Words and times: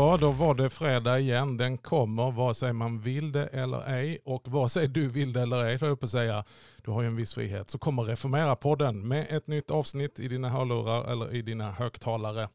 Ja, 0.00 0.16
då 0.16 0.30
var 0.30 0.54
det 0.54 0.70
fredag 0.70 1.18
igen. 1.18 1.56
Den 1.56 1.78
kommer 1.78 2.30
vare 2.30 2.54
sig 2.54 2.72
man 2.72 3.00
vill 3.00 3.32
det 3.32 3.46
eller 3.46 3.88
ej. 3.88 4.18
Och 4.24 4.48
vare 4.48 4.68
sig 4.68 4.88
du 4.88 5.08
vill 5.08 5.32
det 5.32 5.40
eller 5.40 5.64
ej, 5.64 5.78
höll 5.80 5.88
jag 5.88 6.00
på 6.00 6.04
att 6.04 6.10
säga, 6.10 6.44
du 6.84 6.90
har 6.90 7.02
ju 7.02 7.08
en 7.08 7.16
viss 7.16 7.34
frihet, 7.34 7.70
så 7.70 7.78
kommer 7.78 8.02
Reformera-podden 8.02 8.92
med 8.92 9.26
ett 9.30 9.46
nytt 9.46 9.70
avsnitt 9.70 10.20
i 10.20 10.28
dina 10.28 10.48
hörlurar 10.48 11.12
eller 11.12 11.34
i 11.34 11.42
dina 11.42 11.70
högtalare. 11.72 12.48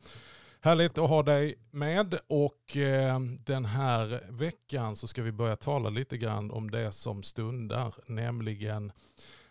Härligt 0.61 0.97
att 0.97 1.09
ha 1.09 1.23
dig 1.23 1.55
med 1.71 2.19
och 2.27 2.77
eh, 2.77 3.19
den 3.45 3.65
här 3.65 4.21
veckan 4.29 4.95
så 4.95 5.07
ska 5.07 5.21
vi 5.21 5.31
börja 5.31 5.55
tala 5.55 5.89
lite 5.89 6.17
grann 6.17 6.51
om 6.51 6.71
det 6.71 6.91
som 6.91 7.23
stundar, 7.23 7.93
nämligen 8.05 8.91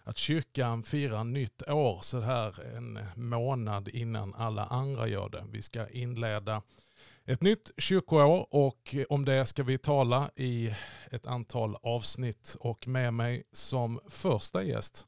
att 0.04 0.18
kyrkan 0.18 0.82
firar 0.82 1.24
nytt 1.24 1.68
år 1.68 1.98
så 2.02 2.20
här 2.20 2.76
en 2.76 2.98
månad 3.14 3.88
innan 3.88 4.34
alla 4.34 4.64
andra 4.64 5.08
gör 5.08 5.28
det. 5.28 5.44
Vi 5.50 5.62
ska 5.62 5.88
inleda 5.88 6.62
ett 7.26 7.42
nytt 7.42 7.70
kyrkoår 7.76 8.46
och 8.50 8.94
om 9.08 9.24
det 9.24 9.46
ska 9.46 9.62
vi 9.62 9.78
tala 9.78 10.30
i 10.36 10.74
ett 11.10 11.26
antal 11.26 11.76
avsnitt 11.82 12.56
och 12.60 12.88
med 12.88 13.14
mig 13.14 13.42
som 13.52 14.00
första 14.08 14.62
gäst 14.62 15.06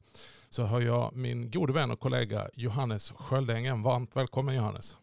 så 0.49 0.63
har 0.63 0.81
jag 0.81 1.15
min 1.15 1.51
gode 1.51 1.73
vän 1.73 1.91
och 1.91 1.99
kollega 1.99 2.49
Johannes 2.53 3.11
Sköldängen. 3.11 3.83
Varmt 3.83 4.15
välkommen 4.15 4.55
Johannes. 4.55 4.97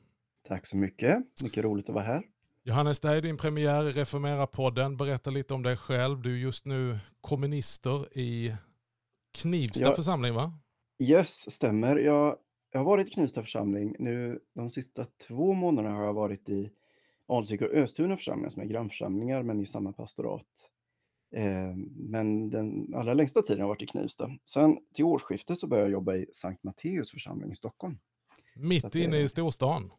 Tack 0.49 0.67
så 0.67 0.77
mycket. 0.77 1.17
Mycket 1.43 1.65
roligt 1.65 1.89
att 1.89 1.95
vara 1.95 2.05
här. 2.05 2.23
Johannes, 2.65 3.01
det 3.01 3.09
här 3.09 3.17
är 3.17 3.21
din 3.21 3.37
premiär 3.37 3.89
i 3.89 3.93
Reformera-podden. 3.93 4.97
Berätta 4.97 5.31
lite 5.31 5.55
om 5.55 5.63
dig 5.63 5.77
själv. 5.77 6.23
Du 6.23 6.33
är 6.33 6.39
just 6.39 6.65
nu 6.65 6.99
kommunister 7.21 8.19
i 8.19 8.55
Knivsta 9.35 9.85
ja. 9.85 9.95
församling 9.95 10.35
va? 10.35 10.59
Yes, 11.03 11.51
stämmer. 11.51 11.97
Jag, 11.97 12.37
jag 12.73 12.81
har 12.81 12.85
varit 12.85 13.07
i 13.07 13.11
Knivsta 13.11 13.43
församling. 13.43 13.97
Nu 13.99 14.41
de 14.55 14.71
sista 14.71 15.07
två 15.29 15.53
månaderna 15.53 15.97
har 15.97 16.05
jag 16.05 16.15
varit 16.15 16.49
i 16.49 16.71
Alsvik 17.29 17.63
och 17.63 17.69
Östuna 17.69 18.17
församlingar 18.17 18.51
som 18.51 18.63
är 18.63 18.67
grannförsamlingar 18.67 19.43
men 19.43 19.61
i 19.61 19.67
samma 19.67 19.93
pastorat. 19.93 20.71
Eh, 21.35 21.77
men 21.97 22.51
den 22.51 22.95
allra 22.95 23.15
längsta 23.15 23.43
tiden 23.43 23.59
har 23.59 23.63
jag 23.63 23.69
varit 23.69 23.83
i 23.83 23.87
Knivsta. 23.87 24.31
Sen 24.45 24.79
till 24.95 25.05
årsskiftet 25.05 25.59
så 25.59 25.67
började 25.67 25.89
jag 25.89 25.93
jobba 25.93 26.15
i 26.15 26.27
Sankt 26.33 26.65
Matteus 26.65 27.11
församling 27.11 27.53
i 27.53 27.55
Stockholm. 27.55 27.99
Mitt 28.57 28.95
inne 28.95 29.19
i 29.19 29.29
storstan? 29.29 29.93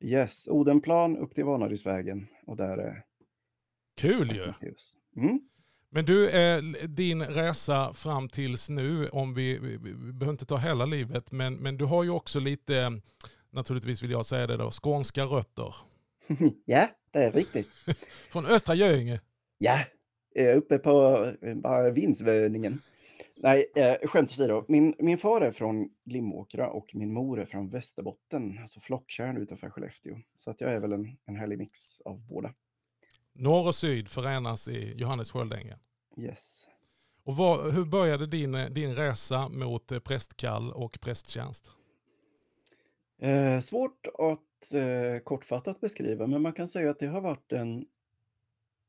Yes, 0.00 0.48
Odenplan 0.48 1.16
upp 1.16 1.34
till 1.34 1.44
Vanadisvägen 1.44 2.26
och 2.46 2.56
där 2.56 2.78
är 2.78 3.04
Kul 3.96 4.32
ju! 4.32 4.52
Mm. 5.16 5.40
Men 5.90 6.04
du, 6.04 6.30
eh, 6.30 6.62
din 6.88 7.22
resa 7.22 7.92
fram 7.92 8.28
tills 8.28 8.68
nu, 8.68 9.08
om 9.08 9.34
vi, 9.34 9.58
vi, 9.58 9.76
vi, 9.76 9.94
behöver 9.94 10.30
inte 10.30 10.46
ta 10.46 10.56
hela 10.56 10.86
livet, 10.86 11.32
men, 11.32 11.54
men 11.54 11.76
du 11.76 11.84
har 11.84 12.04
ju 12.04 12.10
också 12.10 12.40
lite, 12.40 13.00
naturligtvis 13.50 14.02
vill 14.02 14.10
jag 14.10 14.26
säga 14.26 14.46
det 14.46 14.56
då, 14.56 14.70
skånska 14.70 15.24
rötter. 15.24 15.74
ja, 16.64 16.88
det 17.10 17.18
är 17.18 17.32
riktigt. 17.32 17.68
Från 18.30 18.46
Östra 18.46 18.74
Göinge? 18.74 19.20
Ja, 19.58 19.78
uppe 20.56 20.78
på 20.78 21.26
bara 21.56 21.90
vindsvöningen. 21.90 22.80
Nej, 23.36 23.66
eh, 23.76 24.08
skämt 24.08 24.30
åsido. 24.30 24.64
Min, 24.68 24.94
min 24.98 25.18
far 25.18 25.40
är 25.40 25.52
från 25.52 25.88
Glimåkra 26.04 26.70
och 26.70 26.90
min 26.94 27.12
mor 27.12 27.40
är 27.40 27.46
från 27.46 27.70
Västerbotten, 27.70 28.58
alltså 28.62 28.80
Flocktjärn 28.80 29.36
utanför 29.36 29.70
Skellefteå. 29.70 30.16
Så 30.36 30.50
att 30.50 30.60
jag 30.60 30.72
är 30.72 30.80
väl 30.80 30.92
en, 30.92 31.16
en 31.26 31.36
härlig 31.36 31.58
mix 31.58 32.00
av 32.00 32.20
båda. 32.20 32.54
Norr 33.32 33.66
och 33.66 33.74
syd 33.74 34.08
förenas 34.08 34.68
i 34.68 34.94
Johannes 34.96 35.32
Sköldängen. 35.32 35.78
Yes. 36.16 36.68
Och 37.24 37.36
vad, 37.36 37.74
hur 37.74 37.84
började 37.84 38.26
din, 38.26 38.56
din 38.70 38.94
resa 38.94 39.48
mot 39.48 40.04
prästkall 40.04 40.72
och 40.72 40.98
prästtjänst? 41.00 41.70
Eh, 43.22 43.60
svårt 43.60 44.06
att 44.06 44.40
eh, 44.74 45.18
kortfattat 45.24 45.80
beskriva, 45.80 46.26
men 46.26 46.42
man 46.42 46.52
kan 46.52 46.68
säga 46.68 46.90
att 46.90 46.98
det 46.98 47.06
har 47.06 47.20
varit 47.20 47.52
en, 47.52 47.86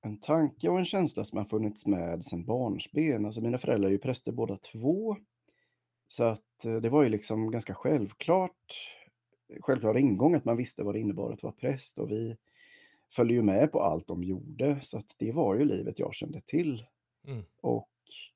en 0.02 0.18
tanke 0.18 0.70
och 0.70 0.80
en 0.80 0.86
känsla 0.86 1.24
som 1.24 1.38
har 1.38 1.46
funnits 1.46 1.86
med 1.86 2.26
sedan 2.26 2.46
barnsben. 2.46 3.26
Alltså 3.26 3.42
mina 3.42 3.58
föräldrar 3.58 3.88
är 3.88 3.92
ju 3.92 4.00
präster 4.00 4.32
båda 4.32 4.58
två. 4.58 5.18
Så 6.08 6.24
att 6.24 6.66
eh, 6.66 6.76
det 6.76 6.90
var 6.90 7.04
ju 7.04 7.10
liksom 7.10 7.52
ganska 7.52 7.74
självklart, 7.74 8.78
självklar 9.60 9.98
ingång 9.98 10.36
att 10.36 10.46
man 10.46 10.58
visste 10.58 10.84
vad 10.84 10.96
det 10.96 11.00
innebar 11.00 11.32
att 11.32 11.44
vara 11.44 11.54
präst 11.54 12.00
och 12.00 12.12
vi 12.12 12.38
följde 13.12 13.34
ju 13.34 13.42
med 13.42 13.72
på 13.72 13.82
allt 13.82 14.08
de 14.08 14.24
gjorde. 14.24 14.80
Så 14.82 14.98
att 14.98 15.16
det 15.18 15.32
var 15.32 15.56
ju 15.56 15.66
livet 15.66 16.00
jag 16.00 16.16
kände 16.16 16.42
till. 16.42 16.86
Mm. 17.28 17.44
Och 17.62 17.90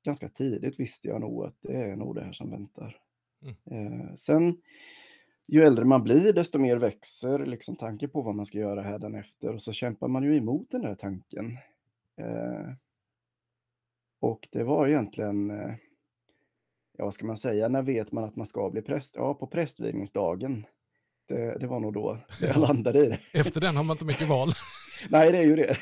ganska 0.04 0.28
tidigt 0.28 0.80
visste 0.80 1.08
jag 1.08 1.20
nog 1.20 1.44
att 1.44 1.56
det 1.60 1.76
är 1.76 1.96
nog 1.96 2.14
det 2.14 2.24
här 2.24 2.32
som 2.32 2.50
väntar. 2.50 2.96
Mm. 3.42 4.00
Eh, 4.00 4.14
sen 4.14 4.62
ju 5.48 5.62
äldre 5.62 5.84
man 5.84 6.02
blir, 6.02 6.32
desto 6.32 6.58
mer 6.58 6.76
växer 6.76 7.46
liksom 7.46 7.76
tanken 7.76 8.10
på 8.10 8.22
vad 8.22 8.34
man 8.34 8.46
ska 8.46 8.58
göra 8.58 8.82
hädanefter 8.82 9.54
och 9.54 9.62
så 9.62 9.72
kämpar 9.72 10.08
man 10.08 10.22
ju 10.22 10.36
emot 10.36 10.70
den 10.70 10.82
där 10.82 10.94
tanken. 10.94 11.58
Eh, 12.16 12.72
och 14.20 14.48
det 14.52 14.64
var 14.64 14.86
egentligen, 14.88 15.50
eh, 15.50 15.74
ja 16.98 17.04
vad 17.04 17.14
ska 17.14 17.26
man 17.26 17.36
säga, 17.36 17.68
när 17.68 17.82
vet 17.82 18.12
man 18.12 18.24
att 18.24 18.36
man 18.36 18.46
ska 18.46 18.70
bli 18.70 18.82
präst? 18.82 19.16
Ja, 19.16 19.34
på 19.34 19.46
prästvigningsdagen. 19.46 20.66
Det, 21.28 21.58
det 21.60 21.66
var 21.66 21.80
nog 21.80 21.92
då 21.92 22.18
jag 22.40 22.56
landade 22.56 23.06
i 23.06 23.08
det. 23.08 23.20
Efter 23.32 23.60
den 23.60 23.76
har 23.76 23.84
man 23.84 23.94
inte 23.94 24.04
mycket 24.04 24.28
val. 24.28 24.48
Nej, 25.10 25.32
det 25.32 25.38
är 25.38 25.44
ju 25.44 25.56
det. 25.56 25.76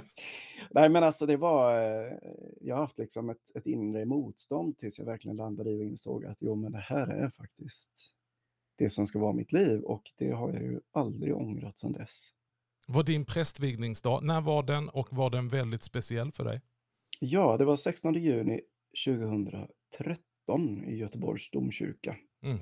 Nej, 0.70 0.88
men 0.88 1.04
alltså 1.04 1.26
det 1.26 1.36
var, 1.36 1.76
eh, 1.76 2.12
jag 2.60 2.74
har 2.74 2.82
haft 2.82 2.98
liksom 2.98 3.30
ett, 3.30 3.56
ett 3.56 3.66
inre 3.66 4.04
motstånd 4.04 4.78
tills 4.78 4.98
jag 4.98 5.06
verkligen 5.06 5.36
landade 5.36 5.70
i 5.70 5.80
och 5.80 5.84
insåg 5.84 6.24
att 6.24 6.36
jo, 6.40 6.54
men 6.54 6.72
det 6.72 6.78
här 6.78 7.06
är 7.06 7.30
faktiskt 7.30 8.12
det 8.82 8.90
som 8.90 9.06
ska 9.06 9.18
vara 9.18 9.32
mitt 9.32 9.52
liv 9.52 9.80
och 9.80 10.02
det 10.18 10.30
har 10.30 10.52
jag 10.52 10.62
ju 10.62 10.80
aldrig 10.92 11.36
ångrat 11.36 11.78
sedan 11.78 11.92
dess. 11.92 12.28
Var 12.86 13.02
din 13.02 13.24
prästvigningsdag, 13.24 14.24
när 14.24 14.40
var 14.40 14.62
den 14.62 14.88
och 14.88 15.08
var 15.10 15.30
den 15.30 15.48
väldigt 15.48 15.82
speciell 15.82 16.32
för 16.32 16.44
dig? 16.44 16.60
Ja, 17.20 17.56
det 17.56 17.64
var 17.64 17.76
16 17.76 18.14
juni 18.14 18.60
2013 19.06 20.84
i 20.84 20.96
Göteborgs 20.96 21.50
domkyrka. 21.50 22.16
Mm. 22.42 22.58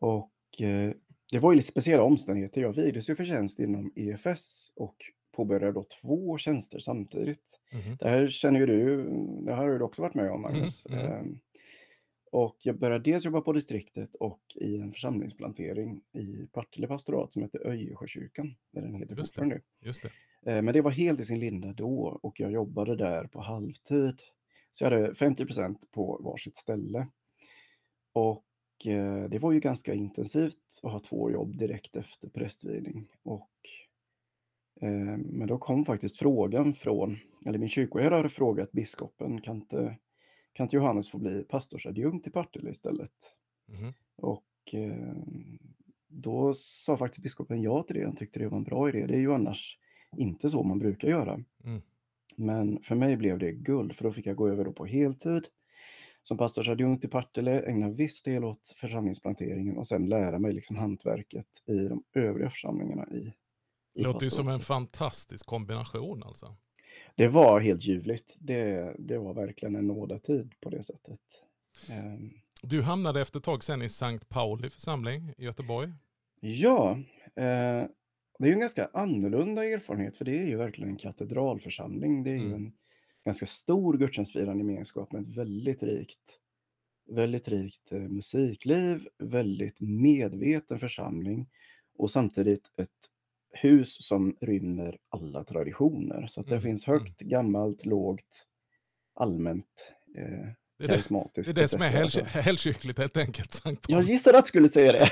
Och 0.00 0.60
eh, 0.60 0.92
det 1.32 1.38
var 1.38 1.52
ju 1.52 1.56
lite 1.56 1.68
speciella 1.68 2.02
omständigheter. 2.02 2.60
Jag 2.60 2.72
vigdes 2.72 3.10
ju 3.10 3.16
för 3.16 3.24
tjänst 3.24 3.58
inom 3.58 3.92
EFS 3.96 4.72
och 4.76 4.96
påbörjade 5.36 5.72
då 5.72 5.86
två 6.02 6.38
tjänster 6.38 6.78
samtidigt. 6.78 7.60
Mm. 7.72 7.96
Det 7.96 8.08
här 8.08 8.28
känner 8.28 8.60
ju 8.60 8.66
du, 8.66 9.04
det 9.46 9.54
har 9.54 9.68
du 9.68 9.84
också 9.84 10.02
varit 10.02 10.14
med 10.14 10.30
om 10.30 10.42
Magnus. 10.42 10.86
Mm. 10.86 11.06
Mm. 11.06 11.40
Och 12.30 12.56
jag 12.62 12.78
började 12.78 13.10
dels 13.10 13.24
jobba 13.24 13.40
på 13.40 13.52
distriktet 13.52 14.14
och 14.14 14.40
i 14.54 14.76
en 14.76 14.92
församlingsplantering 14.92 16.00
i 16.12 16.46
Partille 16.52 16.86
pastorat 16.86 17.32
som 17.32 17.42
heter 17.42 17.66
Öjersjökyrkan, 17.66 18.54
där 18.72 18.82
den 18.82 18.94
heter 18.94 19.16
Just 19.16 19.28
fortfarande 19.28 19.54
det. 19.54 19.86
Just 19.86 20.02
det. 20.02 20.10
Eh, 20.52 20.62
men 20.62 20.74
det 20.74 20.80
var 20.80 20.90
helt 20.90 21.20
i 21.20 21.24
sin 21.24 21.38
linda 21.38 21.72
då 21.72 22.18
och 22.22 22.40
jag 22.40 22.52
jobbade 22.52 22.96
där 22.96 23.24
på 23.24 23.40
halvtid. 23.40 24.20
Så 24.72 24.84
jag 24.84 24.90
hade 24.90 25.12
50% 25.12 25.76
på 25.90 26.20
varsitt 26.24 26.56
ställe. 26.56 27.08
Och 28.12 28.86
eh, 28.86 29.28
det 29.28 29.38
var 29.38 29.52
ju 29.52 29.60
ganska 29.60 29.94
intensivt 29.94 30.80
att 30.82 30.92
ha 30.92 31.00
två 31.00 31.30
jobb 31.30 31.58
direkt 31.58 31.96
efter 31.96 32.28
prästvigning. 32.28 33.08
Och, 33.22 33.50
eh, 34.80 35.18
men 35.18 35.46
då 35.46 35.58
kom 35.58 35.84
faktiskt 35.84 36.18
frågan 36.18 36.74
från, 36.74 37.18
eller 37.46 37.58
min 37.58 37.68
kyrkoherde 37.68 38.16
hade 38.16 38.28
frågat 38.28 38.72
biskopen, 38.72 39.40
kan 39.40 39.56
inte 39.56 39.96
kan 40.52 40.64
inte 40.64 40.76
Johannes 40.76 41.10
få 41.10 41.18
bli 41.18 41.42
pastorsadjunkt 41.42 42.26
i 42.26 42.30
Partille 42.30 42.70
istället? 42.70 43.12
Mm. 43.68 43.92
Och 44.16 44.74
eh, 44.74 45.16
då 46.08 46.54
sa 46.54 46.96
faktiskt 46.96 47.22
biskopen 47.22 47.62
ja 47.62 47.82
till 47.82 47.96
det. 47.96 48.04
Han 48.04 48.16
tyckte 48.16 48.38
det 48.38 48.48
var 48.48 48.58
en 48.58 48.64
bra 48.64 48.88
idé. 48.88 49.06
Det 49.06 49.14
är 49.14 49.20
ju 49.20 49.34
annars 49.34 49.78
inte 50.16 50.50
så 50.50 50.62
man 50.62 50.78
brukar 50.78 51.08
göra. 51.08 51.44
Mm. 51.64 51.82
Men 52.36 52.82
för 52.82 52.94
mig 52.94 53.16
blev 53.16 53.38
det 53.38 53.52
guld, 53.52 53.96
för 53.96 54.04
då 54.04 54.12
fick 54.12 54.26
jag 54.26 54.36
gå 54.36 54.48
över 54.48 54.64
då 54.64 54.72
på 54.72 54.86
heltid 54.86 55.48
som 56.22 56.36
pastorsadjunkt 56.36 57.04
i 57.04 57.08
Partille, 57.08 57.62
ägna 57.62 57.88
viss 57.88 58.22
del 58.22 58.44
åt 58.44 58.74
församlingsplanteringen 58.76 59.78
och 59.78 59.86
sen 59.86 60.08
lära 60.08 60.38
mig 60.38 60.52
liksom 60.52 60.76
hantverket 60.76 61.46
i 61.66 61.88
de 61.88 62.02
övriga 62.14 62.50
församlingarna 62.50 63.06
i, 63.10 63.16
i 63.16 63.32
Det 63.94 64.02
låter 64.02 64.24
ju 64.24 64.30
som 64.30 64.48
en 64.48 64.60
fantastisk 64.60 65.46
kombination 65.46 66.22
alltså 66.22 66.56
det 67.14 67.28
var 67.28 67.60
helt 67.60 67.84
ljuvligt. 67.84 68.36
Det, 68.38 68.94
det 68.98 69.18
var 69.18 69.34
verkligen 69.34 69.76
en 69.76 69.86
nådatid 69.86 70.54
på 70.60 70.70
det 70.70 70.82
sättet. 70.82 71.20
Um, 71.90 72.40
du 72.62 72.82
hamnade 72.82 73.20
efter 73.20 73.38
ett 73.38 73.44
tag 73.44 73.64
sen 73.64 73.82
i 73.82 73.88
Sankt 73.88 74.28
Pauli 74.28 74.70
församling 74.70 75.34
i 75.38 75.44
Göteborg. 75.44 75.92
Ja, 76.40 76.98
eh, 77.36 77.86
det 78.38 78.44
är 78.44 78.46
ju 78.46 78.52
en 78.52 78.60
ganska 78.60 78.90
annorlunda 78.92 79.64
erfarenhet 79.64 80.16
för 80.16 80.24
det 80.24 80.38
är 80.38 80.46
ju 80.46 80.56
verkligen 80.56 80.90
en 80.90 80.96
katedralförsamling. 80.96 82.22
Det 82.22 82.30
är 82.30 82.34
mm. 82.34 82.48
ju 82.48 82.54
en 82.54 82.72
ganska 83.24 83.46
stor 83.46 83.98
gudstjänstfirande 83.98 84.64
gemenskap 84.64 85.12
med 85.12 85.22
ett 85.22 85.36
väldigt 85.36 85.82
rikt, 85.82 86.40
väldigt 87.10 87.48
rikt 87.48 87.92
eh, 87.92 87.98
musikliv, 87.98 89.08
väldigt 89.18 89.80
medveten 89.80 90.78
församling 90.78 91.48
och 91.98 92.10
samtidigt 92.10 92.70
ett 92.76 93.10
hus 93.54 94.06
som 94.06 94.36
rymmer 94.40 94.98
alla 95.08 95.44
traditioner. 95.44 96.26
Så 96.26 96.40
att 96.40 96.46
det 96.46 96.52
mm. 96.52 96.62
finns 96.62 96.88
mm. 96.88 97.00
högt, 97.00 97.20
gammalt, 97.20 97.86
lågt, 97.86 98.46
allmänt, 99.14 99.66
eh, 100.16 100.48
det 100.78 100.84
är 100.84 100.88
karismatiskt. 100.88 101.54
Det 101.54 101.60
är 101.60 101.62
det 101.62 101.68
som 101.68 101.82
är 101.82 102.40
helgkyrkligt 102.42 102.98
helt 102.98 103.16
enkelt. 103.16 103.52
Sankt 103.52 103.86
Jag 103.88 104.02
gissade 104.02 104.38
att 104.38 104.44
du 104.44 104.48
skulle 104.48 104.68
säga 104.68 104.92
det. 104.92 105.10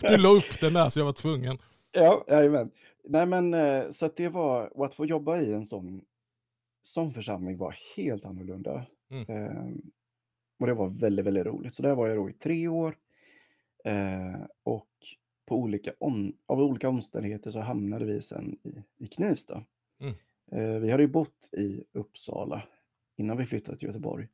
du 0.00 0.16
la 0.16 0.28
upp 0.28 0.60
den 0.60 0.72
där 0.72 0.88
så 0.88 1.00
jag 1.00 1.04
var 1.04 1.12
tvungen. 1.12 1.58
Ja, 1.92 2.24
jajamän. 2.28 2.70
nej 3.04 3.26
men 3.26 3.54
eh, 3.54 3.90
så 3.90 4.06
att 4.06 4.16
det 4.16 4.28
var, 4.28 4.78
och 4.78 4.86
att 4.86 4.94
få 4.94 5.06
jobba 5.06 5.40
i 5.40 5.52
en 5.52 5.64
sån, 5.64 6.02
sån 6.82 7.12
församling 7.14 7.56
var 7.56 7.76
helt 7.96 8.24
annorlunda. 8.24 8.86
Mm. 9.10 9.28
Eh, 9.28 9.74
och 10.60 10.66
det 10.66 10.74
var 10.74 10.88
väldigt, 10.88 11.26
väldigt 11.26 11.46
roligt. 11.46 11.74
Så 11.74 11.82
där 11.82 11.94
var 11.94 12.08
jag 12.08 12.16
då 12.16 12.30
i 12.30 12.32
tre 12.32 12.68
år. 12.68 12.96
Eh, 13.84 14.46
och 14.62 14.88
på 15.46 15.56
olika 15.56 15.92
om, 16.00 16.36
av 16.46 16.60
olika 16.60 16.88
omständigheter 16.88 17.50
så 17.50 17.60
hamnade 17.60 18.04
vi 18.04 18.22
sen 18.22 18.56
i, 18.62 19.04
i 19.04 19.06
Knivsta. 19.06 19.64
Mm. 20.00 20.14
Eh, 20.52 20.80
vi 20.80 20.90
hade 20.90 21.02
ju 21.02 21.08
bott 21.08 21.48
i 21.52 21.84
Uppsala 21.92 22.62
innan 23.16 23.36
vi 23.36 23.46
flyttade 23.46 23.78
till 23.78 23.86
Göteborg 23.88 24.28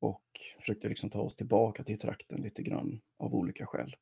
och 0.00 0.22
försökte 0.60 0.88
liksom 0.88 1.10
ta 1.10 1.20
oss 1.20 1.36
tillbaka 1.36 1.84
till 1.84 1.98
trakten 1.98 2.40
lite 2.42 2.62
grann 2.62 3.00
av 3.18 3.34
olika 3.34 3.66
skäl. 3.66 3.96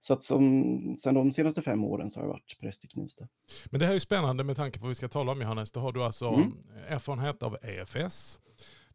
Så 0.00 0.14
att 0.14 0.22
som, 0.22 0.96
sen 0.96 1.14
de 1.14 1.30
senaste 1.30 1.62
fem 1.62 1.84
åren 1.84 2.10
så 2.10 2.20
har 2.20 2.24
jag 2.26 2.32
varit 2.32 2.56
präst 2.60 2.84
i 2.84 2.88
Knivsta. 2.88 3.28
Men 3.70 3.78
det 3.80 3.86
här 3.86 3.92
är 3.92 3.96
ju 3.96 4.00
spännande 4.00 4.44
med 4.44 4.56
tanke 4.56 4.78
på 4.78 4.82
vad 4.82 4.88
vi 4.88 4.94
ska 4.94 5.08
tala 5.08 5.32
om 5.32 5.40
Johannes. 5.40 5.72
Då 5.72 5.80
har 5.80 5.92
du 5.92 6.04
alltså 6.04 6.28
Mm. 6.28 6.52
erfarenhet 6.88 7.42
av 7.42 7.56
EFS. 7.62 8.40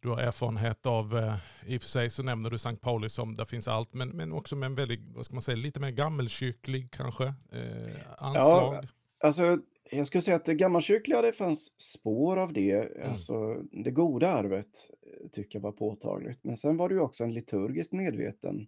Du 0.01 0.09
har 0.09 0.17
erfarenhet 0.17 0.85
av, 0.85 1.17
eh, 1.17 1.35
i 1.65 1.77
och 1.77 1.81
för 1.81 1.89
sig 1.89 2.09
så 2.09 2.23
nämner 2.23 2.49
du 2.49 2.57
Sankt 2.57 2.81
Pauli 2.81 3.09
som 3.09 3.35
där 3.35 3.45
finns 3.45 3.67
allt, 3.67 3.93
men, 3.93 4.09
men 4.09 4.31
också 4.33 4.55
med 4.55 4.67
en 4.67 4.75
väldigt, 4.75 5.07
vad 5.15 5.25
ska 5.25 5.35
man 5.35 5.41
säga, 5.41 5.55
lite 5.55 5.79
mer 5.79 5.91
gammelkyrklig 5.91 6.91
kanske 6.91 7.25
eh, 7.25 8.01
anslag. 8.17 8.85
Alltså, 9.19 9.59
jag 9.91 10.07
skulle 10.07 10.21
säga 10.21 10.35
att 10.37 10.45
det 10.45 10.55
gammalkyrkliga, 10.55 11.21
det 11.21 11.31
fanns 11.31 11.79
spår 11.79 12.37
av 12.37 12.53
det. 12.53 12.71
Mm. 12.71 13.11
Alltså, 13.11 13.53
det 13.71 13.91
goda 13.91 14.31
arvet 14.31 14.89
eh, 15.01 15.29
tycker 15.29 15.59
jag 15.59 15.63
var 15.63 15.71
påtagligt. 15.71 16.43
Men 16.43 16.57
sen 16.57 16.77
var 16.77 16.89
det 16.89 16.95
ju 16.95 17.01
också 17.01 17.23
en 17.23 17.33
liturgiskt 17.33 17.93
medveten 17.93 18.67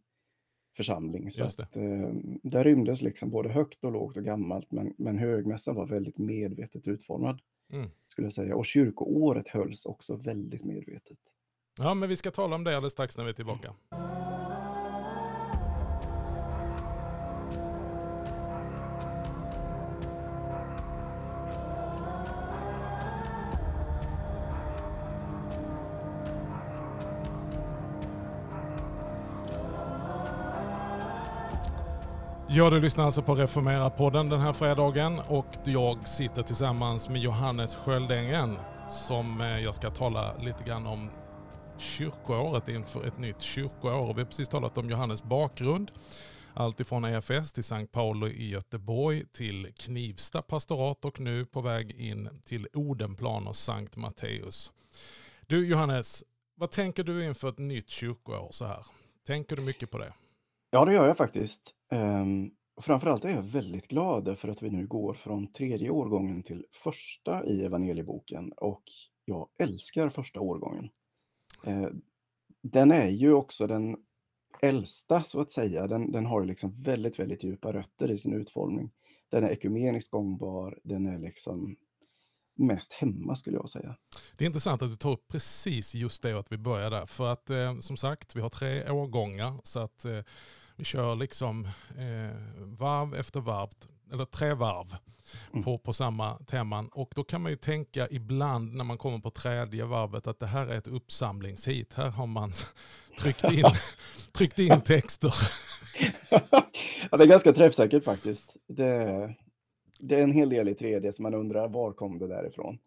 församling. 0.78 1.32
Så 1.32 1.44
att, 1.44 1.78
eh, 1.78 2.10
där 2.44 2.64
rymdes 2.64 3.02
liksom 3.02 3.30
både 3.30 3.50
högt 3.50 3.84
och 3.84 3.92
lågt 3.92 4.18
och 4.18 4.24
gammalt, 4.24 4.72
men, 4.72 4.94
men 4.98 5.18
högmässan 5.18 5.76
var 5.76 5.88
väldigt 5.88 6.18
medvetet 6.18 6.88
utformad, 6.88 7.42
Mm. 7.74 7.90
skulle 8.08 8.26
jag 8.26 8.34
säga. 8.34 8.56
Och 8.56 8.66
kyrkoåret 8.66 9.48
hölls 9.48 9.86
också 9.86 10.16
väldigt 10.16 10.64
medvetet. 10.64 11.18
Ja, 11.80 11.94
men 11.94 12.10
vi 12.10 12.16
ska 12.16 12.32
tala 12.32 12.56
om 12.56 12.64
det 12.64 12.76
alldeles 12.76 12.94
strax 12.94 13.18
när 13.18 13.24
vi 13.24 13.30
är 13.30 13.34
tillbaka. 13.34 13.74
Ja, 32.60 32.70
du 32.70 32.80
lyssnar 32.80 33.06
alltså 33.06 33.22
på 33.22 33.36
Reformera-podden 33.36 34.30
den 34.30 34.40
här 34.40 34.54
fredagen 34.54 35.20
och 35.20 35.46
jag 35.66 36.08
sitter 36.08 36.44
tillsammans 36.44 37.10
med 37.10 37.22
Johannes 37.22 37.76
Sköldängen 37.76 38.58
som 38.88 39.42
eh, 39.42 39.60
jag 39.60 39.76
ska 39.76 39.92
tala 39.92 40.38
lite 40.38 40.64
grann 40.64 40.88
om 40.88 41.10
kyrkoåret 41.78 42.70
inför 42.70 43.08
ett 43.08 43.18
nytt 43.18 43.42
kyrkoår. 43.42 44.14
Vi 44.14 44.22
har 44.22 44.26
precis 44.26 44.50
talat 44.50 44.78
om 44.78 44.90
Johannes 44.90 45.24
bakgrund. 45.24 45.92
Allt 46.54 46.80
ifrån 46.80 47.06
EFS 47.06 47.54
till 47.54 47.64
Sankt 47.64 47.92
Paolo 47.92 48.28
i 48.28 48.50
Göteborg 48.50 49.26
till 49.26 49.74
Knivsta 49.78 50.42
pastorat 50.42 51.06
och 51.06 51.20
nu 51.20 51.46
på 51.46 51.62
väg 51.62 51.92
in 51.92 52.30
till 52.46 52.68
Odenplan 52.74 53.48
och 53.48 53.56
Sankt 53.56 53.96
Matteus. 53.96 54.72
Du 55.48 55.68
Johannes, 55.68 56.24
vad 56.56 56.72
tänker 56.72 57.04
du 57.04 57.26
inför 57.26 57.50
ett 57.50 57.58
nytt 57.58 57.90
kyrkoår 57.90 58.48
så 58.52 58.66
här? 58.66 58.86
Tänker 59.28 59.56
du 59.56 59.62
mycket 59.62 59.92
på 59.92 59.98
det? 59.98 60.14
Ja, 60.72 60.86
det 60.86 60.94
gör 60.94 61.08
jag 61.08 61.18
faktiskt. 61.18 61.74
Ehm, 61.92 62.52
och 62.76 62.84
framförallt 62.84 63.26
är 63.26 63.30
jag 63.30 63.42
väldigt 63.42 63.88
glad 63.88 64.40
för 64.40 64.48
att 64.48 64.64
vi 64.64 64.70
nu 64.70 64.88
går 64.88 65.14
från 65.14 65.52
tredje 65.52 65.90
årgången 65.90 66.44
till 66.44 66.66
första 66.72 67.46
i 67.46 67.66
evangelieboken 67.66 68.52
och 68.52 68.84
jag 69.26 69.50
älskar 69.60 70.10
första 70.10 70.40
årgången. 70.40 70.90
Ehm, 71.64 72.02
den 72.62 72.92
är 72.92 73.10
ju 73.10 73.34
också 73.34 73.68
den 73.68 73.98
äldsta 74.62 75.24
så 75.24 75.40
att 75.42 75.52
säga. 75.52 75.88
Den, 75.88 76.12
den 76.12 76.26
har 76.26 76.46
liksom 76.46 76.82
väldigt, 76.82 77.20
väldigt 77.20 77.44
djupa 77.44 77.74
rötter 77.74 78.12
i 78.12 78.18
sin 78.18 78.34
utformning. 78.34 78.92
Den 79.30 79.44
är 79.44 79.50
ekumeniskt 79.50 80.12
gångbar. 80.12 80.80
Den 80.84 81.06
är 81.06 81.20
liksom 81.20 81.76
mest 82.56 82.94
hemma 82.94 83.36
skulle 83.36 83.58
jag 83.58 83.70
säga. 83.70 83.96
Det 84.38 84.44
är 84.44 84.48
intressant 84.48 84.82
att 84.82 84.90
du 84.90 84.96
tar 84.96 85.12
upp 85.12 85.28
precis 85.28 85.96
just 85.96 86.24
det 86.24 86.34
och 86.34 86.40
att 86.40 86.52
vi 86.52 86.58
börjar 86.58 86.92
där. 86.92 87.06
För 87.06 87.28
att 87.28 87.50
eh, 87.50 87.80
som 87.80 87.98
sagt, 87.98 88.36
vi 88.36 88.42
har 88.42 88.50
tre 88.50 88.90
årgångar 88.90 89.62
så 89.64 89.80
att 89.80 90.06
eh, 90.06 90.20
vi 90.80 90.86
kör 90.86 91.16
liksom 91.16 91.66
eh, 91.98 92.38
varv 92.58 93.16
efter 93.16 93.40
varv, 93.40 93.70
eller 94.12 94.26
tre 94.26 94.54
varv 94.54 94.96
Mm. 95.54 95.64
på, 95.64 95.78
på 95.78 95.94
samma 95.94 96.38
teman. 96.38 96.88
Och 96.88 97.12
då 97.16 97.24
kan 97.24 97.42
man 97.42 97.52
ju 97.52 97.58
tänka 97.58 98.08
ibland 98.12 98.74
när 98.76 98.84
man 98.84 98.98
kommer 98.98 99.20
på 99.20 99.30
tredje 99.32 99.86
varvet 99.86 100.28
att 100.28 100.40
det 100.40 100.46
här 100.48 100.68
är 100.68 100.78
ett 100.78 100.88
uppsamlingshit. 100.88 101.94
Här 101.94 102.10
har 102.10 102.28
man 102.28 102.52
tryckt 103.20 103.44
in, 103.44 103.64
tryckt 104.34 104.60
in 104.60 104.82
texter. 104.82 105.34
ja, 107.12 107.18
det 107.18 107.24
är 107.24 107.28
ganska 107.28 107.54
träffsäkert 107.54 108.04
faktiskt. 108.04 108.56
Det, 108.68 109.36
det 110.00 110.20
är 110.20 110.24
en 110.24 110.32
hel 110.32 110.50
del 110.50 110.68
i 110.70 110.74
3D 110.74 111.12
som 111.12 111.24
man 111.24 111.34
undrar 111.34 111.68
var 111.68 111.94
kom 111.94 112.20
det 112.20 112.28
därifrån. 112.28 112.78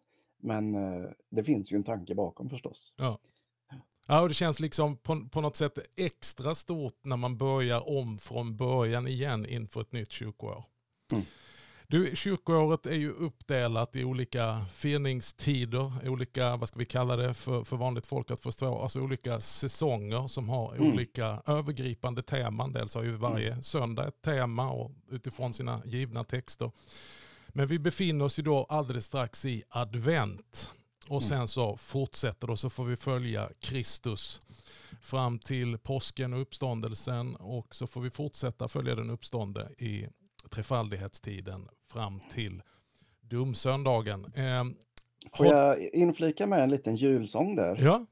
Men 0.41 0.75
eh, 0.75 1.09
det 1.31 1.43
finns 1.43 1.71
ju 1.71 1.75
en 1.75 1.83
tanke 1.83 2.15
bakom 2.15 2.49
förstås. 2.49 2.93
Ja. 2.97 3.19
Ja, 4.05 4.21
och 4.21 4.27
det 4.27 4.33
känns 4.33 4.59
liksom 4.59 4.97
på, 4.97 5.27
på 5.31 5.41
något 5.41 5.55
sätt 5.55 5.79
extra 5.95 6.55
stort 6.55 6.99
när 7.03 7.17
man 7.17 7.37
börjar 7.37 7.89
om 7.89 8.19
från 8.19 8.57
början 8.57 9.07
igen 9.07 9.45
inför 9.45 9.81
ett 9.81 9.91
nytt 9.91 10.11
kyrkoår. 10.11 10.63
Mm. 11.11 11.25
Du, 11.87 12.11
kyrkoåret 12.15 12.85
är 12.85 12.95
ju 12.95 13.11
uppdelat 13.11 13.95
i 13.95 14.03
olika 14.03 14.65
firningstider, 14.73 16.09
olika, 16.09 16.55
vad 16.55 16.67
ska 16.67 16.79
vi 16.79 16.85
kalla 16.85 17.15
det 17.15 17.33
för, 17.33 17.63
för 17.63 17.77
vanligt 17.77 18.07
folk 18.07 18.31
att 18.31 18.39
förstå, 18.39 18.77
alltså 18.77 19.01
olika 19.01 19.39
säsonger 19.39 20.27
som 20.27 20.49
har 20.49 20.73
Mm. 20.75 20.93
olika 20.93 21.41
övergripande 21.45 22.23
teman. 22.23 22.73
Dels 22.73 22.95
har 22.95 23.03
ju 23.03 23.11
varje 23.11 23.63
söndag 23.63 24.07
ett 24.07 24.21
tema 24.21 24.71
och 24.71 24.91
utifrån 25.11 25.53
sina 25.53 25.81
givna 25.85 26.23
texter. 26.23 26.71
Men 27.47 27.67
vi 27.67 27.79
befinner 27.79 28.25
oss 28.25 28.39
ju 28.39 28.43
då 28.43 28.63
alldeles 28.69 29.05
strax 29.05 29.45
i 29.45 29.63
advent. 29.69 30.71
Och 31.09 31.21
Mm. 31.21 31.29
sen 31.29 31.47
så 31.47 31.77
fortsätter 31.77 32.47
det 32.47 32.51
och 32.53 32.59
så 32.59 32.69
får 32.69 32.85
vi 32.85 32.95
följa 32.95 33.49
Kristus 33.59 34.41
fram 35.01 35.39
till 35.39 35.77
påsken 35.77 36.33
och 36.33 36.41
uppståndelsen 36.41 37.35
och 37.35 37.75
så 37.75 37.87
får 37.87 38.01
vi 38.01 38.09
fortsätta 38.09 38.67
följa 38.67 38.95
den 38.95 39.09
uppstånde 39.09 39.69
i 39.77 40.07
trefaldighetstiden 40.49 41.67
fram 41.91 42.19
till 42.31 42.61
domsöndagen. 43.21 44.25
Eh, 44.35 44.63
Får 45.37 45.45
jag 45.45 45.79
inflika 45.93 46.47
med 46.47 46.63
en 46.63 46.69
liten 46.69 46.95
julsång 46.95 47.55
där? 47.55 47.77
Ja, 47.81 48.05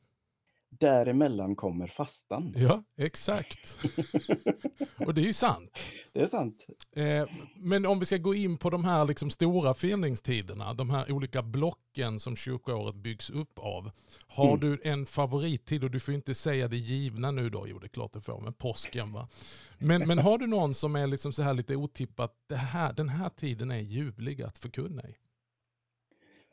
Däremellan 0.80 1.56
kommer 1.56 1.88
fastan. 1.88 2.54
ja, 2.58 2.84
exakt. 2.98 3.80
Och 5.06 5.14
det 5.14 5.22
är 5.22 5.26
ju 5.26 5.34
sant. 5.34 5.80
Det 6.14 6.20
är 6.22 6.28
sant. 6.28 6.66
Eh, 6.96 7.28
men 7.56 7.86
om 7.86 8.00
vi 8.00 8.06
ska 8.06 8.18
gå 8.18 8.36
in 8.36 8.58
på 8.58 8.70
de 8.70 8.86
här 8.86 9.06
liksom 9.06 9.30
stora 9.30 9.74
firningstiderna, 9.74 10.74
de 10.74 10.90
här 10.90 11.12
olika 11.12 11.42
blocken 11.44 12.20
som 12.20 12.36
kyrkoåret 12.36 12.96
byggs 12.96 13.30
upp 13.30 13.60
av. 13.60 13.92
Har 14.28 14.48
Mm. 14.48 14.60
du 14.60 14.82
en 14.84 15.06
favorittid, 15.06 15.84
och 15.84 15.92
du 15.92 16.00
får 16.00 16.14
inte 16.14 16.36
säga 16.36 16.68
det 16.68 16.78
givna 16.78 17.32
nu 17.32 17.50
då, 17.50 17.68
jo 17.68 17.80
det 17.80 17.86
är 17.86 17.90
klart 17.90 18.14
du 18.14 18.22
får, 18.22 18.42
men 18.42 18.54
påsken 18.54 19.14
va. 19.14 19.28
Men, 19.80 20.08
men 20.08 20.18
har 20.20 20.38
du 20.38 20.48
någon 20.48 20.74
som 20.74 20.96
är 20.96 21.08
liksom 21.08 21.34
så 21.34 21.42
här 21.42 21.54
lite 21.54 21.76
otippat, 21.76 22.34
det 22.50 22.56
här, 22.56 22.94
den 22.94 23.10
här 23.10 23.30
tiden 23.30 23.72
är 23.72 23.80
ljuvlig 23.80 24.42
att 24.42 24.58
förkunna 24.58 25.02
i? 25.10 25.16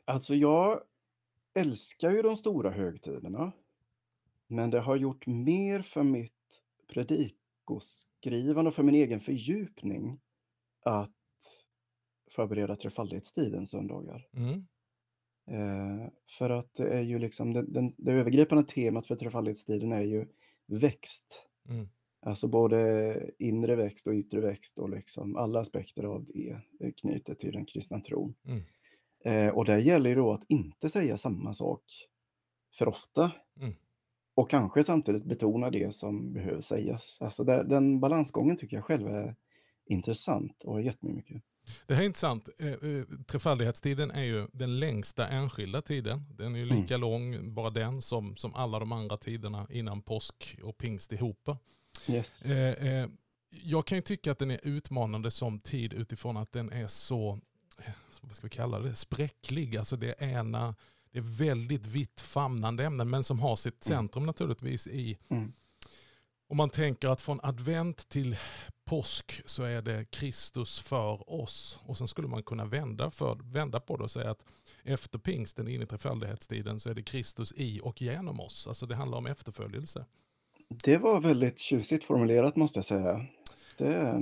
Alltså 0.05 0.35
jag 0.35 0.79
älskar 1.55 2.11
ju 2.11 2.21
de 2.21 2.37
stora 2.37 2.71
högtiderna. 2.71 3.51
Men 4.51 4.69
det 4.69 4.79
har 4.79 4.95
gjort 4.95 5.27
mer 5.27 5.81
för 5.81 6.03
mitt 6.03 6.61
predikoskrivande 6.87 8.69
och 8.69 8.75
för 8.75 8.83
min 8.83 8.95
egen 8.95 9.19
fördjupning 9.19 10.19
att 10.81 11.11
förbereda 12.31 12.75
trefaldighetstidens 12.75 13.69
söndagar. 13.69 14.27
Mm. 14.33 14.67
Eh, 15.51 16.09
för 16.37 16.49
att 16.49 16.73
det 16.73 16.89
är 16.89 17.01
ju 17.01 17.19
liksom 17.19 17.53
den, 17.53 17.73
den, 17.73 17.91
det 17.97 18.11
övergripande 18.11 18.63
temat 18.63 19.07
för 19.07 19.15
trefaldighetstiden 19.15 19.91
är 19.91 20.01
ju 20.01 20.27
växt. 20.67 21.45
Mm. 21.69 21.89
Alltså 22.21 22.47
både 22.47 23.31
inre 23.39 23.75
växt 23.75 24.07
och 24.07 24.13
yttre 24.13 24.41
växt 24.41 24.79
och 24.79 24.89
liksom 24.89 25.35
alla 25.35 25.59
aspekter 25.59 26.03
av 26.03 26.25
det 26.25 26.49
är 26.79 26.91
knutet 26.91 27.39
till 27.39 27.53
den 27.53 27.65
kristna 27.65 27.99
tron. 27.99 28.35
Mm. 28.45 28.63
Eh, 29.25 29.55
och 29.55 29.65
där 29.65 29.77
gäller 29.77 30.09
ju 30.09 30.15
då 30.15 30.31
att 30.31 30.45
inte 30.47 30.89
säga 30.89 31.17
samma 31.17 31.53
sak 31.53 31.83
för 32.77 32.87
ofta. 32.87 33.31
Mm. 33.59 33.73
Och 34.39 34.49
kanske 34.49 34.83
samtidigt 34.83 35.25
betona 35.25 35.69
det 35.69 35.95
som 35.95 36.33
behöver 36.33 36.61
sägas. 36.61 37.17
Alltså 37.21 37.43
där, 37.43 37.63
den 37.63 37.99
balansgången 37.99 38.57
tycker 38.57 38.75
jag 38.77 38.85
själv 38.85 39.07
är 39.07 39.35
intressant 39.85 40.63
och 40.63 40.73
har 40.73 40.79
gett 40.79 41.01
mig 41.01 41.13
mycket. 41.13 41.43
Det 41.87 41.93
här 41.93 42.01
är 42.01 42.05
intressant. 42.05 42.49
Eh, 42.59 42.67
eh, 42.67 43.03
Trefaldighetstiden 43.27 44.11
är 44.11 44.23
ju 44.23 44.47
den 44.53 44.79
längsta 44.79 45.27
enskilda 45.27 45.81
tiden. 45.81 46.25
Den 46.37 46.55
är 46.55 46.59
ju 46.59 46.65
Mm. 46.65 46.81
lika 46.81 46.97
lång, 46.97 47.53
bara 47.53 47.69
den, 47.69 48.01
som, 48.01 48.35
som 48.37 48.55
alla 48.55 48.79
de 48.79 48.91
andra 48.91 49.17
tiderna 49.17 49.67
innan 49.69 50.01
påsk 50.01 50.57
och 50.63 50.77
pingst 50.77 51.11
ihop. 51.11 51.49
Yes. 52.09 52.45
Eh, 52.45 53.07
jag 53.49 53.85
kan 53.85 53.97
ju 53.97 54.01
tycka 54.01 54.31
att 54.31 54.39
den 54.39 54.51
är 54.51 54.59
utmanande 54.63 55.31
som 55.31 55.59
tid 55.59 55.93
utifrån 55.93 56.37
att 56.37 56.51
den 56.51 56.71
är 56.71 56.87
så 56.87 57.39
vad 58.21 58.35
ska 58.35 58.45
vi 58.47 58.49
kalla 58.49 58.79
det, 58.79 58.95
spräcklig. 58.95 59.77
Alltså 59.77 59.95
det 59.95 60.21
ena, 60.21 60.75
det 61.11 61.19
är 61.19 61.37
väldigt 61.47 61.85
vitt 61.85 62.21
famnande 62.21 62.85
ämnen 62.85 63.09
men 63.09 63.23
som 63.23 63.39
har 63.39 63.55
sitt 63.55 63.87
Mm. 63.89 63.97
centrum 63.97 64.25
naturligtvis 64.25 64.87
i, 64.87 65.17
Mm. 65.29 65.53
om 66.49 66.57
man 66.57 66.69
tänker 66.69 67.07
att 67.07 67.21
från 67.21 67.39
advent 67.43 68.09
till 68.09 68.35
påsk 68.85 69.41
så 69.45 69.63
är 69.63 69.81
det 69.81 70.05
Kristus 70.11 70.79
för 70.79 71.29
oss. 71.33 71.79
Och 71.83 71.97
sen 71.97 72.07
skulle 72.07 72.27
man 72.27 72.43
kunna 72.43 72.65
vända, 72.65 73.11
för, 73.11 73.37
vända 73.53 73.79
på 73.79 73.97
det 73.97 74.03
och 74.03 74.11
säga 74.11 74.31
att 74.31 74.45
efter 74.83 75.19
pingsten 75.19 75.67
in 75.67 75.81
i 75.81 75.85
trefaldighetstiden 75.85 76.79
så 76.79 76.89
är 76.89 76.93
det 76.93 77.03
Kristus 77.03 77.53
i 77.55 77.79
och 77.83 78.01
genom 78.01 78.39
oss. 78.39 78.67
Alltså 78.67 78.85
det 78.85 78.95
handlar 78.95 79.17
om 79.17 79.25
efterföljelse. 79.25 80.05
Det 80.69 80.97
var 80.97 81.19
väldigt 81.21 81.59
tjusigt 81.59 82.03
formulerat 82.03 82.55
måste 82.55 82.77
jag 82.77 82.85
säga. 82.85 83.25
Det, 83.77 84.21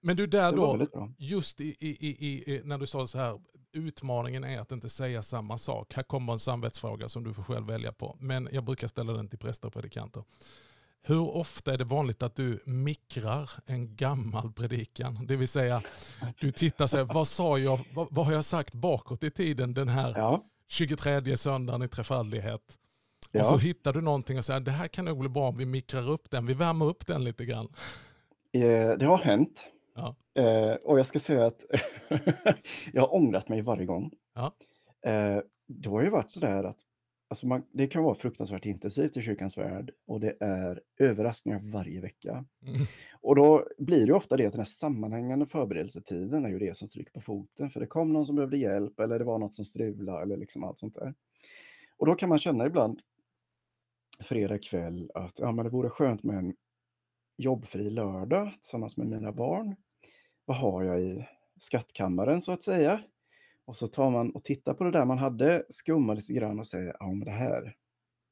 Men 0.00 0.16
du, 0.16 0.26
där 0.26 0.52
då, 0.52 0.86
just 1.18 1.60
i, 1.60 1.76
i, 1.80 1.88
i, 2.08 2.54
i, 2.54 2.62
när 2.64 2.78
du 2.78 2.86
sa 2.86 3.06
så 3.06 3.18
här, 3.18 3.40
utmaningen 3.74 4.44
är 4.44 4.60
att 4.60 4.72
inte 4.72 4.88
säga 4.88 5.22
samma 5.22 5.58
sak. 5.58 5.94
Här 5.94 6.02
kommer 6.02 6.32
en 6.32 6.38
samvetsfråga 6.38 7.08
som 7.08 7.24
du 7.24 7.34
får 7.34 7.42
själv 7.42 7.66
välja 7.66 7.92
på. 7.92 8.16
Men 8.20 8.48
jag 8.52 8.64
brukar 8.64 8.88
ställa 8.88 9.12
den 9.12 9.28
till 9.28 9.38
präster 9.38 9.68
och 9.68 9.74
predikanter. 9.74 10.24
Hur 11.06 11.36
ofta 11.36 11.72
är 11.72 11.78
det 11.78 11.84
vanligt 11.84 12.22
att 12.22 12.36
du 12.36 12.62
mikrar 12.64 13.50
en 13.66 13.96
gammal 13.96 14.52
predikan? 14.52 15.26
Det 15.26 15.36
vill 15.36 15.48
säga, 15.48 15.82
du 16.40 16.50
tittar 16.50 16.84
och 16.84 16.90
säger, 16.90 17.04
vad 17.04 17.28
sa 17.28 17.58
jag, 17.58 17.80
vad, 17.94 18.08
vad 18.10 18.26
har 18.26 18.32
jag 18.32 18.44
sagt 18.44 18.74
bakåt 18.74 19.24
i 19.24 19.30
tiden 19.30 19.74
den 19.74 19.88
här 19.88 20.12
Ja, 20.16 20.44
23 20.68 21.36
söndagen 21.36 21.82
i 21.82 21.88
trefaldighet? 21.88 22.78
Och 23.40 23.46
så 23.46 23.54
ja. 23.54 23.56
hittar 23.56 23.92
du 23.92 24.00
någonting 24.00 24.38
och 24.38 24.44
säger, 24.44 24.60
det 24.60 24.70
här 24.70 24.88
kan 24.88 25.04
nog 25.04 25.18
bli 25.18 25.28
bra 25.28 25.48
om 25.48 25.56
vi 25.56 25.66
mikrar 25.66 26.10
upp 26.10 26.30
den, 26.30 26.46
vi 26.46 26.54
värmer 26.54 26.86
upp 26.86 27.06
den 27.06 27.24
lite 27.24 27.44
grann. 27.44 27.68
Eh, 28.52 28.98
det 28.98 29.06
har 29.06 29.18
hänt. 29.18 29.66
Ja. 29.94 30.16
Eh, 30.42 30.74
och 30.74 30.98
jag 30.98 31.06
ska 31.06 31.18
säga 31.18 31.46
att 31.46 31.64
jag 32.92 33.02
har 33.02 33.14
ångrat 33.14 33.48
mig 33.48 33.62
varje 33.62 33.86
gång. 33.86 34.12
Ja. 34.34 34.54
Eh, 35.10 35.42
det 35.66 35.88
har 35.88 36.02
ju 36.02 36.10
varit 36.10 36.30
sådär 36.30 36.64
att 36.64 36.80
alltså 37.28 37.46
man, 37.46 37.62
det 37.72 37.86
kan 37.86 38.02
vara 38.02 38.14
fruktansvärt 38.14 38.66
intensivt 38.66 39.16
i 39.16 39.22
kyrkans 39.22 39.58
värld 39.58 39.90
och 40.06 40.20
det 40.20 40.36
är 40.40 40.80
överraskningar 40.98 41.60
varje 41.62 42.00
vecka. 42.00 42.44
Mm. 42.66 42.80
Och 43.20 43.36
då 43.36 43.68
blir 43.78 44.06
det 44.06 44.12
ofta 44.12 44.36
det 44.36 44.46
att 44.46 44.52
den 44.52 44.60
här 44.60 44.66
sammanhängande 44.66 45.46
förberedelsetiden 45.46 46.44
är 46.44 46.48
ju 46.48 46.58
det 46.58 46.76
som 46.76 46.88
stryker 46.88 47.12
på 47.12 47.20
foten. 47.20 47.70
För 47.70 47.80
det 47.80 47.86
kom 47.86 48.12
någon 48.12 48.26
som 48.26 48.36
behövde 48.36 48.58
hjälp 48.58 49.00
eller 49.00 49.18
det 49.18 49.24
var 49.24 49.38
något 49.38 49.54
som 49.54 49.64
strulade 49.64 50.22
eller 50.22 50.36
liksom 50.36 50.64
allt 50.64 50.78
sånt 50.78 50.94
där. 50.94 51.14
Och 51.96 52.06
då 52.06 52.14
kan 52.14 52.28
man 52.28 52.38
känna 52.38 52.66
ibland 52.66 53.00
fredag 54.20 54.58
kväll 54.58 55.10
att 55.14 55.38
ja, 55.38 55.52
men 55.52 55.64
det 55.64 55.70
vore 55.70 55.90
skönt 55.90 56.22
med 56.22 56.38
en 56.38 56.54
jobbfri 57.36 57.90
lördag 57.90 58.52
tillsammans 58.60 58.96
med 58.96 59.06
mina 59.06 59.32
barn. 59.32 59.76
Vad 60.44 60.56
har 60.56 60.82
jag 60.82 61.00
i 61.00 61.26
skattkammaren 61.58 62.40
så 62.40 62.52
att 62.52 62.62
säga? 62.62 63.00
Och 63.64 63.76
så 63.76 63.86
tar 63.86 64.10
man 64.10 64.30
och 64.30 64.44
tittar 64.44 64.74
på 64.74 64.84
det 64.84 64.90
där 64.90 65.04
man 65.04 65.18
hade, 65.18 65.64
skummar 65.68 66.14
lite 66.14 66.32
grann 66.32 66.58
och 66.58 66.66
säger 66.66 66.96
ja 67.00 67.06
men 67.06 67.24
det 67.24 67.30
här, 67.30 67.62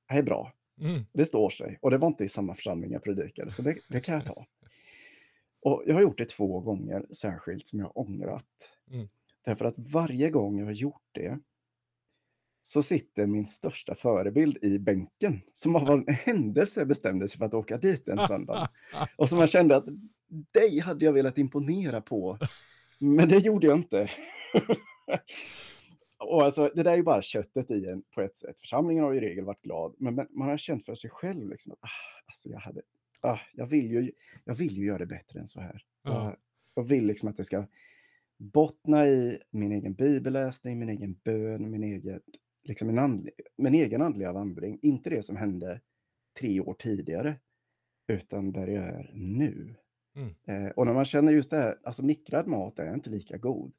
det 0.09 0.15
här 0.15 0.19
är 0.19 0.23
bra. 0.23 0.53
Mm. 0.81 1.05
Det 1.13 1.25
står 1.25 1.51
sig. 1.51 1.79
Och 1.83 1.91
det 1.91 1.99
var 1.99 2.09
inte 2.09 2.25
i 2.25 2.29
samma 2.29 2.55
församling 2.55 2.93
jag 2.93 3.05
predikade, 3.05 3.51
så 3.51 3.63
det, 3.63 3.79
det 3.89 4.01
kan 4.01 4.15
jag 4.15 4.25
ta. 4.25 4.47
Och 5.63 5.83
jag 5.87 5.95
har 5.95 6.03
gjort 6.03 6.19
det 6.19 6.29
två 6.29 6.61
gånger 6.61 7.07
särskilt 7.15 7.69
som 7.69 7.79
jag 7.79 7.87
har 7.87 7.99
ångrat. 7.99 8.47
Mm. 8.91 9.09
Därför 9.45 9.65
att 9.65 9.79
varje 9.79 10.31
gång 10.31 10.59
jag 10.59 10.67
har 10.67 10.73
gjort 10.73 11.09
det 11.13 11.39
så 12.63 12.83
sitter 12.83 13.27
min 13.27 13.47
största 13.47 13.95
förebild 13.95 14.59
i 14.63 14.79
bänken 14.79 15.41
som 15.53 15.77
av 15.77 15.91
en 15.91 16.15
händelse 16.15 16.85
bestämde 16.87 17.29
sig 17.29 17.39
för 17.39 17.45
att 17.45 17.55
åka 17.55 17.77
dit 17.77 18.09
en 18.09 18.29
söndag. 18.29 18.69
Och 19.17 19.29
som 19.29 19.39
jag 19.39 19.49
kände 19.49 19.77
att 19.77 19.85
dig 20.29 20.79
hade 20.79 21.05
jag 21.05 21.13
velat 21.13 21.39
imponera 21.39 22.01
på, 22.01 22.39
men 22.99 23.29
det 23.29 23.39
gjorde 23.39 23.67
jag 23.67 23.79
inte. 23.79 24.11
Och 26.19 26.43
alltså, 26.43 26.71
det 26.75 26.83
där 26.83 26.93
är 26.93 26.97
ju 26.97 27.03
bara 27.03 27.23
köttet 27.23 27.71
i 27.71 27.87
en 27.87 28.03
på 28.15 28.21
ett 28.21 28.37
sätt. 28.37 28.61
Församlingen 28.61 29.05
har 29.05 29.15
i 29.15 29.21
regel 29.21 29.45
varit 29.45 29.63
glad, 29.63 29.95
men 29.99 30.15
men 30.15 30.27
man 30.31 30.49
har 30.49 30.57
känt 30.57 30.85
för 30.85 30.95
sig 30.95 31.11
själv 31.11 31.49
liksom 31.49 31.73
att 31.73 31.79
ah, 31.81 32.23
alltså 32.27 32.49
jag, 32.49 32.59
hade, 32.59 32.83
ah, 33.21 33.39
jag, 33.53 33.67
vill 33.67 33.91
ju, 33.91 34.13
jag 34.45 34.55
vill 34.55 34.79
ju 34.79 34.85
göra 34.85 34.99
det 34.99 35.07
bättre 35.07 35.41
än 35.41 35.49
så 35.49 35.61
här. 35.61 35.85
Ja. 36.03 36.25
Jag, 36.25 36.37
jag 36.75 36.83
vill 36.83 37.07
liksom 37.07 37.29
att 37.29 37.37
det 37.37 37.45
ska 37.45 37.67
bottna 38.39 39.09
i 39.09 39.39
min 39.51 39.73
egen 39.73 39.95
bibelläsning, 39.95 40.79
min 40.79 40.89
egen 40.89 41.17
bön, 41.25 41.71
min 41.71 41.83
egen, 41.83 42.21
liksom 42.65 42.87
min, 42.89 42.99
andlig, 42.99 43.33
min 43.57 43.75
egen 43.75 44.03
andliga 44.03 44.33
vandring. 44.33 44.79
Inte 44.83 45.11
det 45.11 45.23
som 45.23 45.37
hände 45.37 45.81
tre 46.41 46.61
år 46.61 46.75
tidigare, 46.75 47.37
utan 48.09 48.53
där 48.53 48.67
jag 48.67 48.85
är 48.85 49.11
nu. 49.15 49.75
Mm. 50.17 50.35
Eh, 50.47 50.71
och 50.71 50.87
när 50.87 50.95
man 50.95 51.05
känner 51.05 51.33
just 51.33 51.51
det 51.51 51.57
här, 51.57 51.79
alltså 51.85 52.05
mikrad 52.05 52.47
mat 52.47 52.79
är 52.79 52.95
inte 52.95 53.11
lika 53.11 53.37
god. 53.37 53.73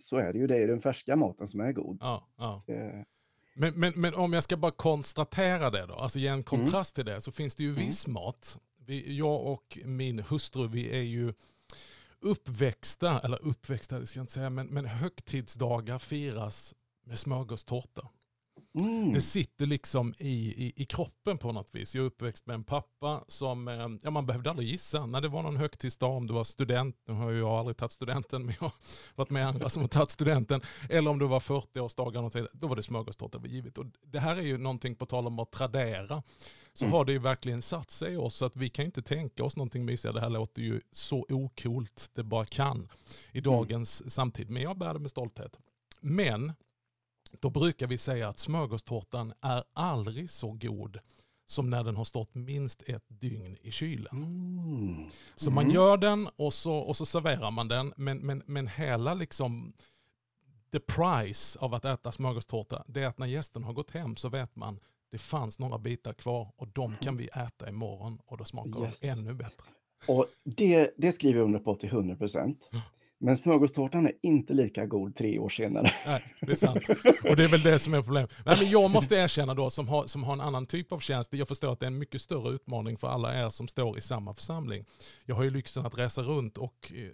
Så 0.00 0.16
är 0.16 0.32
det 0.32 0.38
ju, 0.38 0.46
det 0.46 0.56
är 0.56 0.66
den 0.68 0.80
färska 0.80 1.16
maten 1.16 1.48
som 1.48 1.60
är 1.60 1.72
god. 1.72 1.98
Ja, 2.00 2.28
ja. 2.36 2.64
Eh, 2.66 3.00
Men, 3.54 3.74
men, 3.80 3.92
men 3.96 4.14
om 4.14 4.32
jag 4.32 4.42
ska 4.42 4.56
bara 4.56 4.72
konstatera 4.72 5.70
det 5.70 5.86
då, 5.86 5.94
alltså 5.94 6.18
ge 6.18 6.28
en 6.28 6.42
kontrast 6.42 6.94
till 6.94 7.04
det, 7.04 7.20
så 7.20 7.32
finns 7.32 7.54
det 7.54 7.62
ju 7.62 7.70
Mm. 7.70 7.86
viss 7.86 8.06
mat. 8.06 8.58
Vi, 8.86 9.16
jag 9.18 9.46
och 9.46 9.78
min 9.84 10.18
hustru, 10.18 10.68
vi 10.68 10.90
är 10.98 11.02
ju 11.02 11.32
uppväxta, 12.20 13.20
eller 13.24 13.42
uppväxta, 13.46 13.98
det 13.98 14.06
ska 14.06 14.18
jag 14.18 14.22
inte 14.22 14.32
säga, 14.32 14.50
men, 14.50 14.66
men 14.66 14.84
högtidsdagar 14.84 15.98
firas 15.98 16.74
med 17.04 17.18
smörgåstårta. 17.18 18.08
mm, 18.78 19.12
Det 19.12 19.20
sitter 19.20 19.66
liksom 19.66 20.14
i, 20.18 20.64
i, 20.66 20.72
i 20.76 20.84
kroppen 20.84 21.38
på 21.38 21.52
något 21.52 21.74
vis. 21.74 21.94
Jag 21.94 22.02
är 22.02 22.06
uppväxt 22.06 22.46
med 22.46 22.54
en 22.54 22.64
pappa 22.64 23.24
som, 23.28 23.68
eh, 23.68 23.88
ja 24.02 24.10
man 24.10 24.26
behövde 24.26 24.50
aldrig 24.50 24.68
gissa. 24.68 25.06
När 25.06 25.20
det 25.20 25.28
var 25.28 25.42
någon 25.42 25.56
högtidsdag, 25.56 26.16
om 26.16 26.26
du 26.26 26.34
var 26.34 26.44
student, 26.44 26.96
nu 27.06 27.14
har 27.14 27.30
ju 27.30 27.38
jag 27.38 27.48
aldrig 27.50 27.76
tagit 27.76 27.92
studenten, 27.92 28.42
men 28.46 28.54
jag 28.60 28.66
har 28.66 28.72
varit 29.14 29.30
med 29.30 29.46
andra 29.46 29.68
som 29.68 29.82
har 29.82 29.88
tagit 29.88 30.10
studenten. 30.10 30.60
Eller 30.90 31.10
om 31.10 31.18
du 31.18 31.26
var 31.26 31.40
40-årsdagar, 31.40 32.42
och 32.42 32.48
då 32.52 32.66
var 32.66 32.76
det 32.76 32.82
smörgåstårta 32.82 33.38
var 33.38 33.46
givet. 33.46 33.78
Och 33.78 33.86
det 34.06 34.20
här 34.20 34.36
är 34.36 34.42
ju 34.42 34.58
någonting 34.58 34.94
på 34.96 35.06
tal 35.06 35.26
om 35.26 35.38
att 35.38 35.50
tradera. 35.52 36.22
Så 36.74 36.84
Mm. 36.84 36.92
har 36.92 37.04
det 37.04 37.12
ju 37.12 37.18
verkligen 37.18 37.62
satt 37.62 37.90
sig 37.90 38.12
i 38.12 38.16
oss, 38.16 38.34
så 38.34 38.44
att 38.44 38.56
vi 38.56 38.68
kan 38.70 38.84
inte 38.84 39.02
tänka 39.02 39.44
oss 39.44 39.56
någonting 39.56 39.84
mysigare. 39.84 40.14
Det 40.14 40.20
här 40.20 40.30
låter 40.30 40.62
ju 40.62 40.80
så 40.92 41.26
okult 41.28 42.10
det 42.14 42.22
bara 42.22 42.46
kan 42.46 42.88
i 43.32 43.40
dagens 43.40 44.10
samtid. 44.14 44.50
Men 44.50 44.62
jag 44.62 44.78
bär 44.78 44.94
det 44.94 45.00
med 45.00 45.10
stolthet. 45.10 45.58
Men 46.00 46.52
då 47.40 47.50
brukar 47.50 47.86
vi 47.86 47.98
säga 47.98 48.28
att 48.28 48.38
smörgåstårtan 48.38 49.32
är 49.40 49.64
aldrig 49.72 50.30
så 50.30 50.52
god 50.52 50.98
som 51.46 51.70
när 51.70 51.84
den 51.84 51.96
har 51.96 52.04
stått 52.04 52.34
minst 52.34 52.82
ett 52.88 53.04
dygn 53.08 53.56
i 53.62 53.70
kylen. 53.70 54.16
mm, 54.16 55.10
Så 55.36 55.50
man 55.50 55.64
Mhm. 55.64 55.74
gör 55.74 55.96
den 55.96 56.28
och 56.36 56.54
så, 56.54 56.74
och 56.76 56.96
så 56.96 57.06
serverar 57.06 57.50
man 57.50 57.68
den, 57.68 57.92
men, 57.96 58.18
men, 58.18 58.42
men 58.46 58.66
hela 58.68 59.14
liksom 59.14 59.72
the 60.72 60.80
price 60.80 61.58
av 61.58 61.74
att 61.74 61.84
äta 61.84 62.12
smörgåstårta, 62.12 62.84
det 62.88 63.02
är 63.02 63.06
att 63.06 63.18
när 63.18 63.26
gästen 63.26 63.64
har 63.64 63.72
gått 63.72 63.90
hem 63.90 64.16
så 64.16 64.28
vet 64.28 64.56
man 64.56 64.78
det 65.10 65.18
fanns 65.18 65.58
några 65.58 65.78
bitar 65.78 66.12
kvar 66.12 66.52
och 66.56 66.68
de 66.68 66.96
kan 66.96 67.16
vi 67.16 67.26
äta 67.28 67.68
imorgon 67.68 68.18
och 68.26 68.36
då 68.36 68.44
smakar 68.44 68.86
Yes. 68.86 69.00
de 69.00 69.08
ännu 69.08 69.34
bättre. 69.34 69.64
Och 70.08 70.26
det, 70.44 70.90
det 70.96 71.12
skriver 71.12 71.38
jag 71.38 71.44
under 71.44 71.58
på 71.58 71.74
till 71.74 71.88
100 71.88 72.16
procent. 72.16 72.70
Men 73.22 73.36
smörgåstårtan 73.36 74.06
är 74.06 74.12
inte 74.22 74.54
lika 74.54 74.86
god 74.86 75.16
tre 75.16 75.38
år 75.38 75.48
senare. 75.48 75.92
Nej, 76.06 76.34
det 76.40 76.52
är 76.52 76.56
sant. 76.56 76.88
Och 77.30 77.36
det 77.36 77.44
är 77.44 77.48
väl 77.48 77.62
det 77.62 77.78
som 77.78 77.94
är 77.94 78.02
problemet. 78.02 78.30
Nej, 78.46 78.56
men 78.60 78.70
jag 78.70 78.90
måste 78.90 79.14
erkänna 79.14 79.54
då, 79.54 79.70
som 79.70 79.88
har, 79.88 80.06
som 80.06 80.24
har 80.24 80.32
en 80.32 80.40
annan 80.40 80.66
typ 80.66 80.92
av 80.92 80.98
tjänst, 80.98 81.32
jag 81.32 81.48
förstår 81.48 81.72
att 81.72 81.80
det 81.80 81.86
är 81.86 81.90
en 81.90 81.98
mycket 81.98 82.20
större 82.20 82.54
utmaning 82.54 82.96
för 82.96 83.08
alla 83.08 83.44
er 83.44 83.50
som 83.50 83.68
står 83.68 83.98
i 83.98 84.00
samma 84.00 84.34
församling. 84.34 84.84
Jag 85.26 85.34
har 85.34 85.42
ju 85.42 85.50
lyxen 85.50 85.86
att 85.86 85.98
resa 85.98 86.22
runt 86.22 86.58
och 86.58 86.92
eh, 86.94 87.08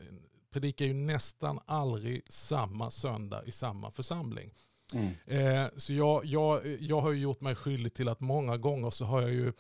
predikar 0.53 0.85
ju 0.85 0.93
nästan 0.93 1.61
aldrig 1.67 2.23
samma 2.29 2.91
söndag 2.91 3.43
i 3.47 3.51
samma 3.51 3.91
församling. 3.91 4.51
Mm. 4.95 5.15
Eh, 5.27 5.71
så 5.77 5.93
jag, 5.93 6.25
jag, 6.25 6.77
jag 6.81 7.01
har 7.01 7.13
ju 7.13 7.21
gjort 7.21 7.41
mig 7.41 7.55
skyldig 7.55 7.95
till 7.95 8.09
att 8.09 8.21
många 8.21 8.57
gånger 8.57 8.91
så 8.91 9.05
har 9.05 9.23
jag 9.23 9.31
ju, 9.31 9.53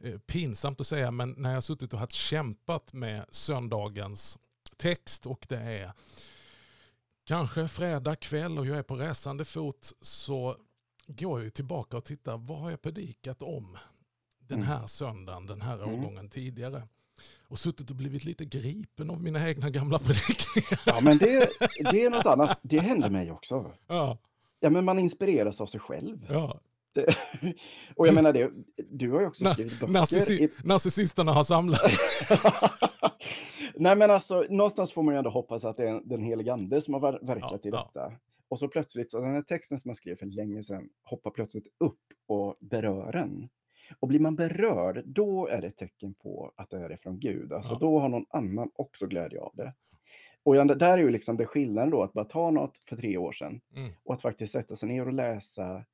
eh, 0.00 0.18
pinsamt 0.18 0.80
att 0.80 0.86
säga, 0.86 1.10
men 1.10 1.34
när 1.38 1.48
jag 1.48 1.56
har 1.56 1.60
suttit 1.60 1.92
och 1.92 1.98
haft 1.98 2.12
kämpat 2.12 2.92
med 2.92 3.24
söndagens 3.30 4.38
text 4.76 5.26
och 5.26 5.46
det 5.48 5.56
är 5.56 5.92
kanske 7.24 7.68
fredag 7.68 8.16
kväll 8.16 8.58
och 8.58 8.66
jag 8.66 8.78
är 8.78 8.82
på 8.82 8.96
resande 8.96 9.44
fot 9.44 9.92
så 10.00 10.56
går 11.06 11.42
jag 11.44 11.54
tillbaka 11.54 11.96
och 11.96 12.04
tittar, 12.04 12.38
vad 12.38 12.58
har 12.58 12.70
jag 12.70 12.82
predikat 12.82 13.42
om 13.42 13.78
den 14.38 14.58
Mm. 14.58 14.68
här 14.68 14.86
söndagen, 14.86 15.46
den 15.46 15.60
här 15.62 15.82
Mm. 15.82 15.94
årgången 15.94 16.28
tidigare? 16.28 16.82
Och 17.48 17.58
suttit 17.58 17.90
och 17.90 17.96
blivit 17.96 18.24
lite 18.24 18.44
gripen 18.44 19.10
av 19.10 19.22
mina 19.22 19.48
egna 19.48 19.70
gamla 19.70 19.98
predikningar. 20.04 20.80
Ja, 20.86 21.00
men 21.00 21.18
det, 21.18 21.50
det 21.90 22.02
är 22.04 22.10
något 22.10 22.26
annat. 22.26 22.58
Det 22.62 22.78
händer 22.78 23.10
mig 23.10 23.32
också. 23.32 23.72
Ja, 23.86 24.18
Ja, 24.60 24.70
men 24.70 24.84
man 24.84 24.98
inspireras 24.98 25.60
av 25.60 25.66
sig 25.66 25.80
själv. 25.80 26.26
ja. 26.28 26.60
Det, 26.94 27.16
och 27.96 28.06
jag 28.06 28.14
menar 28.14 28.32
det, 28.32 28.50
du 28.90 29.10
har 29.10 29.20
ju 29.20 29.26
också 29.26 29.52
skrivit 29.52 29.80
böcker. 29.80 29.92
Narcissi- 29.92 30.50
narcissisterna 30.64 31.32
har 31.32 31.44
samlat. 31.44 31.80
Nej 33.76 33.96
men 33.96 34.10
alltså, 34.10 34.46
någonstans 34.50 34.92
får 34.92 35.02
man 35.02 35.14
ju 35.14 35.18
ändå 35.18 35.30
hoppas 35.30 35.64
att 35.64 35.76
det 35.76 35.88
är 35.88 36.00
den 36.04 36.22
helige 36.22 36.52
ande 36.52 36.80
som 36.80 36.94
har 36.94 37.00
ver- 37.00 37.26
verkat 37.26 37.60
Ja, 37.64 37.68
i 37.68 37.72
ja. 37.72 37.90
detta. 37.94 38.12
Och 38.48 38.58
så 38.58 38.68
plötsligt, 38.68 39.10
så 39.10 39.20
den 39.20 39.34
här 39.34 39.42
texten 39.42 39.78
som 39.78 39.88
jag 39.88 39.96
skrev 39.96 40.16
för 40.16 40.26
länge 40.26 40.62
sedan 40.62 40.88
hoppar 41.02 41.30
plötsligt 41.30 41.66
upp 41.78 42.00
och 42.26 42.56
berör 42.60 43.16
en. 43.16 43.48
Och 44.00 44.08
blir 44.08 44.20
man 44.20 44.36
berörd, 44.36 45.02
då 45.06 45.46
är 45.48 45.60
det 45.60 45.66
ett 45.66 45.76
tecken 45.76 46.14
på 46.14 46.52
att 46.56 46.70
det 46.70 46.76
är 46.84 46.96
från 46.96 47.18
Gud. 47.20 47.52
Alltså 47.52 47.72
Ja. 47.72 47.78
då 47.78 47.98
har 47.98 48.08
någon 48.08 48.26
annan 48.28 48.70
också 48.74 49.06
glädje 49.06 49.40
av 49.40 49.52
det. 49.56 49.74
Och 50.42 50.54
där 50.66 50.92
är 50.92 50.98
ju 50.98 51.10
liksom 51.10 51.36
det 51.36 51.46
skillnaden 51.46 51.90
då, 51.90 52.02
att 52.02 52.12
bara 52.12 52.24
ta 52.24 52.50
något 52.50 52.78
för 52.88 52.96
tre 52.96 53.16
år 53.16 53.32
sedan 53.32 53.60
Mm. 53.76 53.92
och 54.04 54.14
att 54.14 54.22
faktiskt 54.22 54.52
sätta 54.52 54.76
sig 54.76 54.88
ner 54.88 55.06
och 55.06 55.12
läsa. 55.12 55.84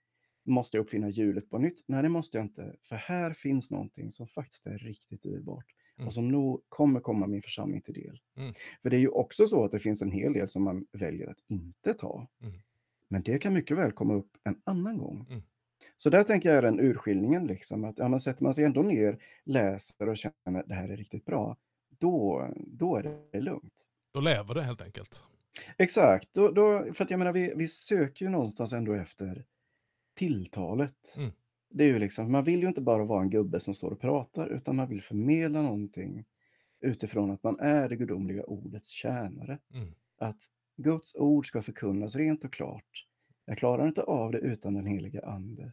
Måste 0.45 0.77
jag 0.77 0.85
uppfinna 0.85 1.09
hjulet 1.09 1.51
på 1.51 1.59
nytt? 1.59 1.85
Nej, 1.87 2.03
det 2.03 2.09
måste 2.09 2.37
jag 2.39 2.45
inte. 2.45 2.77
För 2.83 2.97
här 2.97 3.33
finns 3.33 3.71
någonting 3.71 4.11
som 4.11 4.27
faktiskt 4.27 4.67
är 4.67 4.79
riktigt 4.79 5.23
dyrbart 5.23 5.65
Mm. 5.99 6.07
och 6.07 6.15
som 6.15 6.29
nog 6.29 6.63
kommer 6.69 7.01
komma 7.01 7.27
min 7.27 7.43
församling 7.43 7.81
till 7.81 7.95
del. 7.95 8.21
Mm. 8.37 8.55
För 8.83 8.91
det 8.91 8.97
är 8.97 9.01
ju 9.01 9.09
också 9.09 9.47
så 9.47 9.65
att 9.65 9.71
det 9.71 9.79
finns 9.79 10.03
en 10.03 10.11
hel 10.11 10.33
del 10.33 10.49
som 10.49 10.63
man 10.63 10.87
väljer 10.93 11.31
att 11.31 11.39
inte 11.49 11.95
ta. 11.95 12.27
Mm. 12.43 12.55
Men 13.09 13.23
det 13.23 13.39
kan 13.39 13.55
mycket 13.55 13.77
väl 13.77 13.93
komma 13.93 14.15
upp 14.15 14.37
en 14.45 14.61
annan 14.65 14.99
gång. 14.99 15.27
Mm. 15.31 15.43
Så 15.97 16.11
där 16.11 16.25
tänker 16.25 16.49
jag 16.49 16.59
är 16.59 16.63
den 16.63 16.81
urskiljningen, 16.81 17.47
liksom, 17.47 17.85
att 17.85 17.99
ja, 17.99 18.09
men 18.09 18.21
sätter 18.21 18.45
man 18.45 18.55
sig 18.55 18.65
ändå 18.65 18.83
ner, 18.83 19.19
läser 19.45 20.09
och 20.09 20.17
känner 20.17 20.61
att 20.61 20.69
det 20.69 20.75
här 20.75 20.89
är 20.89 20.97
riktigt 20.97 21.25
bra, 21.25 21.57
då, 21.99 22.49
då 22.57 22.97
är 22.97 23.19
det 23.33 23.41
lugnt. 23.41 23.75
Då 24.15 24.21
lever 24.21 24.55
det 24.55 24.63
helt 24.63 24.83
enkelt. 24.83 25.25
Exakt, 25.77 26.29
då, 26.33 26.51
då, 26.51 26.95
för 26.95 27.05
att 27.05 27.11
jag 27.11 27.19
menar, 27.19 27.33
vi, 27.33 27.53
vi 27.57 27.69
söker 27.69 28.25
ju 28.25 28.31
någonstans 28.31 28.73
ändå 28.73 28.93
efter 28.93 29.45
tilltalet. 30.15 31.17
Mm. 31.17 31.33
Det 31.75 31.85
är 31.85 31.89
ju 31.89 31.99
liksom, 31.99 32.33
man 32.33 32.45
vill 32.45 32.63
ju 32.63 32.69
inte 32.69 32.81
bara 32.81 33.05
vara 33.05 33.23
en 33.23 33.31
gubbe 33.31 33.61
som 33.61 33.75
står 33.75 33.91
och 33.91 34.01
pratar, 34.01 34.49
utan 34.49 34.77
man 34.77 34.89
vill 34.89 35.03
förmedla 35.03 35.63
någonting 35.63 36.25
utifrån 36.81 37.31
att 37.31 37.43
man 37.43 37.61
är 37.61 37.89
det 37.89 37.97
gudomliga 37.97 38.45
ordets 38.45 38.89
tjänare. 38.89 39.59
Mm. 39.75 39.95
Att 40.19 40.43
Guds 40.77 41.15
ord 41.15 41.47
ska 41.47 41.63
förkunnas 41.63 42.17
rent 42.17 42.45
och 42.45 42.53
klart. 42.53 43.07
Jag 43.45 43.59
klarar 43.59 43.89
inte 43.89 44.03
av 44.03 44.33
det 44.33 44.39
utan 44.39 44.75
den 44.75 44.87
heliga 44.87 45.21
Ande. 45.27 45.73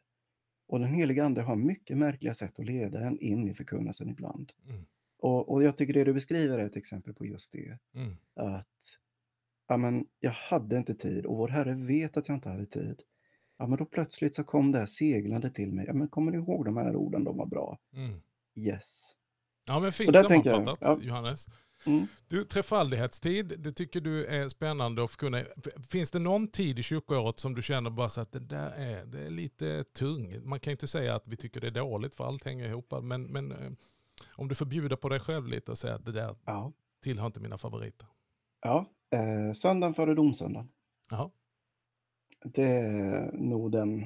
Och 0.67 0.79
den 0.79 0.89
heliga 0.89 1.25
Ande 1.25 1.41
har 1.41 1.55
mycket 1.55 1.97
märkliga 1.97 2.33
sätt 2.33 2.59
att 2.59 2.65
leda 2.65 2.99
en 2.99 3.19
in 3.19 3.49
i 3.49 3.53
förkunnelsen 3.53 4.09
ibland. 4.09 4.51
Mm. 4.67 4.85
Och, 5.17 5.51
och 5.51 5.63
jag 5.63 5.77
tycker 5.77 5.93
det 5.93 6.03
du 6.03 6.13
beskriver 6.13 6.59
är 6.59 6.65
ett 6.65 6.75
exempel 6.75 7.13
på 7.13 7.25
just 7.25 7.51
det. 7.51 7.77
Mm. 7.93 8.15
Att 8.33 8.97
ja, 9.67 9.77
men, 9.77 10.05
jag 10.19 10.31
hade 10.31 10.77
inte 10.77 10.95
tid 10.95 11.25
och 11.25 11.37
vår 11.37 11.47
Herre 11.47 11.73
vet 11.73 12.17
att 12.17 12.27
jag 12.27 12.37
inte 12.37 12.49
hade 12.49 12.65
tid. 12.65 13.01
Ja, 13.59 13.67
men 13.67 13.77
då 13.77 13.85
plötsligt 13.85 14.35
så 14.35 14.43
kom 14.43 14.71
det 14.71 14.79
här 14.79 14.85
seglande 14.85 15.49
till 15.49 15.71
mig. 15.71 15.85
Ja, 15.87 15.93
men 15.93 16.07
kommer 16.07 16.31
ni 16.31 16.37
ihåg 16.37 16.65
de 16.65 16.77
här 16.77 16.95
orden? 16.95 17.23
De 17.23 17.37
var 17.37 17.45
bra. 17.45 17.77
Mm. 17.93 18.21
Yes. 18.55 19.15
Ja 19.65 19.79
men 19.79 19.91
fint 19.91 20.15
sammanfattat 20.15 20.77
ja. 20.81 20.97
Johannes. 21.01 21.47
Mm. 21.85 22.07
Du, 22.27 22.43
trefaldighetstid, 22.43 23.53
det 23.59 23.71
tycker 23.73 24.01
du 24.01 24.25
är 24.25 24.47
spännande 24.47 25.03
att 25.03 25.17
kunna. 25.17 25.43
Finns 25.89 26.11
det 26.11 26.19
någon 26.19 26.47
tid 26.47 26.79
i 26.79 26.83
kyrkoåret 26.83 27.39
som 27.39 27.55
du 27.55 27.61
känner 27.61 27.89
bara 27.89 28.09
så 28.09 28.21
att 28.21 28.31
det 28.31 28.39
där 28.39 28.69
är, 28.71 29.05
det 29.05 29.19
är 29.25 29.29
lite 29.29 29.83
tung? 29.83 30.39
Man 30.43 30.59
kan 30.59 30.71
ju 30.71 30.73
inte 30.73 30.87
säga 30.87 31.15
att 31.15 31.27
vi 31.27 31.37
tycker 31.37 31.61
det 31.61 31.67
är 31.67 31.71
dåligt 31.71 32.15
för 32.15 32.23
allt 32.23 32.45
hänger 32.45 32.69
ihop. 32.69 32.93
Men, 33.01 33.23
men 33.23 33.51
eh, 33.51 33.71
om 34.35 34.47
du 34.47 34.55
får 34.55 34.65
bjuda 34.65 34.97
på 34.97 35.09
dig 35.09 35.19
själv 35.19 35.47
lite 35.47 35.71
och 35.71 35.77
säga 35.77 35.95
att 35.95 36.05
det 36.05 36.11
där 36.11 36.35
Ja. 36.45 36.73
tillhör 37.03 37.25
inte 37.25 37.39
mina 37.39 37.57
favoriter. 37.57 38.07
ja. 38.61 38.85
Eh, 39.11 39.53
söndagen 39.53 39.93
före 39.93 40.13
domsöndagen. 40.15 40.69
Jaha. 41.09 41.29
Det 42.43 42.63
är 42.63 43.31
nog 43.33 43.71
den... 43.71 44.05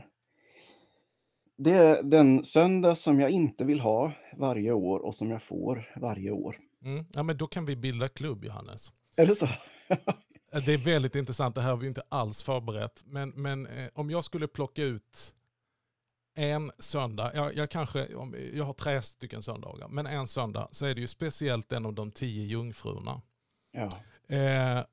Det 1.57 1.71
är 1.71 2.03
den 2.03 2.43
söndag 2.43 2.95
som 2.95 3.19
jag 3.19 3.29
inte 3.29 3.63
vill 3.63 3.79
ha 3.79 4.11
varje 4.37 4.71
år 4.71 4.99
och 4.99 5.15
som 5.15 5.31
jag 5.31 5.43
får 5.43 5.93
varje 5.95 6.31
år. 6.31 6.59
Mm. 6.83 7.05
Ja 7.13 7.23
men 7.23 7.37
då 7.37 7.47
kan 7.47 7.65
vi 7.65 7.75
bilda 7.75 8.09
klubb 8.09 8.45
Johannes. 8.45 8.91
Är 9.15 9.27
det 9.27 9.35
så? 9.35 9.47
Det 10.65 10.73
är 10.73 10.77
väldigt 10.77 11.15
intressant, 11.15 11.55
det 11.55 11.61
här 11.61 11.69
har 11.69 11.77
vi 11.77 11.87
inte 11.87 12.03
alls 12.09 12.43
förberett. 12.43 13.03
Men, 13.05 13.29
men 13.29 13.67
eh, 13.67 13.89
om 13.93 14.09
jag 14.09 14.23
skulle 14.23 14.47
plocka 14.47 14.83
ut 14.83 15.33
en 16.35 16.71
söndag, 16.79 17.31
jag, 17.35 17.55
jag 17.55 17.69
kanske, 17.69 18.07
jag 18.53 18.63
har 18.63 18.73
tre 18.73 19.01
stycken 19.01 19.43
söndagar, 19.43 19.87
men 19.87 20.05
en 20.05 20.27
söndag 20.27 20.67
så 20.71 20.85
är 20.85 20.95
det 20.95 21.01
ju 21.01 21.07
speciellt 21.07 21.71
en 21.71 21.85
av 21.85 21.93
de 21.93 22.11
tio 22.11 22.43
jungfrurna. 22.43 23.21
ja. 23.71 23.89
Eh, 24.35 24.83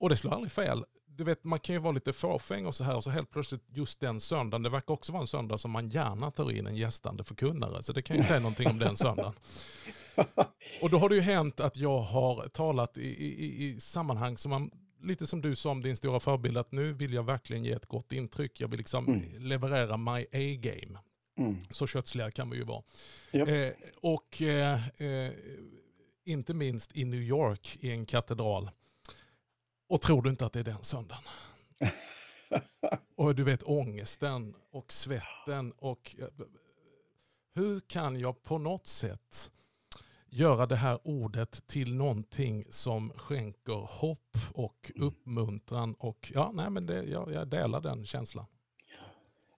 och 0.00 0.08
det 0.08 0.16
slår 0.16 0.32
aldrig 0.32 0.52
fel. 0.52 0.84
Du 1.16 1.24
vet, 1.24 1.44
man 1.44 1.60
kan 1.60 1.74
ju 1.74 1.78
vara 1.78 1.92
lite 1.92 2.12
fåfäng 2.12 2.66
och 2.66 2.74
så 2.74 2.84
här 2.84 2.96
och 2.96 3.04
så 3.04 3.10
helt 3.10 3.30
plötsligt 3.30 3.62
just 3.68 4.00
den 4.00 4.20
söndagen, 4.20 4.62
det 4.62 4.70
verkar 4.70 4.94
också 4.94 5.12
vara 5.12 5.20
en 5.20 5.26
söndag 5.26 5.58
som 5.58 5.70
man 5.70 5.88
gärna 5.88 6.30
tar 6.30 6.50
in 6.52 6.66
en 6.66 6.76
gästande 6.76 7.24
förkunnare. 7.24 7.82
Så 7.82 7.92
det 7.92 8.02
kan 8.02 8.16
ju 8.16 8.22
säga 8.22 8.40
någonting 8.40 8.68
om 8.70 8.78
den 8.78 8.96
söndagen. 8.96 9.32
Och 10.82 10.90
då 10.90 10.98
har 10.98 11.08
det 11.08 11.14
ju 11.14 11.20
hänt 11.20 11.60
att 11.60 11.76
jag 11.76 11.98
har 11.98 12.48
talat 12.48 12.98
i, 12.98 13.06
i, 13.26 13.64
i 13.64 13.80
sammanhang 13.80 14.38
som 14.38 14.50
man, 14.50 14.70
lite 15.02 15.26
som 15.26 15.40
du 15.40 15.56
sa 15.56 15.70
om 15.70 15.82
din 15.82 15.96
stora 15.96 16.20
förebild, 16.20 16.56
att 16.58 16.72
nu 16.72 16.92
vill 16.92 17.12
jag 17.12 17.22
verkligen 17.22 17.64
ge 17.64 17.72
ett 17.72 17.86
gott 17.86 18.12
intryck. 18.12 18.60
Jag 18.60 18.68
vill 18.68 18.78
liksom 18.78 19.08
Mm. 19.08 19.22
leverera 19.42 19.96
my 19.96 20.26
A-game. 20.32 20.98
Mm. 21.38 21.56
Så 21.70 21.86
kötsliga 21.86 22.30
kan 22.30 22.50
vi 22.50 22.56
ju 22.56 22.64
vara. 22.64 22.82
Japp. 23.32 23.48
Eh, 23.48 23.68
och 24.02 24.42
eh, 24.42 24.88
eh, 25.02 25.32
inte 26.24 26.54
minst 26.54 26.96
i 26.96 27.04
New 27.04 27.20
York 27.20 27.76
i 27.80 27.90
en 27.90 28.06
katedral. 28.06 28.70
Och 29.88 30.00
tror 30.00 30.22
du 30.22 30.30
inte 30.30 30.46
att 30.46 30.52
det 30.52 30.60
är 30.60 30.64
den 30.64 30.82
söndagen? 30.82 31.22
Och 33.16 33.34
du 33.34 33.44
vet 33.44 33.62
ångesten 33.62 34.54
och 34.70 34.92
svetten 34.92 35.72
och 35.72 36.16
eh, 36.18 36.46
hur 37.54 37.80
kan 37.80 38.20
jag 38.20 38.42
på 38.42 38.58
något 38.58 38.86
sätt 38.86 39.50
göra 40.28 40.66
det 40.66 40.76
här 40.76 40.98
ordet 41.04 41.66
till 41.66 41.94
någonting 41.94 42.64
som 42.70 43.12
skänker 43.16 43.88
hopp 43.90 44.36
och 44.54 44.92
uppmuntran 44.96 45.94
och 45.98 46.32
ja, 46.34 46.50
nej 46.54 46.70
men 46.70 46.86
det, 46.86 47.02
jag, 47.02 47.32
jag 47.32 47.48
delar 47.48 47.80
den 47.80 48.06
känslan. 48.06 48.46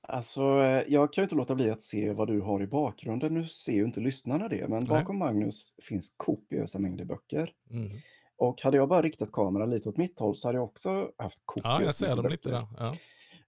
Alltså, 0.01 0.41
eh, 0.41 0.83
jag 0.89 1.13
kan 1.13 1.23
ju 1.23 1.25
inte 1.25 1.35
låta 1.35 1.55
bli 1.55 1.71
att 1.71 1.83
se 1.83 2.13
vad 2.13 2.29
du 2.29 2.41
har 2.41 2.63
i 2.63 2.67
bakgrunden. 2.67 3.35
Nu 3.35 3.47
ser 3.47 3.73
ju 3.73 3.85
inte 3.85 4.01
lyssnarna 4.01 4.49
det, 4.49 4.69
men 4.69 4.79
Nej. 4.79 4.89
bakom 4.89 5.19
Magnus 5.19 5.75
finns 5.83 6.15
kopiösa 6.17 6.79
mängder 6.79 7.05
böcker. 7.05 7.53
Mm. 7.71 7.89
Och 8.37 8.63
hade 8.63 8.77
jag 8.77 8.89
bara 8.89 9.03
riktat 9.03 9.33
kameran 9.33 9.71
lite 9.71 9.89
åt 9.89 9.97
mitt 9.97 10.19
håll 10.19 10.37
så 10.37 10.49
hade 10.49 10.59
jag 10.59 10.65
också 10.65 11.11
haft 11.17 11.43
kopiösa 11.45 11.81
Ja, 11.81 11.85
jag 11.85 11.95
ser 11.95 12.17
dem 12.17 12.27
lite 12.27 12.49
där. 12.49 12.67
Ja. 12.79 12.95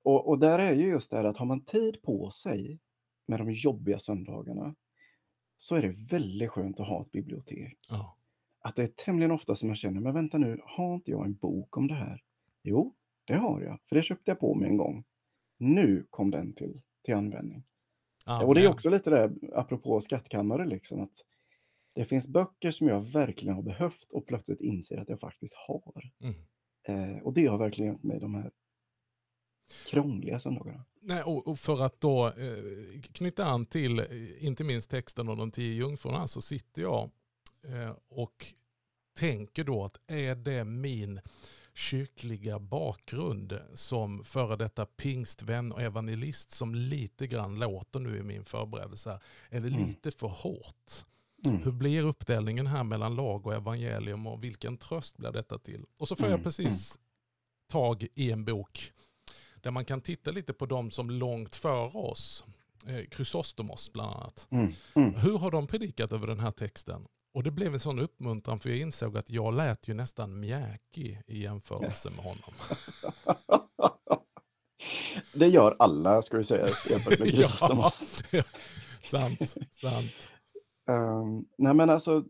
Och, 0.03 0.29
och 0.29 0.39
där 0.39 0.59
är 0.59 0.73
ju 0.73 0.87
just 0.87 1.11
det 1.11 1.17
här 1.17 1.25
att 1.25 1.37
har 1.37 1.47
man 1.47 1.65
tid 1.65 2.03
på 2.03 2.31
sig 2.31 2.81
med 3.27 3.41
de 3.41 3.51
jobbiga 3.51 3.99
söndagarna 3.99 4.75
så 5.57 5.75
är 5.75 5.83
det 5.83 5.95
väldigt 6.11 6.51
skönt 6.51 6.81
att 6.81 6.89
ha 6.89 7.01
ett 7.01 7.13
bibliotek. 7.13 7.79
Ja. 7.89 8.17
Att 8.61 8.77
det 8.77 8.83
är 8.83 8.87
tämligen 8.87 9.31
ofta 9.31 9.57
som 9.57 9.69
jag 9.69 9.79
känner, 9.79 10.01
men 10.01 10.15
vänta 10.15 10.39
nu, 10.39 10.61
har 10.65 10.95
inte 10.95 11.11
jag 11.11 11.27
en 11.27 11.35
bok 11.35 11.77
om 11.77 11.89
det 11.89 11.95
här? 11.95 12.23
Jo, 12.63 12.95
det 13.25 13.35
har 13.35 13.61
jag, 13.61 13.79
för 13.89 13.97
det 13.97 14.03
köpte 14.03 14.31
jag 14.31 14.41
på 14.41 14.55
mig 14.55 14.69
en 14.69 14.77
gång. 14.77 15.05
Nu 15.59 16.07
kom 16.11 16.31
den 16.31 16.53
till, 16.53 16.81
till 17.05 17.15
användning. 17.15 17.65
och 18.45 18.55
det 18.55 18.65
är 18.65 18.69
också 18.69 18.91
lite 18.91 19.11
det, 19.11 19.33
apropå 19.53 20.01
skattkammare, 20.01 20.67
liksom, 20.67 21.01
att 21.01 21.25
det 21.99 22.05
finns 22.05 22.29
böcker 22.29 22.71
som 22.71 22.89
jag 22.89 23.01
verkligen 23.01 23.55
har 23.55 23.63
behövt 23.63 24.13
och 24.13 24.27
plötsligt 24.27 24.61
inser 24.61 24.97
att 24.99 25.09
jag 25.09 25.21
faktiskt 25.21 25.55
har. 25.55 26.11
Mm. 26.21 26.35
Eh, 26.83 27.23
och 27.23 27.33
det 27.33 27.47
har 27.47 27.59
verkligen 27.59 27.91
hjälpt 27.91 28.05
mig 28.05 28.21
de 28.21 28.35
här 28.35 28.51
krångliga 29.87 30.41
söndagarna. 30.41 30.85
Nej, 31.01 31.23
och, 31.23 31.49
och 31.49 31.59
för 31.59 31.83
att 31.83 32.01
då 32.01 32.27
eh, 32.27 33.01
knyta 33.13 33.45
an 33.45 33.67
till 33.67 33.99
eh, 33.99 34.07
inte 34.47 34.65
minst 34.65 34.91
texten 34.91 35.29
om 35.29 35.39
de 35.39 35.51
tio 35.51 35.75
jungfrurna 35.75 36.27
så 36.29 36.43
sitter 36.43 36.83
jag 36.83 37.11
eh, 37.63 37.97
och 38.09 38.47
tänker 39.17 39.65
då 39.65 39.85
att 39.85 40.01
är 40.07 40.35
det 40.35 40.65
min 40.65 41.21
kyrkliga 41.75 42.59
bakgrund 42.59 43.61
som 43.75 44.25
före 44.25 44.57
detta 44.57 44.87
pingstvän 44.87 45.73
och 45.73 45.83
evangelist 45.83 46.51
som 46.51 46.75
lite 46.75 47.27
grann 47.27 47.59
låter 47.59 48.01
nu 48.01 48.19
i 48.19 48.23
min 48.23 48.45
förberedelse 48.45 49.21
är 49.51 49.61
det 49.61 49.69
Mm. 49.69 49.87
lite 49.87 50.11
för 50.11 50.29
hårt? 50.29 51.05
Mm. 51.47 51.63
Hur 51.63 51.73
blir 51.73 52.03
uppdelningen 52.03 52.67
här 52.67 52.85
mellan 52.85 53.15
lag 53.15 53.47
och 53.47 53.55
evangelium 53.55 54.27
och 54.27 54.45
vilken 54.45 54.77
tröst 54.77 55.17
blir 55.17 55.33
detta 55.33 55.59
till? 55.59 55.85
Och 55.99 56.09
så 56.09 56.17
får 56.17 56.27
jag 56.27 56.35
Mm, 56.35 56.45
precis 56.45 56.99
tag 57.73 58.07
i 58.15 58.31
en 58.31 58.45
bok 58.45 58.93
där 59.61 59.71
man 59.71 59.85
kan 59.85 60.01
titta 60.01 60.31
lite 60.31 60.53
på 60.53 60.67
de 60.67 60.91
som 60.91 61.11
långt 61.11 61.55
före 61.55 61.99
oss, 61.99 62.45
eh, 62.87 63.05
Chrysostomos 63.17 63.93
bland 63.93 64.15
annat. 64.17 64.49
Mm. 64.51 64.73
Mm. 64.95 65.15
Hur 65.15 65.39
har 65.39 65.51
de 65.51 65.67
predikat 65.67 66.13
över 66.13 66.27
den 66.27 66.41
här 66.41 66.51
texten? 66.51 67.07
Och 67.35 67.43
det 67.43 67.51
blev 67.51 67.75
en 67.75 67.81
sån 67.81 67.99
uppmuntran 67.99 68.59
för 68.61 68.69
jag 68.69 68.79
insåg 68.79 69.17
att 69.17 69.31
jag 69.31 69.55
lät 69.55 69.89
ju 69.89 69.95
nästan 69.95 70.41
mjäkig 70.41 71.23
i 71.27 71.43
jämförelse 71.43 72.11
med 72.11 72.25
honom. 72.25 72.53
Det 75.35 75.49
gör 75.49 75.77
alla, 75.79 76.23
ska 76.23 76.39
vi 76.39 76.45
säga, 76.45 76.67
jämfört 76.91 77.19
med 77.19 77.29
Chrysostomos. 77.31 78.23
Ja, 78.33 78.43
sant, 79.03 79.55
sant. 79.81 80.29
Ehm, 80.89 81.45
nej, 81.59 81.75
men 81.75 81.91
alltså, 81.91 82.25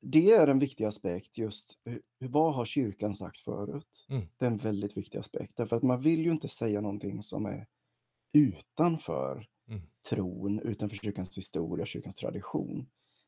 det 0.00 0.30
är 0.32 0.46
en 0.48 0.58
viktig 0.58 0.84
aspekt 0.84 1.38
just. 1.38 1.78
Vad 2.18 2.54
har 2.54 2.64
kyrkan 2.64 3.14
sagt 3.14 3.38
förut? 3.38 4.06
Mm. 4.08 4.22
Det 4.36 4.44
är 4.46 4.50
en 4.50 4.56
väldigt 4.56 4.96
viktig 4.96 5.18
aspekt. 5.18 5.56
Därför 5.56 5.76
att 5.76 5.82
man 5.82 6.00
vill 6.00 6.20
ju 6.24 6.30
inte 6.32 6.48
säga 6.48 6.80
någonting 6.80 7.22
som 7.22 7.46
är 7.46 7.66
utanför 8.32 9.46
Mm. 9.68 9.82
tron, 10.10 10.60
utanför 10.60 10.96
kyrkans 10.96 11.38
historia, 11.38 11.86
kyrkans 11.86 12.14
tradition. 12.16 12.86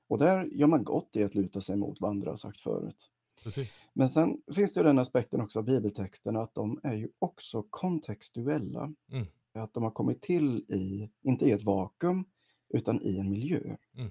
Och 0.09 0.19
där 0.19 0.45
gör 0.45 0.67
man 0.67 0.85
gott 0.85 1.17
i 1.17 1.25
att 1.25 1.35
luta 1.35 1.61
sig 1.61 1.77
mot 1.77 2.01
vad 2.01 2.11
andra 2.11 2.31
har 2.31 2.37
sagt 2.37 2.61
förut. 2.61 3.11
Precis. 3.43 3.81
Men 3.93 4.09
sen 4.09 4.43
finns 4.55 4.75
det 4.75 4.81
ju 4.81 4.85
den 4.85 4.99
aspekten 4.99 5.41
också 5.41 5.59
av 5.59 5.65
bibeltexterna 5.65 6.41
att 6.43 6.55
de 6.55 6.81
är 6.83 6.95
ju 6.95 7.09
också 7.19 7.63
kontextuella. 7.71 8.95
Mm. 9.13 9.27
Att 9.55 9.75
de 9.75 9.83
har 9.83 9.91
kommit 9.91 10.23
till 10.23 10.59
i, 10.59 11.11
inte 11.23 11.47
i 11.47 11.51
ett 11.51 11.63
vakuum, 11.63 12.25
utan 12.69 13.03
i 13.03 13.19
en 13.19 13.31
miljö. 13.31 13.77
Mm. 13.97 14.11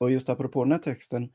Och 0.00 0.10
just 0.10 0.28
apropå 0.28 0.64
den 0.64 0.72
här 0.72 0.78
texten, 0.78 1.32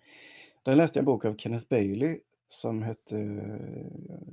där 0.64 0.76
läste 0.76 1.00
jag 1.00 1.02
en 1.02 1.06
bok 1.06 1.26
av 1.26 1.38
Kenneth 1.38 1.68
Bailey 1.70 2.20
som 2.48 2.82
hette 2.82 3.18
eh, 3.18 4.28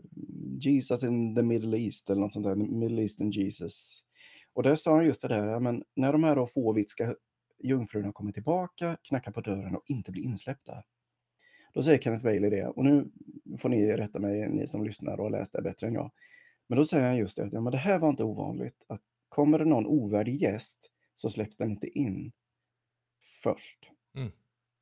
Jesus 0.58 1.02
in 1.02 1.34
the 1.34 1.42
Middle 1.42 1.78
East 1.78 2.10
eller 2.10 2.20
något 2.20 2.32
sånt 2.32 2.46
där, 2.46 2.54
Middle 2.54 3.02
Eastern 3.02 3.30
Jesus. 3.30 4.04
Och 4.52 4.62
där 4.62 4.74
sa 4.74 4.94
han 4.94 5.06
just 5.06 5.22
det 5.22 5.28
där, 5.28 5.60
men 5.60 5.84
när 5.96 6.12
de 6.12 6.24
här 6.24 6.36
då 6.36 6.46
fåvitska 6.46 7.14
jungfrurna 7.62 8.12
kommer 8.12 8.32
tillbaka, 8.32 8.96
knackar 9.02 9.32
på 9.32 9.40
dörren 9.40 9.76
och 9.76 9.82
inte 9.86 10.12
blir 10.12 10.22
insläppta. 10.22 10.82
Då 11.74 11.82
säger 11.82 11.98
Kenneth 11.98 12.24
Bailey 12.24 12.50
det, 12.50 12.66
och 12.66 12.84
nu 12.84 13.10
får 13.58 13.68
ni 13.68 13.92
rätta 13.92 14.18
mig, 14.18 14.48
ni 14.48 14.66
som 14.66 14.84
lyssnar 14.84 15.16
och 15.16 15.24
har 15.24 15.30
läst 15.30 15.52
det 15.52 15.62
bättre 15.62 15.86
än 15.86 15.94
jag. 15.94 16.10
Men 16.66 16.78
då 16.78 16.84
säger 16.84 17.06
han 17.06 17.16
just 17.16 17.36
det, 17.36 17.44
att 17.44 17.52
ja, 17.52 17.60
men 17.60 17.72
det 17.72 17.78
här 17.78 17.98
var 17.98 18.08
inte 18.08 18.24
ovanligt, 18.24 18.84
att 18.86 19.00
kommer 19.28 19.58
det 19.58 19.64
någon 19.64 19.86
ovärdig 19.86 20.42
gäst 20.42 20.90
så 21.14 21.30
släpps 21.30 21.56
den 21.56 21.70
inte 21.70 21.98
in 21.98 22.32
först. 23.42 23.91
Mm. 24.14 24.29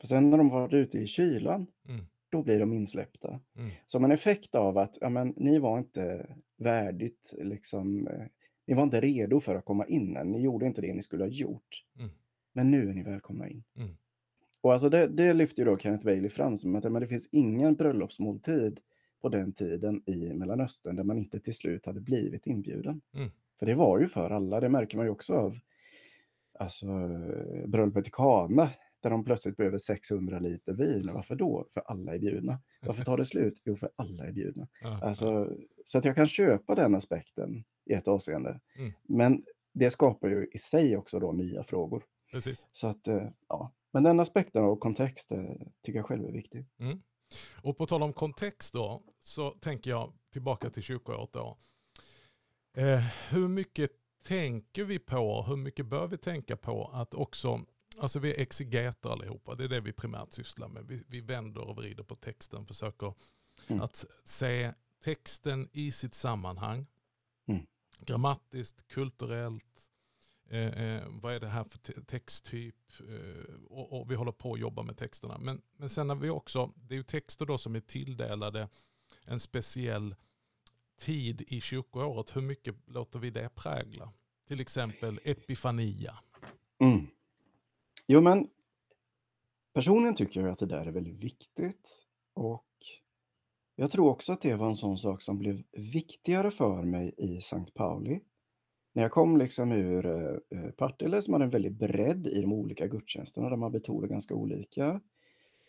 För 0.00 0.06
sen 0.06 0.30
när 0.30 0.38
de 0.38 0.48
varit 0.48 0.72
ute 0.72 0.98
i 0.98 1.06
kylan, 1.06 1.66
Mm. 1.88 2.04
då 2.30 2.42
blir 2.42 2.60
de 2.60 2.72
insläppta. 2.72 3.40
Mm. 3.56 3.70
Som 3.86 4.04
en 4.04 4.12
effekt 4.12 4.54
av 4.54 4.78
att 4.78 4.98
ja, 5.00 5.08
men, 5.08 5.34
ni 5.36 5.58
var 5.58 5.78
inte 5.78 6.26
värdigt, 6.56 7.34
liksom, 7.38 8.06
eh, 8.06 8.22
ni 8.66 8.74
var 8.74 8.82
inte 8.82 9.00
redo 9.00 9.40
för 9.40 9.56
att 9.56 9.64
komma 9.64 9.86
in 9.86 10.16
än. 10.16 10.30
Ni 10.32 10.40
gjorde 10.40 10.66
inte 10.66 10.80
det 10.80 10.94
ni 10.94 11.02
skulle 11.02 11.24
ha 11.24 11.28
gjort. 11.28 11.84
Mm. 11.98 12.10
Men 12.52 12.70
nu 12.70 12.90
är 12.90 12.94
ni 12.94 13.02
välkomna 13.02 13.48
in. 13.48 13.64
Mm. 13.76 13.96
Och 14.60 14.72
alltså 14.72 14.88
det, 14.88 15.06
det 15.06 15.32
lyfter 15.32 15.64
då 15.64 15.78
Kenneth 15.78 16.04
Bailey 16.04 16.30
fram 16.30 16.56
som 16.56 16.74
att 16.76 16.84
ja, 16.84 16.90
men 16.90 17.02
det 17.02 17.08
finns 17.08 17.28
ingen 17.32 17.74
bröllopsmåltid 17.74 18.80
på 19.20 19.28
den 19.28 19.52
tiden 19.52 20.02
i 20.06 20.34
Mellanöstern 20.34 20.96
där 20.96 21.04
man 21.04 21.18
inte 21.18 21.40
till 21.40 21.54
slut 21.54 21.86
hade 21.86 22.00
blivit 22.00 22.46
inbjuden. 22.46 23.00
Mm. 23.14 23.28
För 23.58 23.66
det 23.66 23.74
var 23.74 23.98
ju 23.98 24.08
för 24.08 24.30
alla, 24.30 24.60
det 24.60 24.68
märker 24.68 24.96
man 24.96 25.06
ju 25.06 25.10
också 25.10 25.34
av 25.34 25.58
alltså, 26.58 26.86
bröllopet 27.66 28.06
i 28.06 28.10
Kana, 28.10 28.70
där 29.02 29.10
de 29.10 29.24
plötsligt 29.24 29.56
behöver 29.56 29.78
600 29.78 30.38
liter 30.38 30.72
vin. 30.72 31.10
Varför 31.14 31.34
då? 31.34 31.66
För 31.74 31.80
alla 31.80 32.14
är 32.14 32.18
bjudna. 32.18 32.60
Varför 32.80 33.04
tar 33.04 33.16
det 33.16 33.26
slut? 33.26 33.60
Jo, 33.64 33.76
för 33.76 33.90
alla 33.96 34.26
är 34.26 34.32
bjudna. 34.32 34.68
Alltså, 35.02 35.56
så 35.84 35.98
att 35.98 36.04
jag 36.04 36.14
kan 36.14 36.26
köpa 36.26 36.74
den 36.74 36.94
aspekten 36.94 37.64
i 37.84 37.92
ett 37.92 38.08
avseende. 38.08 38.60
Mm. 38.78 38.92
Men 39.02 39.44
det 39.72 39.90
skapar 39.90 40.28
ju 40.28 40.48
i 40.52 40.58
sig 40.58 40.96
också 40.96 41.20
då 41.20 41.32
nya 41.32 41.62
frågor. 41.62 42.04
Precis. 42.32 42.66
Så 42.72 42.88
att, 42.88 43.08
eh, 43.08 43.28
ja. 43.48 43.72
Men 43.92 44.02
den 44.02 44.20
aspekten 44.20 44.64
av 44.64 44.76
kontext 44.76 45.32
eh, 45.32 45.44
tycker 45.82 45.98
jag 45.98 46.06
själv 46.06 46.24
är 46.24 46.32
viktig. 46.32 46.66
Och 47.62 47.78
på 47.78 47.86
tal 47.86 48.02
om 48.02 48.12
kontext 48.12 48.74
då, 48.74 49.02
så 49.20 49.50
tänker 49.50 49.90
jag 49.90 50.12
tillbaka 50.32 50.70
till 50.70 50.82
kyrkoåret 50.82 51.32
då. 51.32 51.58
Eh, 52.76 53.00
hur 53.30 53.48
mycket 53.48 53.90
tänker 54.24 54.84
vi 54.84 54.98
på, 54.98 55.42
hur 55.42 55.56
mycket 55.56 55.86
bör 55.86 56.06
vi 56.06 56.18
tänka 56.18 56.56
på 56.56 56.90
att 56.92 57.14
också, 57.14 57.60
alltså 58.00 58.18
vi 58.18 58.34
är 58.34 58.40
exegeter 58.40 59.10
allihopa, 59.10 59.54
det 59.54 59.64
är 59.64 59.68
det 59.68 59.80
vi 59.80 59.92
primärt 59.92 60.32
sysslar 60.32 60.68
med. 60.68 60.86
Vi, 60.86 61.04
vi 61.08 61.20
vänder 61.20 61.60
och 61.60 61.76
vrider 61.76 62.02
på 62.04 62.16
texten, 62.16 62.66
försöker 62.66 63.14
Mm. 63.68 63.82
att 63.82 64.04
se 64.24 64.72
texten 65.04 65.68
i 65.72 65.92
sitt 65.92 66.14
sammanhang. 66.14 66.86
Mm. 67.48 67.66
Grammatiskt, 67.98 68.88
kulturellt, 68.88 69.90
eh, 70.48 70.66
eh, 70.82 71.02
vad 71.08 71.34
är 71.34 71.40
det 71.40 71.48
här 71.48 71.64
för 71.64 71.78
te- 71.78 72.02
texttyp? 72.06 72.76
Eh, 73.00 73.54
och, 73.68 74.00
och 74.00 74.10
vi 74.10 74.14
håller 74.14 74.32
på 74.32 74.54
att 74.54 74.60
jobba 74.60 74.82
med 74.82 74.96
texterna. 74.96 75.38
Men, 75.38 75.62
men 75.76 75.88
sen 75.88 76.08
har 76.08 76.16
vi 76.16 76.30
också, 76.30 76.72
det 76.76 76.94
är 76.94 76.96
ju 76.96 77.02
texter 77.02 77.46
då 77.46 77.58
som 77.58 77.76
är 77.76 77.80
tilldelade 77.80 78.68
en 79.26 79.40
speciell 79.40 80.14
tid 80.98 81.42
i 81.48 81.60
kyrkoåret. 81.60 82.36
Hur 82.36 82.42
mycket 82.42 82.74
låter 82.86 83.18
vi 83.18 83.30
det 83.30 83.48
prägla? 83.54 84.12
Till 84.48 84.60
exempel 84.60 85.20
Epifania. 85.24 86.18
Mm. 86.80 87.06
Jo, 88.12 88.20
men 88.20 88.48
personligen 89.74 90.14
tycker 90.14 90.40
jag 90.40 90.50
att 90.50 90.58
det 90.58 90.66
där 90.66 90.86
är 90.86 90.92
väldigt 90.92 91.24
viktigt. 91.24 92.06
Och 92.34 92.66
jag 93.76 93.90
tror 93.90 94.10
också 94.10 94.32
att 94.32 94.40
det 94.40 94.54
var 94.54 94.68
en 94.68 94.76
sån 94.76 94.98
sak 94.98 95.22
som 95.22 95.38
blev 95.38 95.62
viktigare 95.72 96.50
för 96.50 96.82
mig 96.82 97.14
i 97.16 97.40
Sankt 97.40 97.74
Pauli. 97.74 98.20
När 98.92 99.02
jag 99.02 99.12
kom 99.12 99.36
liksom 99.36 99.72
ur 99.72 100.06
eh, 100.06 100.70
Partille 100.70 101.22
som 101.22 101.32
hade 101.32 101.44
en 101.44 101.50
väldigt 101.50 101.78
bredd 101.78 102.26
i 102.26 102.40
de 102.40 102.52
olika 102.52 102.86
gudstjänsterna 102.86 103.50
där 103.50 103.56
man 103.56 103.72
betonar 103.72 104.08
ganska 104.08 104.34
olika. 104.34 105.00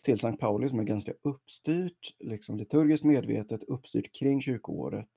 Till 0.02 0.18
Sankt 0.18 0.40
Pauli 0.40 0.68
som 0.68 0.78
är 0.78 0.84
ganska 0.84 1.12
uppstyrt, 1.22 2.16
liksom 2.18 2.56
liturgiskt 2.56 3.04
medvetet 3.04 3.62
uppstyrt 3.62 4.12
kring 4.12 4.40
kyrkoåret. 4.40 5.10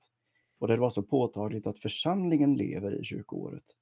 Och 0.58 0.68
där 0.68 0.74
det 0.74 0.80
var 0.80 0.90
så 0.90 1.02
påtagligt 1.02 1.66
att 1.66 1.78
församlingen 1.78 2.54
lever 2.54 3.00
i 3.00 3.04
kyrkoåret. 3.04 3.76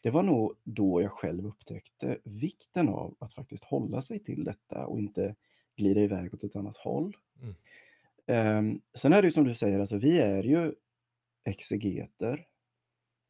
Det 0.00 0.10
var 0.10 0.22
nog 0.22 0.54
då 0.64 1.02
jag 1.02 1.12
själv 1.12 1.46
upptäckte 1.46 2.18
vikten 2.24 2.88
av 2.88 3.16
att 3.18 3.32
faktiskt 3.32 3.64
hålla 3.64 4.02
sig 4.02 4.18
till 4.18 4.44
detta 4.44 4.86
och 4.86 4.98
inte 4.98 5.36
glida 5.76 6.00
iväg 6.00 6.34
åt 6.34 6.44
ett 6.44 6.56
annat 6.56 6.76
håll. 6.76 7.16
Mm. 7.42 7.54
Ehm, 8.26 8.80
sen 8.94 9.12
är 9.12 9.22
det 9.22 9.28
ju 9.28 9.32
som 9.32 9.44
du 9.44 9.54
säger, 9.54 9.80
alltså 9.80 9.96
vi 9.98 10.18
är 10.18 10.42
ju 10.42 10.74
exegeter, 11.44 12.46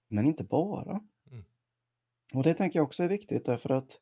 men 0.08 0.26
inte 0.26 0.44
bara. 0.44 1.00
Mm. 1.30 1.44
Och 2.34 2.42
det 2.42 2.54
tänker 2.54 2.78
jag 2.78 2.86
också 2.86 3.02
är 3.02 3.08
viktigt 3.08 3.44
därför 3.44 3.70
att 3.70 4.00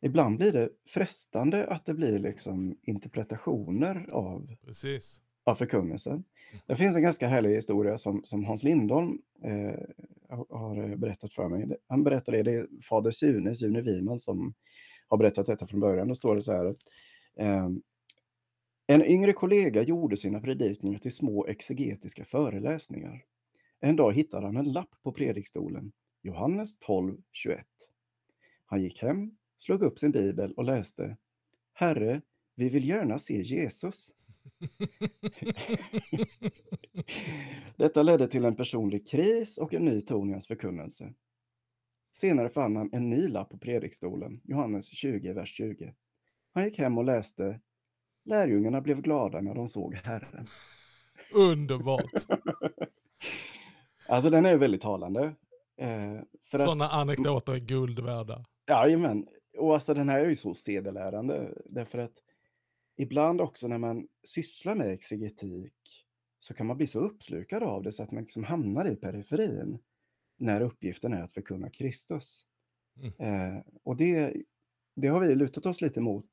ibland 0.00 0.36
blir 0.38 0.52
det 0.52 0.70
frestande 0.84 1.66
att 1.66 1.86
det 1.86 1.94
blir 1.94 2.18
liksom 2.18 2.78
interpretationer 2.82 4.06
av 4.12 4.56
Precis. 4.64 5.22
Av 5.44 5.54
förkunnelsen. 5.54 6.24
Det 6.66 6.76
finns 6.76 6.96
en 6.96 7.02
ganska 7.02 7.28
härlig 7.28 7.54
historia 7.54 7.98
som, 7.98 8.22
som 8.24 8.44
Hans 8.44 8.62
Lindholm 8.64 9.18
eh, 9.42 9.80
har- 10.28 10.96
berättat 10.96 11.32
för 11.32 11.48
mig. 11.48 11.76
Han 11.86 12.04
berättade 12.04 12.36
det, 12.36 12.42
det 12.42 12.56
är 12.58 12.66
fader 12.82 13.10
Sune, 13.10 13.54
Sune 13.54 13.80
Wiman, 13.80 14.18
som 14.18 14.54
har 15.08 15.18
berättat 15.18 15.46
detta 15.46 15.66
från 15.66 15.80
början. 15.80 16.08
Då 16.08 16.14
står 16.14 16.34
det 16.36 16.42
så 16.42 16.52
här. 16.52 16.64
att, 16.66 16.76
ehm, 17.36 17.82
en 18.86 19.04
yngre 19.04 19.32
kollega 19.32 19.82
gjorde 19.82 20.16
sina 20.16 20.40
predikningar 20.40 20.98
till 20.98 21.12
små 21.12 21.46
exegetiska 21.46 22.24
föreläsningar. 22.24 23.24
En 23.80 23.96
dag 23.96 24.12
hittade 24.12 24.46
han 24.46 24.56
en 24.56 24.72
lapp 24.72 24.90
på 25.02 25.12
predikstolen, 25.12 25.92
Johannes 26.22 26.78
12, 26.78 27.16
21. 27.32 27.66
Han 28.64 28.82
gick 28.82 29.02
hem, 29.02 29.36
slog 29.58 29.82
upp 29.82 29.98
sin 29.98 30.10
bibel 30.10 30.52
och 30.52 30.64
läste 30.64 31.16
Herre, 31.72 32.22
vi 32.54 32.68
vill 32.68 32.88
gärna 32.88 33.18
se 33.18 33.40
Jesus. 33.42 34.14
Detta 37.76 38.02
ledde 38.02 38.28
till 38.28 38.44
en 38.44 38.56
personlig 38.56 39.08
kris 39.08 39.58
och 39.58 39.74
en 39.74 39.84
ny 39.84 40.00
ton 40.00 40.28
i 40.28 40.32
hans 40.32 40.46
förkunnelse. 40.46 41.14
Senare 42.12 42.48
fann 42.48 42.76
han 42.76 42.90
en 42.92 43.10
ny 43.10 43.28
lapp 43.28 43.50
på 43.50 43.58
predikstolen, 43.58 44.40
Johannes 44.44 44.86
20, 44.86 45.32
vers 45.32 45.56
20. 45.56 45.94
Han 46.54 46.64
gick 46.64 46.78
hem 46.78 46.98
och 46.98 47.04
läste 47.04 47.60
Lärjungarna 48.24 48.80
blev 48.80 49.02
glada 49.02 49.40
när 49.40 49.54
de 49.54 49.68
såg 49.68 49.94
Herren. 49.94 50.46
Underbart. 51.34 52.26
Alltså 54.08 54.30
den 54.30 54.46
är 54.46 54.56
väldigt 54.56 54.80
talande. 54.80 55.24
Eh, 55.76 56.20
för 56.44 56.58
att, 56.58 56.64
Sådana 56.64 56.88
anekdoter 56.88 57.52
är 57.52 57.58
guld 57.58 58.00
värda. 58.00 58.44
Jajamän. 58.68 59.26
Och 59.58 59.74
alltså 59.74 59.94
den 59.94 60.08
här 60.08 60.20
är 60.20 60.28
ju 60.28 60.36
så 60.36 60.54
sedelärande. 60.54 61.54
Därför 61.66 61.98
att 61.98 62.12
ibland 62.96 63.40
också 63.40 63.68
när 63.68 63.78
man 63.78 64.08
sysslar 64.24 64.74
med 64.74 64.92
exegetik 64.92 66.06
så 66.38 66.54
kan 66.54 66.66
man 66.66 66.76
bli 66.76 66.86
så 66.86 66.98
uppslukad 66.98 67.62
av 67.62 67.82
det 67.82 67.92
så 67.92 68.02
att 68.02 68.10
man 68.10 68.22
liksom 68.22 68.44
hamnar 68.44 68.88
i 68.88 68.96
periferin 68.96 69.78
när 70.38 70.60
uppgiften 70.60 71.12
är 71.12 71.22
att 71.22 71.34
förkunna 71.34 71.70
Kristus. 71.70 72.44
Mm. 72.96 73.12
Eh, 73.54 73.62
och 73.82 73.96
det, 73.96 74.34
det 74.96 75.08
har 75.08 75.20
vi 75.20 75.34
lutat 75.34 75.66
oss 75.66 75.80
lite 75.80 76.00
mot 76.00 76.28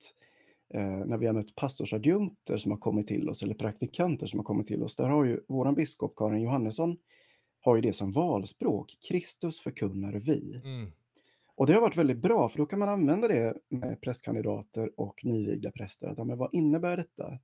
eh, 0.74 1.06
när 1.06 1.18
vi 1.18 1.26
har 1.26 1.34
mött 1.34 1.56
pastorsadjunkter 1.56 2.58
som 2.58 2.72
har 2.72 2.80
kommit 2.80 3.08
till 3.08 3.30
oss 3.30 3.44
eller 3.44 3.56
praktikanter 3.56 4.28
som 4.28 4.40
har 4.40 4.44
kommit 4.44 4.68
till 4.68 4.84
oss. 4.84 4.96
Där 4.96 5.10
har 5.10 5.26
ju 5.26 5.40
våran 5.48 5.76
biskop 5.76 6.14
Karin 6.16 6.42
Johannesson 6.42 6.98
har 7.60 7.76
ju 7.76 7.82
det 7.82 7.94
som 7.94 8.12
valspråk. 8.12 8.98
Kristus 9.10 9.60
förkunnar 9.60 10.14
vi. 10.14 10.62
Mm. 10.64 10.92
Och 11.58 11.68
det 11.68 11.74
har 11.74 11.82
varit 11.82 11.98
väldigt 11.98 12.18
bra, 12.18 12.50
för 12.50 12.58
då 12.58 12.66
kan 12.66 12.80
man 12.80 12.90
använda 12.90 13.28
det 13.28 13.58
med 13.70 14.02
prästkandidater 14.02 15.00
och 15.00 15.26
nyvigda 15.26 15.72
präster. 15.72 16.08
Att, 16.08 16.18
ja, 16.18 16.24
men 16.24 16.38
vad 16.38 16.54
innebär 16.54 16.98
detta 16.98 17.40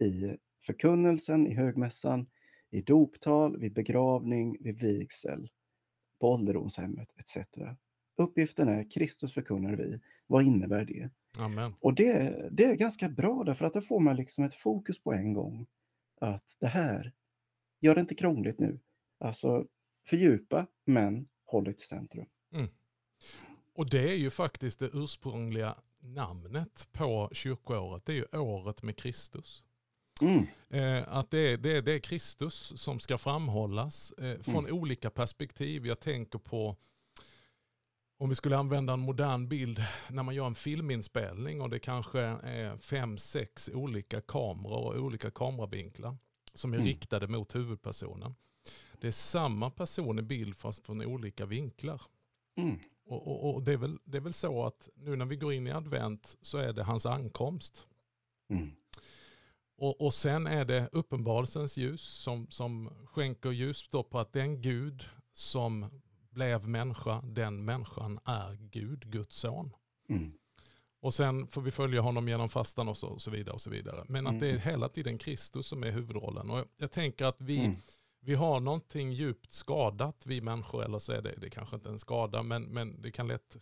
i 0.00 0.36
förkunnelsen, 0.66 1.46
i 1.46 1.54
högmässan, 1.54 2.26
i 2.70 2.82
doptal, 2.82 3.58
vid 3.58 3.72
begravning, 3.72 4.56
vid 4.60 4.80
vigsel, 4.80 5.48
på 6.20 6.32
ålderdomshemmet 6.32 7.08
etc. 7.16 7.36
Uppgiften 8.16 8.68
är 8.68 8.90
Kristus 8.90 9.34
förkunnar 9.34 9.72
vi. 9.72 10.00
Vad 10.26 10.42
innebär 10.42 10.84
det? 10.84 11.10
Amen. 11.38 11.74
Och 11.80 11.94
det, 11.94 12.48
det 12.52 12.64
är 12.64 12.74
ganska 12.74 13.08
bra 13.08 13.44
därför 13.44 13.64
att 13.66 13.74
då 13.74 13.80
får 13.80 14.00
man 14.00 14.16
liksom 14.16 14.44
ett 14.44 14.54
fokus 14.54 15.02
på 15.02 15.12
en 15.12 15.32
gång. 15.32 15.66
Att 16.20 16.56
det 16.60 16.66
här, 16.66 17.12
gör 17.80 17.94
det 17.94 18.00
inte 18.00 18.14
krångligt 18.14 18.58
nu. 18.58 18.78
Alltså 19.18 19.66
fördjupa, 20.06 20.66
men 20.84 21.28
håll 21.44 21.64
det 21.64 21.72
till 21.72 21.86
centrum. 21.86 22.26
Och 23.78 23.90
det 23.90 24.12
är 24.12 24.16
ju 24.16 24.30
faktiskt 24.30 24.78
det 24.78 24.90
ursprungliga 24.92 25.76
namnet 26.00 26.88
på 26.92 27.30
kyrkoåret. 27.32 28.06
Det 28.06 28.12
är 28.12 28.16
ju 28.16 28.38
året 28.38 28.82
med 28.82 28.96
Kristus. 28.96 29.64
Mm. 30.20 30.46
Eh, 30.68 31.16
att 31.16 31.30
det 31.30 31.38
är, 31.38 31.56
det, 31.56 31.76
är, 31.76 31.82
det 31.82 31.92
är 31.92 31.98
Kristus 31.98 32.72
som 32.76 33.00
ska 33.00 33.18
framhållas 33.18 34.12
eh, 34.12 34.40
från 34.42 34.70
olika 34.70 35.10
perspektiv. 35.10 35.86
Jag 35.86 36.00
tänker 36.00 36.38
på 36.38 36.76
om 38.18 38.28
vi 38.28 38.34
skulle 38.34 38.56
använda 38.56 38.92
en 38.92 39.00
modern 39.00 39.48
bild 39.48 39.84
när 40.08 40.22
man 40.22 40.34
gör 40.34 40.46
en 40.46 40.54
filminspelning 40.54 41.60
och 41.60 41.70
det 41.70 41.78
kanske 41.78 42.20
är 42.20 42.76
fem, 42.78 43.18
sex 43.18 43.70
olika 43.74 44.20
kameror 44.20 44.96
och 44.96 45.02
olika 45.02 45.30
kameravinklar 45.30 46.16
som 46.54 46.72
är 46.72 46.76
Mm. 46.76 46.88
riktade 46.88 47.28
mot 47.28 47.54
huvudpersonen. 47.54 48.34
Det 49.00 49.06
är 49.06 49.12
samma 49.12 49.70
person 49.70 50.18
i 50.18 50.22
bild 50.22 50.56
fast 50.56 50.86
från 50.86 51.02
olika 51.02 51.46
vinklar. 51.46 52.02
Mm. 52.56 52.78
Och, 53.08 53.26
och, 53.26 53.54
och 53.54 53.62
det, 53.62 53.72
är 53.72 53.76
väl, 53.76 53.98
det 54.04 54.16
är 54.16 54.22
väl 54.22 54.32
så 54.32 54.64
att 54.64 54.88
nu 54.94 55.16
när 55.16 55.26
vi 55.26 55.36
går 55.36 55.52
in 55.52 55.66
i 55.66 55.70
advent 55.70 56.36
så 56.40 56.58
är 56.58 56.72
det 56.72 56.84
hans 56.84 57.06
ankomst. 57.06 57.86
Mm. 58.50 58.70
Och, 59.76 60.00
och 60.00 60.14
sen 60.14 60.46
är 60.46 60.64
det 60.64 60.88
uppenbarelsens 60.92 61.76
ljus 61.76 62.00
som, 62.02 62.46
som 62.50 62.90
skänker 63.06 63.50
ljus 63.50 63.88
på 63.90 64.18
att 64.18 64.32
den 64.32 64.62
Gud 64.62 65.08
som 65.32 65.86
blev 66.30 66.68
människa, 66.68 67.20
den 67.24 67.64
människan 67.64 68.18
är 68.24 68.58
Gud, 68.60 69.10
Guds 69.10 69.36
son. 69.36 69.70
Mm. 70.08 70.32
Och 71.00 71.14
sen 71.14 71.46
får 71.46 71.62
vi 71.62 71.70
följa 71.70 72.00
honom 72.00 72.28
genom 72.28 72.48
fastan 72.48 72.88
och 72.88 72.96
så, 72.96 73.06
och 73.06 73.22
så 73.22 73.30
vidare. 73.30 73.54
och 73.54 73.60
så 73.60 73.70
vidare. 73.70 74.04
Men 74.08 74.26
att 74.26 74.40
det 74.40 74.50
är 74.50 74.58
hela 74.58 74.88
tiden 74.88 75.18
Kristus 75.18 75.66
som 75.66 75.84
är 75.84 75.90
huvudrollen. 75.90 76.50
Och 76.50 76.64
jag 76.76 76.90
tänker 76.90 77.24
att 77.24 77.40
vi, 77.40 77.58
Mm. 77.58 77.76
Vi 78.20 78.34
har 78.34 78.60
någonting 78.60 79.12
djupt 79.12 79.50
skadat, 79.52 80.22
vi 80.26 80.40
människor, 80.40 80.84
eller 80.84 80.98
så 80.98 81.12
är 81.12 81.22
det, 81.22 81.34
det 81.40 81.50
kanske 81.50 81.76
inte 81.76 81.88
en 81.88 81.98
skada, 81.98 82.42
men, 82.42 82.62
men 82.62 83.02
det 83.02 83.10
kan 83.10 83.28
lätt 83.28 83.56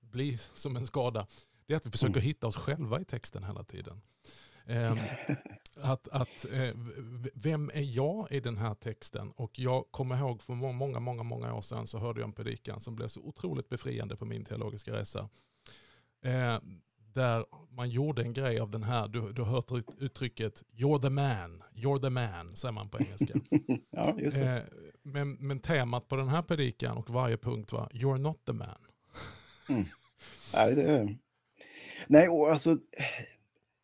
bli 0.00 0.38
som 0.54 0.76
en 0.76 0.86
skada. 0.86 1.26
Det 1.66 1.72
är 1.74 1.76
att 1.76 1.86
vi 1.86 1.90
försöker 1.90 2.14
Mm. 2.14 2.22
hitta 2.26 2.46
oss 2.46 2.56
själva 2.56 3.00
i 3.00 3.04
texten 3.04 3.44
hela 3.44 3.64
tiden. 3.64 4.00
Ehm, 4.66 4.98
att, 5.76 6.08
att, 6.08 6.44
eh, 6.52 6.74
vem 7.34 7.70
är 7.74 7.96
jag 7.96 8.32
i 8.32 8.40
den 8.40 8.56
här 8.56 8.74
texten? 8.74 9.30
Och 9.30 9.58
jag 9.58 9.84
kommer 9.90 10.18
ihåg 10.18 10.42
för 10.42 10.52
må- 10.54 10.72
många, 10.72 11.00
många, 11.00 11.22
många 11.22 11.54
år 11.54 11.60
sedan 11.60 11.86
så 11.86 11.98
hörde 11.98 12.20
jag 12.20 12.26
en 12.28 12.32
predikan 12.32 12.80
som 12.80 12.96
blev 12.96 13.08
så 13.08 13.20
otroligt 13.20 13.68
befriande 13.68 14.16
på 14.16 14.24
min 14.24 14.44
teologiska 14.44 14.92
resa. 14.92 15.28
Eh, 16.22 16.58
där 17.14 17.44
man 17.70 17.90
gjorde 17.90 18.22
en 18.22 18.32
grej 18.32 18.60
av 18.60 18.70
den 18.70 18.82
här, 18.82 19.08
du, 19.08 19.32
du 19.32 19.42
har 19.42 19.50
hört 19.50 19.72
ut- 19.72 19.96
uttrycket 19.98 20.62
you're 20.72 21.00
the 21.02 21.10
man, 21.10 21.62
you're 21.74 22.00
the 22.00 22.10
man, 22.10 22.56
säger 22.56 22.72
man 22.72 22.88
på 22.88 22.98
engelska. 22.98 23.40
ja, 23.90 24.20
just 24.20 24.36
eh, 24.36 24.58
men, 25.02 25.32
men 25.32 25.60
temat 25.60 26.08
på 26.08 26.16
den 26.16 26.28
här 26.28 26.42
predikan 26.42 26.96
och 26.96 27.10
varje 27.10 27.36
punkt 27.36 27.72
var 27.72 27.88
you're 27.88 28.18
not 28.18 28.44
the 28.44 28.52
man. 28.52 28.78
Nej, 30.54 30.74
det 30.74 30.82
är... 30.82 31.18
Nej, 32.06 32.28
och 32.28 32.50
alltså, 32.50 32.78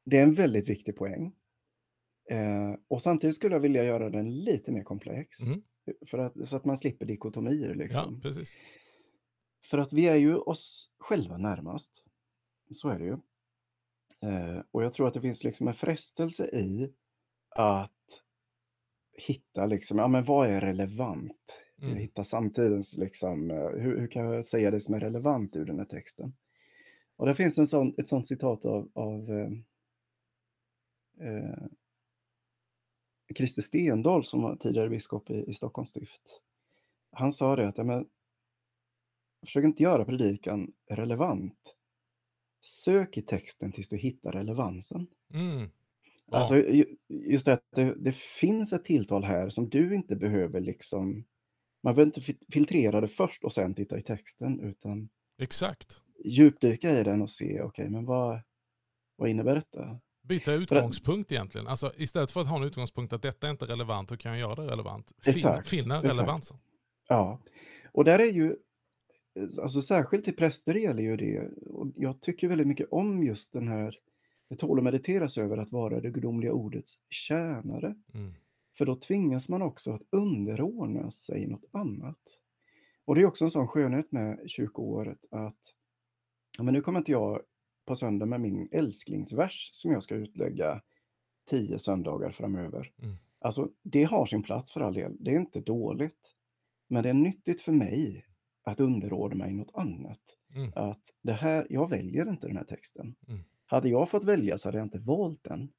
det 0.04 0.18
är 0.18 0.22
en 0.22 0.34
väldigt 0.34 0.68
viktig 0.68 0.96
poäng. 0.96 1.32
Eh, 2.30 2.74
och 2.88 3.02
samtidigt 3.02 3.36
skulle 3.36 3.54
jag 3.54 3.60
vilja 3.60 3.84
göra 3.84 4.10
den 4.10 4.30
lite 4.44 4.72
mer 4.72 4.82
komplex. 4.82 5.40
Mm. 5.40 5.62
För 6.06 6.18
att, 6.18 6.48
så 6.48 6.56
att 6.56 6.64
man 6.64 6.76
slipper 6.76 7.06
dikotomier. 7.06 7.68
Ja, 7.68 7.74
Liksom. 7.74 8.20
precis. 8.20 8.56
För 9.64 9.78
att 9.78 9.92
vi 9.92 10.06
är 10.08 10.16
ju 10.16 10.36
oss 10.36 10.90
själva 10.98 11.36
närmast. 11.36 12.03
Så 12.74 12.88
är 12.88 12.98
det 12.98 13.04
ju. 13.04 13.16
Eh, 14.30 14.62
och 14.70 14.84
jag 14.84 14.92
tror 14.92 15.06
att 15.06 15.14
det 15.14 15.20
finns 15.20 15.44
liksom 15.44 15.68
en 15.68 15.74
frestelse 15.74 16.46
i 16.46 16.92
att 17.48 17.90
hitta 19.12 19.66
liksom, 19.66 19.98
ja 19.98 20.08
men 20.08 20.24
vad 20.24 20.48
är 20.48 20.60
relevant? 20.60 21.64
Mm. 21.82 21.96
Hitta 21.96 22.24
samtidens 22.24 22.96
liksom, 22.96 23.50
eh, 23.50 23.68
hur, 23.68 23.98
hur 24.00 24.06
kan 24.06 24.24
jag 24.24 24.44
säga 24.44 24.70
det 24.70 24.80
som 24.80 24.94
är 24.94 25.00
relevant 25.00 25.56
ur 25.56 25.64
den 25.64 25.78
här 25.78 25.86
texten? 25.86 26.34
Och 27.16 27.26
det 27.26 27.34
finns 27.34 27.58
en 27.58 27.66
sån, 27.66 27.94
ett 27.98 28.08
sånt 28.08 28.26
citat 28.26 28.64
av, 28.64 28.90
av 28.94 29.30
eh, 29.30 29.50
eh, 31.28 31.66
Christer 33.36 33.62
Stendahl 33.62 34.24
som 34.24 34.42
var 34.42 34.56
tidigare 34.56 34.88
biskop 34.88 35.30
i, 35.30 35.44
i 35.50 35.54
Stockholms 35.54 35.90
stift. 35.90 36.42
Han 37.10 37.32
sa 37.32 37.56
det 37.56 37.68
att, 37.68 37.78
ja, 37.78 37.84
men, 37.84 38.08
försök 39.46 39.64
inte 39.64 39.82
göra 39.82 40.04
predikan 40.04 40.72
relevant. 40.90 41.76
Sök 42.66 43.16
i 43.16 43.22
texten 43.22 43.72
tills 43.72 43.88
du 43.88 43.96
hittar 43.96 44.32
relevansen. 44.32 45.06
Mm. 45.34 45.70
Ja. 46.26 46.38
Alltså, 46.38 46.56
ju- 46.56 46.96
just 47.08 47.44
det 47.46 47.52
att 47.52 47.64
det, 47.76 47.94
det 48.04 48.14
finns 48.14 48.72
ett 48.72 48.84
tilltal 48.84 49.24
här 49.24 49.48
som 49.48 49.68
du 49.68 49.94
inte 49.94 50.16
behöver 50.16 50.60
liksom... 50.60 51.24
Man 51.82 51.94
behöver 51.94 52.06
inte 52.08 52.20
fi- 52.20 52.38
filtrera 52.52 53.00
det 53.00 53.08
först 53.08 53.44
och 53.44 53.52
sen 53.52 53.74
titta 53.74 53.98
i 53.98 54.02
texten, 54.02 54.60
utan 54.60 55.08
Exakt. 55.38 56.02
djupdyka 56.24 57.00
i 57.00 57.04
den 57.04 57.22
och 57.22 57.30
se, 57.30 57.62
okej, 57.62 57.90
men 57.90 58.04
vad, 58.04 58.40
vad 59.16 59.28
innebär 59.30 59.54
detta? 59.54 60.00
Byta 60.22 60.52
utgångspunkt 60.52 61.32
egentligen. 61.32 61.66
Alltså, 61.66 61.92
istället 61.96 62.30
för 62.30 62.40
att 62.40 62.48
ha 62.48 62.56
en 62.56 62.64
utgångspunkt 62.64 63.12
att 63.12 63.22
detta 63.22 63.46
är 63.46 63.50
inte 63.50 63.64
relevant, 63.66 64.10
hur 64.10 64.16
kan 64.16 64.30
jag 64.30 64.40
göra 64.40 64.54
det 64.64 64.70
relevant? 64.72 65.12
Fin, 65.24 65.34
Exakt, 65.34 65.68
finna 65.68 65.98
exakt. 65.98 66.18
relevansen. 66.18 66.56
Ja, 67.08 67.42
och 67.92 68.04
där 68.04 68.18
är 68.18 68.32
ju, 68.32 68.56
alltså 69.62 69.82
särskilt 69.82 70.24
till 70.24 70.36
präster 70.36 70.74
gäller 70.74 71.02
ju 71.02 71.16
det, 71.16 71.48
och 71.66 71.88
jag 71.96 72.20
tycker 72.20 72.48
väldigt 72.48 72.66
mycket 72.66 72.88
om 72.90 73.22
just 73.22 73.52
den 73.52 73.68
här, 73.68 73.98
det 74.48 74.56
tål 74.56 74.78
att 74.78 74.84
mediteras 74.84 75.38
över 75.38 75.56
att 75.56 75.72
vara 75.72 76.00
det 76.00 76.10
gudomliga 76.10 76.52
ordets 76.52 76.94
tjänare. 77.10 77.94
Mm. 78.14 78.32
För 78.78 78.86
då 78.86 78.96
tvingas 78.96 79.48
man 79.48 79.62
också 79.62 79.92
att 79.92 80.02
underordna 80.10 81.10
sig 81.10 81.46
något 81.46 81.64
annat. 81.70 82.40
Och 83.04 83.14
det 83.14 83.20
är 83.20 83.26
också 83.26 83.44
en 83.44 83.50
sån 83.50 83.68
skönhet 83.68 84.12
med 84.12 84.40
kyrkoåret 84.46 85.24
att 85.30 85.74
ja, 86.58 86.64
men 86.64 86.74
nu 86.74 86.80
kommer 86.80 86.98
inte 86.98 87.12
jag 87.12 87.40
på 87.86 87.96
söndag 87.96 88.26
med 88.26 88.40
min 88.40 88.68
älsklingsvers 88.72 89.70
som 89.72 89.92
jag 89.92 90.02
ska 90.02 90.14
utlägga 90.14 90.82
tio 91.50 91.78
söndagar 91.78 92.30
framöver. 92.30 92.92
Mm. 93.02 93.16
Alltså, 93.38 93.70
det 93.82 94.04
har 94.04 94.26
sin 94.26 94.42
plats 94.42 94.72
för 94.72 94.80
all 94.80 94.94
del. 94.94 95.16
Det 95.20 95.30
är 95.30 95.36
inte 95.36 95.60
dåligt. 95.60 96.34
Men 96.88 97.02
det 97.02 97.08
är 97.08 97.14
nyttigt 97.14 97.60
för 97.60 97.72
mig 97.72 98.26
att 98.64 98.80
underordna 98.80 99.44
mig 99.44 99.54
något 99.54 99.74
annat. 99.74 100.20
Mm. 100.54 100.72
Att 100.76 101.02
det 101.22 101.32
här, 101.32 101.66
jag 101.70 101.90
väljer 101.90 102.28
inte 102.28 102.46
den 102.46 102.56
här 102.56 102.64
texten. 102.64 103.14
Mm. 103.28 103.40
Hade 103.66 103.88
jag 103.88 104.10
fått 104.10 104.24
välja 104.24 104.58
så 104.58 104.68
hade 104.68 104.78
jag 104.78 104.86
inte 104.86 104.98
valt 104.98 105.44
den. 105.44 105.72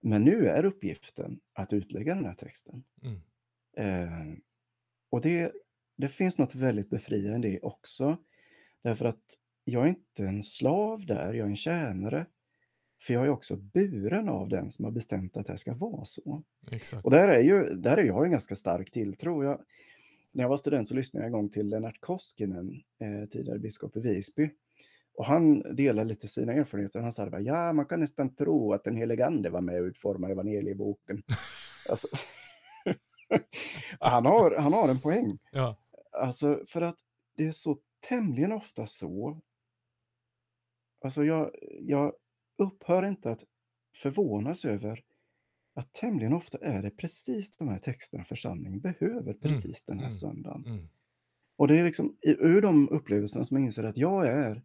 Men 0.00 0.24
nu 0.24 0.46
är 0.46 0.64
uppgiften 0.64 1.40
att 1.52 1.72
utlägga 1.72 2.14
den 2.14 2.24
här 2.24 2.34
texten. 2.34 2.84
Mm. 3.02 3.20
Eh, 3.76 4.38
och 5.10 5.20
det, 5.20 5.52
det 5.96 6.08
finns 6.08 6.38
något 6.38 6.54
väldigt 6.54 6.90
befriande 6.90 7.48
i 7.48 7.52
det 7.52 7.60
också. 7.60 8.16
Därför 8.82 9.04
att 9.04 9.38
jag 9.64 9.84
är 9.84 9.88
inte 9.88 10.24
en 10.24 10.42
slav 10.42 11.06
där, 11.06 11.34
jag 11.34 11.46
är 11.46 11.50
en 11.50 11.56
tjänare. 11.56 12.26
För 13.02 13.14
jag 13.14 13.24
är 13.24 13.28
också 13.28 13.56
buren 13.56 14.28
av 14.28 14.48
den 14.48 14.70
som 14.70 14.84
har 14.84 14.92
bestämt 14.92 15.36
att 15.36 15.46
det 15.46 15.52
här 15.52 15.56
ska 15.56 15.74
vara 15.74 16.04
så. 16.04 16.42
Exakt. 16.70 17.04
Och 17.04 17.10
där 17.10 17.28
är, 17.28 17.40
ju, 17.40 17.74
där 17.74 17.96
är 17.96 18.04
jag 18.04 18.24
en 18.24 18.30
ganska 18.30 18.56
stark 18.56 18.90
tilltro. 18.90 19.44
Jag, 19.44 19.60
när 20.36 20.44
jag 20.44 20.48
var 20.48 20.56
student 20.56 20.88
så 20.88 20.94
lyssnade 20.94 21.24
jag 21.24 21.26
en 21.26 21.32
gång 21.32 21.48
till 21.48 21.68
Lennart 21.68 22.00
Koskinen, 22.00 22.82
eh, 23.00 23.28
tidigare 23.28 23.58
biskop 23.58 23.96
i 23.96 24.00
Visby. 24.00 24.50
Och 25.14 25.26
han 25.26 25.76
delade 25.76 26.08
lite 26.08 26.28
sina 26.28 26.52
erfarenheter. 26.52 27.00
Han 27.00 27.12
sa 27.12 27.30
bara, 27.30 27.40
ja, 27.40 27.72
man 27.72 27.86
kan 27.86 28.00
nästan 28.00 28.34
tro 28.34 28.72
att 28.72 28.84
den 28.84 28.96
helige 28.96 29.26
ande 29.26 29.50
var 29.50 29.60
med 29.60 29.80
och 29.80 29.86
utformade 29.86 30.32
evangelieboken. 30.32 31.22
alltså, 31.90 32.08
han, 34.00 34.26
har, 34.26 34.56
han 34.56 34.72
har 34.72 34.88
en 34.88 35.00
poäng. 35.00 35.38
Ja. 35.52 35.76
Alltså, 36.12 36.64
för 36.66 36.82
att 36.82 36.98
det 37.36 37.46
är 37.46 37.52
så 37.52 37.78
tämligen 38.08 38.52
ofta 38.52 38.86
så. 38.86 39.40
Alltså, 41.04 41.24
jag, 41.24 41.50
jag 41.80 42.12
upphör 42.58 43.06
inte 43.06 43.30
att 43.30 43.44
förvånas 44.02 44.64
över 44.64 45.04
att 45.76 45.92
tämligen 45.92 46.32
ofta 46.32 46.58
är 46.58 46.82
det 46.82 46.90
precis 46.90 47.56
de 47.56 47.68
här 47.68 47.78
texterna 47.78 48.24
församlingen 48.24 48.80
behöver 48.80 49.34
precis 49.34 49.84
den 49.84 49.98
här 49.98 50.04
mm, 50.04 50.12
söndagen. 50.12 50.64
Mm. 50.66 50.88
Och 51.56 51.68
det 51.68 51.78
är 51.78 51.84
liksom 51.84 52.16
ur 52.22 52.60
de 52.60 52.88
upplevelserna 52.88 53.44
som 53.44 53.56
jag 53.56 53.66
inser 53.66 53.84
att 53.84 53.96
jag 53.96 54.26
är, 54.26 54.62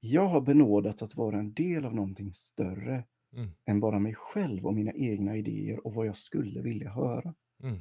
jag 0.00 0.26
har 0.26 0.40
benådats 0.40 1.02
att 1.02 1.16
vara 1.16 1.38
en 1.38 1.54
del 1.54 1.84
av 1.84 1.94
någonting 1.94 2.34
större 2.34 3.04
Mm. 3.36 3.50
än 3.64 3.80
bara 3.80 3.98
mig 3.98 4.14
själv 4.14 4.66
och 4.66 4.74
mina 4.74 4.92
egna 4.92 5.36
idéer 5.36 5.86
och 5.86 5.94
vad 5.94 6.06
jag 6.06 6.16
skulle 6.16 6.62
vilja 6.62 6.90
höra. 6.90 7.34
Mm. 7.62 7.78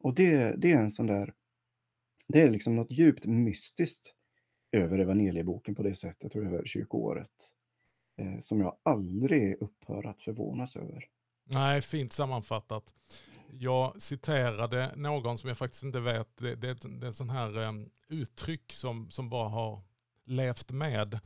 Och 0.00 0.14
det, 0.14 0.56
det 0.60 0.72
är 0.72 0.78
en 0.78 0.90
sån 0.90 1.06
där, 1.06 1.34
det 2.28 2.40
är 2.40 2.50
liksom 2.50 2.76
något 2.76 2.90
djupt 2.90 3.26
mystiskt 3.26 4.14
över 4.72 4.98
evangelieboken 4.98 5.74
på 5.74 5.82
det 5.82 5.94
sättet 5.94 6.34
och 6.34 6.42
över 6.42 6.64
kyrkoåret. 6.64 7.30
Eh, 8.16 8.38
som 8.38 8.60
jag 8.60 8.76
aldrig 8.82 9.62
upphör 9.62 10.06
att 10.06 10.22
förvånas 10.22 10.76
över. 10.76 11.08
Nej, 11.44 11.82
fint 11.82 12.12
sammanfattat. 12.12 12.94
Jag 13.50 14.02
citerade 14.02 14.92
någon 14.96 15.38
som 15.38 15.48
jag 15.48 15.58
faktiskt 15.58 15.82
inte 15.82 16.00
vet, 16.00 16.36
det, 16.36 16.54
det, 16.54 16.68
är 16.68 16.72
ett- 16.72 17.00
det 17.00 17.06
är 17.06 17.10
ett 17.10 17.16
sån 17.16 17.30
här 17.30 17.56
um, 17.56 17.90
uttryck 18.08 18.72
som, 18.72 19.10
som 19.10 19.28
bara 19.28 19.48
har 19.48 19.82
levt 20.24 20.70
med, 20.70 21.20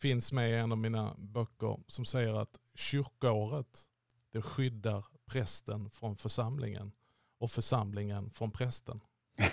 finns 0.00 0.32
med 0.32 0.50
i 0.50 0.54
en 0.54 0.72
av 0.72 0.78
mina 0.78 1.14
böcker, 1.18 1.78
som 1.88 2.04
säger 2.04 2.34
att 2.34 2.60
kyrkoåret, 2.74 3.82
det 4.32 4.42
skyddar 4.42 5.06
prästen 5.26 5.90
från 5.90 6.16
församlingen 6.16 6.92
och 7.38 7.50
församlingen 7.50 8.30
från 8.30 8.50
prästen. 8.50 9.00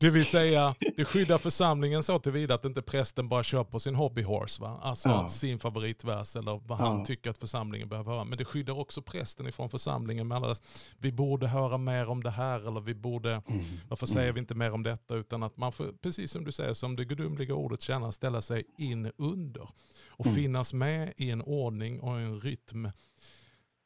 Det 0.00 0.10
vill 0.10 0.24
säga, 0.24 0.74
det 0.96 1.04
skyddar 1.04 1.38
församlingen 1.38 2.02
så 2.02 2.18
tillvida 2.18 2.54
att 2.54 2.64
inte 2.64 2.82
prästen 2.82 3.28
bara 3.28 3.42
kör 3.42 3.64
på 3.64 3.80
sin 3.80 3.94
hobbyhorse. 3.94 4.62
Va? 4.62 4.78
Alltså 4.82 5.08
Ja. 5.08 5.28
sin 5.28 5.58
favoritvers 5.58 6.36
eller 6.36 6.60
vad 6.66 6.78
han 6.78 6.98
Ja. 6.98 7.04
tycker 7.04 7.30
att 7.30 7.38
församlingen 7.38 7.88
behöver 7.88 8.12
höra. 8.12 8.24
Men 8.24 8.38
det 8.38 8.44
skyddar 8.44 8.78
också 8.78 9.02
prästen 9.02 9.46
ifrån 9.46 9.70
församlingen 9.70 10.28
med 10.28 10.36
alla 10.36 10.48
dess, 10.48 10.62
vi 10.98 11.12
borde 11.12 11.48
höra 11.48 11.78
mer 11.78 12.08
om 12.08 12.22
det 12.22 12.30
här 12.30 12.68
eller 12.68 12.80
vi 12.80 12.94
borde, 12.94 13.30
Mm. 13.48 13.60
varför 13.88 14.06
säger 14.06 14.32
vi 14.32 14.40
inte 14.40 14.54
mer 14.54 14.70
om 14.72 14.82
detta? 14.82 15.14
Utan 15.14 15.42
att 15.42 15.56
man 15.56 15.72
får, 15.72 15.92
precis 16.02 16.32
som 16.32 16.44
du 16.44 16.52
säger, 16.52 16.72
som 16.72 16.96
det 16.96 17.04
gudomliga 17.04 17.54
ordet 17.54 17.80
tjänar, 17.82 18.10
ställa 18.10 18.42
sig 18.42 18.64
in 18.78 19.12
under. 19.16 19.68
Och 20.08 20.26
Mm. 20.26 20.34
finnas 20.36 20.72
med 20.72 21.12
i 21.16 21.30
en 21.30 21.42
ordning 21.42 22.00
och 22.00 22.18
en 22.20 22.40
rytm 22.40 22.90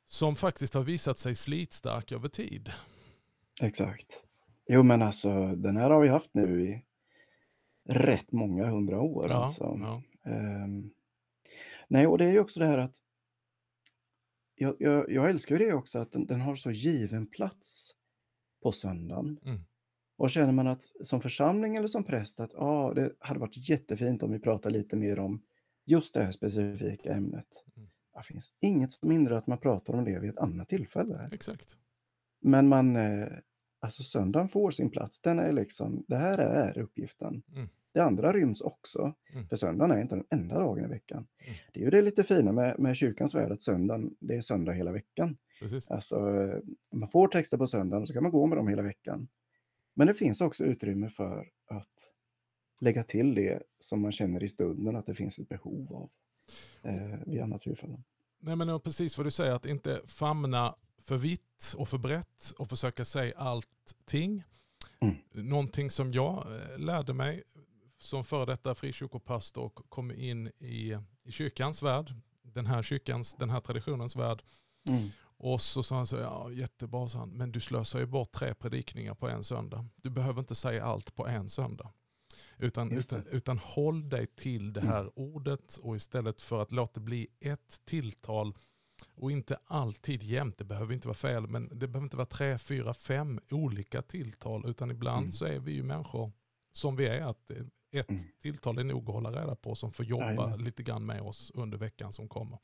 som 0.09 0.37
faktiskt 0.37 0.75
har 0.75 0.83
visat 0.83 1.19
sig 1.19 1.35
slitstark 1.35 2.13
över 2.13 2.29
tid. 2.29 2.73
Exakt. 3.63 4.07
Jo, 4.67 4.83
men 4.83 5.03
alltså 5.03 5.47
den 5.47 5.77
här 5.77 5.91
har 5.91 6.01
vi 6.01 6.09
haft 6.09 6.35
nu 6.35 6.69
i 6.69 6.85
rätt 7.89 8.33
många 8.33 8.67
hundra 8.67 9.01
år. 9.01 9.27
Ja, 9.29 9.45
alltså. 9.45 9.79
ja. 9.81 10.03
Ehm, 10.31 10.91
nej, 11.89 12.07
och 12.07 12.19
det 12.19 12.25
är 12.25 12.33
ju 12.33 12.41
också 12.41 12.61
det 12.61 12.67
här 12.67 12.79
att 12.79 12.97
jag, 14.55 14.77
jag, 14.79 15.11
jag 15.11 15.31
älskar 15.31 15.59
ju 15.59 15.65
det 15.67 15.73
också 15.73 15.99
att 15.99 16.13
den, 16.13 16.27
den 16.27 16.41
har 16.41 16.55
så 16.55 16.71
given 16.71 17.27
plats 17.27 17.95
på 18.63 18.73
söndagen. 18.73 19.39
Mm. 19.45 19.65
Och 20.17 20.31
känner 20.31 20.53
man 20.53 20.67
att 20.67 20.83
som 21.03 21.21
församling 21.21 21.77
eller 21.77 21.89
som 21.89 22.05
präst 22.05 22.41
att 22.41 22.55
ah, 22.55 22.95
det 22.95 23.13
hade 23.19 23.41
varit 23.41 23.69
jättefint 23.69 24.23
om 24.23 24.33
vi 24.33 24.39
pratar 24.39 24.71
lite 24.71 24.97
mer 24.97 25.19
om 25.19 25.43
just 25.85 26.15
det 26.15 26.25
här 26.25 26.31
specifika 26.31 27.13
ämnet. 27.13 27.65
Mm. 27.77 27.89
Det 28.15 28.23
finns 28.23 28.53
inget 28.61 28.93
som 28.93 29.11
hindrar 29.11 29.37
att 29.37 29.47
man 29.47 29.59
pratar 29.59 29.95
om 29.95 30.05
det 30.05 30.19
vid 30.19 30.31
ett 30.31 30.39
annat 30.39 30.69
tillfälle. 30.69 31.29
Exakt. 31.33 31.77
Men 32.41 32.69
man, 32.69 32.97
eh, 32.97 33.29
alltså 33.85 34.03
söndagen 34.03 34.49
får 34.49 34.71
sin 34.71 34.91
plats. 34.91 35.21
Den 35.21 35.39
är 35.39 35.53
liksom, 35.53 36.05
det 36.09 36.17
här 36.17 36.39
är 36.39 36.79
uppgiften. 36.79 37.43
Mm. 37.55 37.69
Det 37.93 38.01
andra 38.01 38.33
ryms 38.33 38.61
också. 38.61 39.15
Mm. 39.33 39.49
För 39.49 39.57
söndagen 39.57 39.97
är 39.97 40.01
inte 40.01 40.15
den 40.15 40.27
enda 40.31 40.59
dagen 40.59 40.85
i 40.85 40.89
veckan. 40.89 41.27
Mm. 41.45 41.55
Det 41.73 41.81
är 41.81 41.85
ju 41.85 41.91
det 41.91 42.03
lite 42.03 42.25
fina 42.25 42.53
med, 42.53 42.79
med 42.79 42.97
kyrkans 42.97 43.35
värld 43.35 43.53
att 43.53 43.63
söndagen, 43.63 44.17
det 44.21 44.35
är 44.35 44.41
söndag 44.41 44.73
hela 44.73 44.93
veckan. 44.93 45.37
Precis. 45.61 45.91
Alltså, 45.91 46.21
man 46.95 47.09
får 47.09 47.29
texter 47.29 47.59
på 47.59 47.67
söndagen 47.67 48.03
och 48.03 48.09
så 48.09 48.15
kan 48.15 48.23
man 48.23 48.33
gå 48.33 48.47
med 48.47 48.59
dem 48.59 48.69
hela 48.69 48.83
veckan. 48.83 49.29
Men 49.95 50.07
det 50.07 50.15
finns 50.15 50.41
också 50.41 50.65
utrymme 50.65 51.09
för 51.09 51.51
att 51.67 52.15
lägga 52.81 53.05
till 53.05 53.35
det 53.35 53.63
som 53.79 54.01
man 54.01 54.13
känner 54.13 54.43
i 54.43 54.49
stunden 54.49 54.97
att 54.97 55.07
det 55.07 55.15
finns 55.15 55.39
ett 55.39 55.49
behov 55.49 55.93
av 55.95 56.11
eh, 56.83 57.19
vid 57.27 57.41
andra 57.41 57.59
tillfällen. 57.59 58.05
Nej, 58.39 58.57
men 58.57 58.81
precis 58.81 59.19
vad 59.19 59.27
du 59.27 59.31
säger, 59.31 59.53
att 59.53 59.67
inte 59.67 60.01
famna 60.07 60.75
för 61.05 61.17
vitt 61.17 61.75
och 61.77 61.89
för 61.89 61.99
brett 61.99 62.53
och 62.59 62.69
försöka 62.69 63.05
säga 63.05 63.39
allting. 63.39 64.43
Mm. 65.01 65.17
Någonting 65.33 65.91
som 65.91 66.13
jag 66.13 66.47
eh, 66.53 66.79
lärde 66.79 67.15
mig 67.15 67.43
som 67.99 68.25
före 68.25 68.47
detta 68.47 68.75
frikyrkopastor 68.75 69.65
och 69.65 69.81
kom 69.89 70.11
in 70.11 70.47
i, 70.47 70.99
i 71.25 71.33
kyrkans 71.33 71.83
värld, 71.83 72.15
den 72.43 72.67
här 72.67 72.83
kyrkans, 72.83 73.35
den 73.35 73.51
här 73.51 73.61
traditionens 73.61 74.17
värld. 74.17 74.43
Mm. 74.89 75.09
Och 75.37 75.61
så 75.61 75.83
sa 75.83 75.97
han 75.97 76.07
så, 76.07 76.17
ja 76.17 76.53
jättebra, 76.53 77.09
sa 77.09 77.19
han, 77.19 77.31
men 77.31 77.53
du 77.53 77.61
slösar 77.61 77.99
ju 77.99 78.07
bort 78.07 78.33
tre 78.33 78.55
predikningar 78.55 79.15
på 79.15 79.29
en 79.29 79.45
söndag. 79.45 79.87
Du 80.03 80.11
behöver 80.11 80.41
inte 80.41 80.55
säga 80.55 80.85
allt 80.85 81.15
på 81.15 81.27
en 81.27 81.49
söndag. 81.49 81.93
Utan, 82.59 82.93
utan, 82.93 83.27
utan 83.27 83.59
håll 83.59 84.09
dig 84.09 84.27
till 84.27 84.73
det 84.73 84.81
här 84.81 85.19
ordet 85.19 85.77
och 85.77 85.97
istället 85.97 86.41
för 86.41 86.63
att 86.63 86.73
låta 86.73 87.01
det 87.01 87.01
bli 87.01 87.27
ett 87.41 87.81
tilltal 87.85 88.55
och 89.15 89.31
inte 89.31 89.59
alltid 89.65 90.23
jämt, 90.23 90.59
det 90.59 90.65
behöver 90.65 90.95
inte 90.95 91.09
vara 91.09 91.15
fel, 91.15 91.47
men 91.47 91.69
det 91.69 91.89
behöver 91.89 92.05
inte 92.07 92.17
vara 92.17 92.27
tre, 92.27 92.59
fyra, 92.59 92.95
fem 92.95 93.41
olika 93.51 94.03
tilltal 94.03 94.65
utan 94.67 94.91
ibland 94.91 95.19
Mm. 95.25 95.31
så 95.31 95.45
är 95.45 95.59
vi 95.59 95.73
ju 95.73 95.83
människor 95.83 96.33
som 96.73 96.97
vi 96.97 97.07
är, 97.07 97.21
att 97.21 97.51
eh, 97.51 97.57
ett 97.93 98.11
Mm. 98.11 98.23
tilltal 98.43 98.79
är 98.79 98.85
nog 98.85 99.09
att 99.09 99.15
hålla 99.15 99.31
reda 99.33 99.57
på 99.57 99.75
som 99.75 99.93
får 99.93 100.05
jobba 100.07 100.25
Jajamän. 100.25 100.65
lite 100.65 100.83
grann 100.83 101.07
med 101.07 101.23
oss 101.23 101.51
under 101.55 101.79
veckan 101.79 102.13
som 102.13 102.29
kommer. 102.29 102.59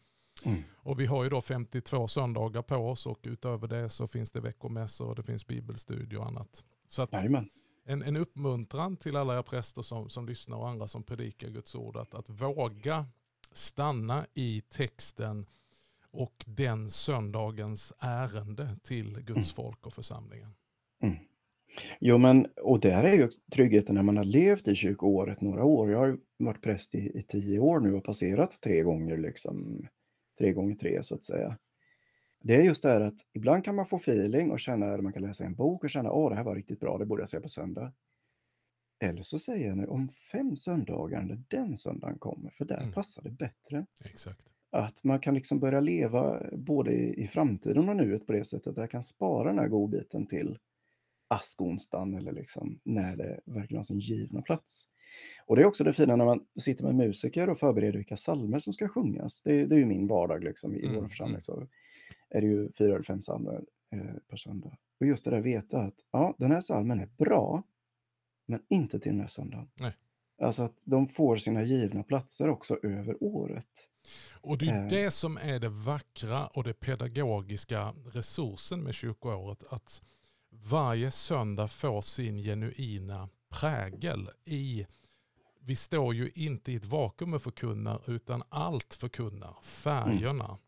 Mm. 0.44 0.62
Och 0.76 1.00
vi 1.00 1.06
har 1.06 1.24
ju 1.24 1.30
då 1.30 1.40
52 1.40 2.08
söndagar 2.08 2.62
på 2.62 2.76
oss 2.76 3.06
och 3.06 3.18
utöver 3.22 3.68
det 3.68 3.90
så 3.90 4.06
finns 4.06 4.30
det 4.30 4.40
veckomässor 4.40 5.08
och 5.08 5.14
det 5.14 5.22
finns 5.22 5.46
bibelstudier 5.46 6.20
och 6.20 6.26
annat. 6.26 6.64
Så 6.88 7.02
att 7.02 7.12
en, 7.84 8.02
en 8.02 8.16
uppmuntran 8.16 8.96
till 8.96 9.16
alla 9.16 9.38
er 9.38 9.42
präster 9.42 9.82
som, 9.82 10.10
som 10.10 10.26
lyssnar 10.26 10.56
och 10.56 10.68
andra 10.68 10.88
som 10.88 11.02
predikar 11.02 11.48
Guds 11.48 11.74
ord 11.74 11.96
att, 11.96 12.14
att 12.14 12.28
våga 12.28 13.06
stanna 13.52 14.26
i 14.34 14.60
texten 14.60 15.46
och 16.12 16.44
den 16.46 16.90
söndagens 16.90 17.92
ärende 17.98 18.76
till 18.82 19.20
Guds 19.20 19.52
folk 19.52 19.86
och 19.86 19.92
församlingen. 19.92 20.54
Mm. 21.02 21.16
Jo, 22.00 22.18
men 22.18 22.46
och 22.46 22.80
där 22.80 23.04
är 23.04 23.12
ju 23.14 23.30
tryggheten 23.52 23.94
när 23.94 24.02
man 24.02 24.16
har 24.16 24.24
levt 24.24 24.68
i 24.68 24.74
kyrkoåret 24.74 25.40
några 25.40 25.64
år. 25.64 25.90
Jag 25.90 25.98
har 25.98 26.18
varit 26.38 26.62
präst 26.62 26.94
i, 26.94 27.18
i 27.18 27.22
tio 27.22 27.58
år 27.58 27.80
nu 27.80 27.94
och 27.94 28.04
passerat 28.04 28.60
tre 28.62 28.82
gånger, 28.82 29.16
liksom 29.18 29.86
tre 30.38 30.52
gånger 30.52 30.74
tre 30.74 31.02
så 31.02 31.14
att 31.14 31.24
säga. 31.24 31.58
Det 32.42 32.54
är 32.54 32.62
just 32.62 32.82
det 32.82 32.88
här 32.88 33.00
att 33.00 33.14
ibland 33.32 33.64
kan 33.64 33.74
man 33.74 33.86
få 33.86 33.96
feeling 33.96 34.50
och 34.50 34.60
känna, 34.60 34.86
eller 34.86 35.02
man 35.02 35.12
kan 35.12 35.22
läsa 35.22 35.44
en 35.44 35.54
bok 35.54 35.84
och 35.84 35.90
känna, 35.90 36.12
åh, 36.12 36.30
det 36.30 36.36
här 36.36 36.44
var 36.44 36.54
riktigt 36.54 36.80
bra, 36.80 36.98
det 36.98 37.06
borde 37.06 37.22
jag 37.22 37.28
säga 37.28 37.40
på 37.40 37.48
söndag. 37.48 37.92
Eller 39.00 39.22
så 39.22 39.38
säger 39.38 39.74
nu 39.74 39.86
om 39.86 40.08
fem 40.08 40.56
söndagar 40.56 41.22
när 41.22 41.42
den 41.48 41.76
söndagen 41.76 42.18
kommer, 42.18 42.50
för 42.50 42.64
där 42.64 42.80
Mm. 42.80 42.92
passar 42.92 43.22
det 43.22 43.30
bättre. 43.30 43.86
Exakt. 44.04 44.46
Att 44.70 45.04
man 45.04 45.20
kan 45.20 45.34
liksom 45.34 45.58
börja 45.60 45.80
leva 45.80 46.42
både 46.52 46.92
i, 46.92 47.22
i 47.22 47.26
framtiden 47.26 47.88
och 47.88 47.96
nuet 47.96 48.26
på 48.26 48.32
det 48.32 48.44
sättet 48.44 48.66
att 48.66 48.76
jag 48.76 48.90
kan 48.90 49.04
spara 49.04 49.48
den 49.48 49.58
här 49.58 49.68
godbiten 49.68 50.26
till 50.26 50.58
askonsdagen 51.28 52.14
eller 52.14 52.32
liksom 52.32 52.80
när 52.84 53.16
det 53.16 53.40
verkligen 53.44 53.78
har 53.78 53.82
sin 53.84 53.98
givna 53.98 54.42
plats. 54.42 54.88
Och 55.46 55.56
det 55.56 55.62
är 55.62 55.66
också 55.66 55.84
det 55.84 55.92
fina 55.92 56.16
när 56.16 56.24
man 56.24 56.44
sitter 56.60 56.84
med 56.84 56.94
musiker 56.94 57.50
och 57.50 57.58
förbereder 57.58 57.96
vilka 57.96 58.16
psalmer 58.16 58.58
som 58.58 58.72
ska 58.72 58.88
sjungas. 58.88 59.42
Det, 59.42 59.66
det 59.66 59.74
är 59.74 59.78
ju 59.78 59.86
min 59.86 60.06
vardag 60.06 60.44
liksom 60.44 60.74
i 60.74 60.84
Mm, 60.86 61.00
vår 61.00 61.08
församling. 61.08 61.32
mm. 61.32 61.40
Så 61.40 61.66
är 62.30 62.40
det 62.40 62.46
ju 62.46 62.72
fyra 62.72 62.94
eller 62.94 63.02
fem 63.02 63.20
psalmer 63.20 63.64
eh, 63.92 64.14
per 64.28 64.36
söndag. 64.36 64.76
Och 65.00 65.06
just 65.06 65.24
det 65.24 65.30
där 65.30 65.40
veta 65.40 65.80
att 65.80 65.94
ja, 66.10 66.34
den 66.38 66.50
här 66.50 66.60
psalmen 66.60 67.00
är 67.00 67.08
bra, 67.18 67.62
men 68.46 68.62
inte 68.68 69.00
till 69.00 69.12
den 69.12 69.20
här 69.20 69.28
söndagen. 69.28 69.70
Nej. 69.80 69.92
Alltså 70.40 70.62
att 70.62 70.76
de 70.84 71.08
får 71.08 71.36
sina 71.36 71.62
givna 71.62 72.02
platser 72.02 72.48
också 72.48 72.78
över 72.82 73.16
året. 73.24 73.66
Och 74.32 74.58
det 74.58 74.66
är 74.68 74.82
Eh. 74.82 74.88
det 74.88 75.10
som 75.10 75.36
är 75.36 75.58
det 75.58 75.68
vackra 75.68 76.46
och 76.46 76.64
det 76.64 76.72
pedagogiska 76.74 77.94
resursen 78.12 78.80
med 78.82 78.94
kyrkoåret. 78.94 79.64
Att 79.70 80.02
varje 80.50 81.10
söndag 81.10 81.68
får 81.68 82.02
sin 82.02 82.38
genuina 82.38 83.28
prägel 83.60 84.30
i 84.44 84.86
vi 85.62 85.76
står 85.76 86.14
ju 86.14 86.30
inte 86.34 86.72
i 86.72 86.76
ett 86.76 86.84
vakuum 86.86 87.34
och 87.34 87.42
förkunnar 87.42 88.10
utan 88.10 88.42
allt 88.48 88.94
förkunnar. 88.94 89.56
Färgerna, 89.62 90.58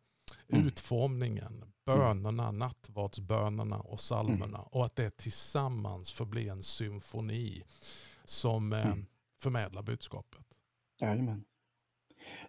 Mm. 0.49 0.67
utformningen, 0.67 1.65
bönerna, 1.87 2.51
nattvardsbönerna 2.51 3.81
och 3.81 3.99
psalmerna. 3.99 4.59
Mm. 4.59 4.61
Och 4.71 4.85
att 4.87 4.97
det 4.97 5.17
tillsammans 5.17 6.13
får 6.13 6.25
bli 6.27 6.49
en 6.49 6.63
symfoni 6.63 7.63
som 8.25 8.73
eh, 8.73 8.87
Mm. 8.87 9.07
Förmedlar 9.43 9.83
budskapet. 9.83 10.47
Jajamän. 11.01 11.45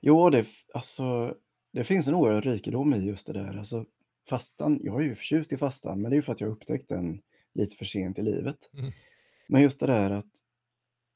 Jo, 0.01 0.29
det, 0.29 0.45
alltså, 0.73 1.35
det 1.73 1.83
finns 1.83 2.07
en 2.07 2.13
oerhörd 2.15 2.45
rikedom 2.45 2.93
i 2.93 2.97
just 3.05 3.27
det 3.27 3.33
där. 3.33 3.57
Alltså, 3.57 3.85
fastan, 4.29 4.79
jag 4.83 5.01
är 5.01 5.05
ju 5.05 5.15
förtjust 5.15 5.53
i 5.53 5.57
fastan, 5.57 6.01
men 6.01 6.11
det 6.11 6.15
är 6.15 6.17
ju 6.17 6.21
för 6.21 6.33
att 6.33 6.41
jag 6.41 6.49
upptäckt 6.51 6.89
den 6.89 7.21
lite 7.53 7.75
för 7.75 7.85
sent 7.85 8.19
i 8.19 8.21
livet. 8.21 8.69
Mm. 8.73 8.91
Men 9.47 9.61
just 9.61 9.79
det 9.79 9.87
där 9.87 10.11
att 10.11 10.31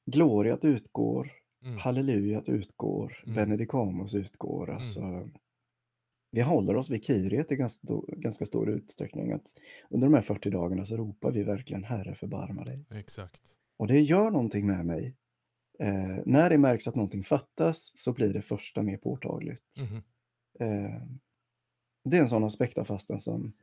gloriat 0.05 0.65
utgår, 0.65 1.31
Mm. 1.63 1.77
hallelujat 1.77 2.49
utgår, 2.49 3.23
Mm. 3.23 3.35
benedicamus 3.35 4.13
utgår. 4.13 4.69
Alltså, 4.69 5.29
Vi 6.31 6.41
håller 6.41 6.75
oss 6.75 6.89
vid 6.89 7.03
Kyriet 7.05 7.51
i 7.51 7.55
ganska, 7.55 7.87
ganska 8.07 8.45
stor 8.45 8.69
utsträckning. 8.69 9.31
Att 9.31 9.45
under 9.89 10.07
de 10.07 10.13
här 10.13 10.21
40 10.21 10.49
dagarna 10.49 10.85
så 10.85 10.97
ropar 10.97 11.31
vi 11.31 11.43
verkligen 11.43 11.83
Herre 11.83 12.15
förbarma 12.15 12.63
dig. 12.63 12.85
Exakt. 12.91 13.41
Och 13.77 13.87
det 13.87 13.99
gör 14.01 14.31
någonting 14.31 14.67
med 14.67 14.85
mig. 14.85 15.15
Eh, 15.79 16.17
när 16.25 16.49
det 16.49 16.57
märks 16.57 16.87
att 16.87 16.95
någonting 16.95 17.23
fattas 17.23 17.91
så 17.95 18.13
blir 18.13 18.33
det 18.33 18.41
första 18.41 18.83
mer 18.83 18.97
påtagligt. 18.97 19.63
Mhm. 19.79 20.01
Eh, 20.59 21.01
det 22.03 22.17
är 22.17 22.21
en 22.21 22.27
sån 22.27 22.43
aspekt 22.43 22.77
av 22.77 22.83
fasten 22.83 23.19
som, 23.19 23.53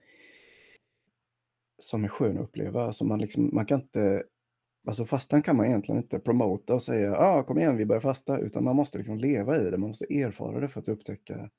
som 1.79 2.05
är 2.05 2.09
skön 2.09 2.39
att 2.39 2.45
uppleva. 2.45 2.85
Alltså 2.87 3.05
man, 3.05 3.19
liksom, 3.21 3.51
man 3.53 3.67
kan 3.67 3.81
inte, 3.81 4.25
alltså 4.87 5.05
fastan 5.07 5.43
kan 5.43 5.57
man 5.57 5.67
egentligen 5.67 6.03
inte 6.03 6.19
promota 6.19 6.75
och 6.75 6.83
säga 6.83 7.17
ah, 7.19 7.43
kom 7.43 7.59
igen 7.59 7.77
vi 7.77 7.87
börjar 7.87 8.01
fasta, 8.01 8.39
utan 8.39 8.65
man 8.65 8.77
måste 8.77 8.99
liksom 8.99 9.19
leva 9.19 9.61
i 9.61 9.71
det, 9.71 9.79
man 9.79 9.89
måste 9.89 10.15
erfara 10.15 10.61
det 10.61 10.69
för 10.69 10.81
att 10.81 10.89
upptäcka 10.89 11.51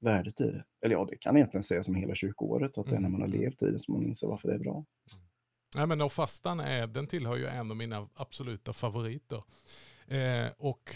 värdet 0.00 0.40
i 0.40 0.44
det. 0.52 0.64
Eller 0.84 0.94
ja, 0.94 1.06
det 1.10 1.16
kan 1.16 1.36
egentligen 1.36 1.64
sägas 1.64 1.86
som 1.86 1.94
hela 1.94 2.14
kyrkoåret, 2.14 2.78
att 2.78 2.88
det 2.88 2.96
är 2.96 3.00
när 3.00 3.08
man 3.08 3.20
har 3.20 3.28
Mm, 3.28 3.34
mm. 3.34 3.42
levt 3.42 3.62
i 3.62 3.66
det 3.70 3.78
som 3.78 3.94
man 3.94 4.04
inser 4.04 4.26
varför 4.26 4.48
det 4.48 4.54
är 4.54 4.58
bra. 4.58 4.84
Nej, 5.74 5.86
men 5.86 6.00
och 6.00 6.12
fastan 6.12 6.60
är, 6.60 6.86
den 6.86 7.06
tillhör 7.06 7.36
ju 7.36 7.46
en 7.46 7.70
av 7.70 7.76
mina 7.76 8.08
absoluta 8.14 8.72
favoriter. 8.72 9.42
Eh, 10.06 10.48
och 10.56 10.94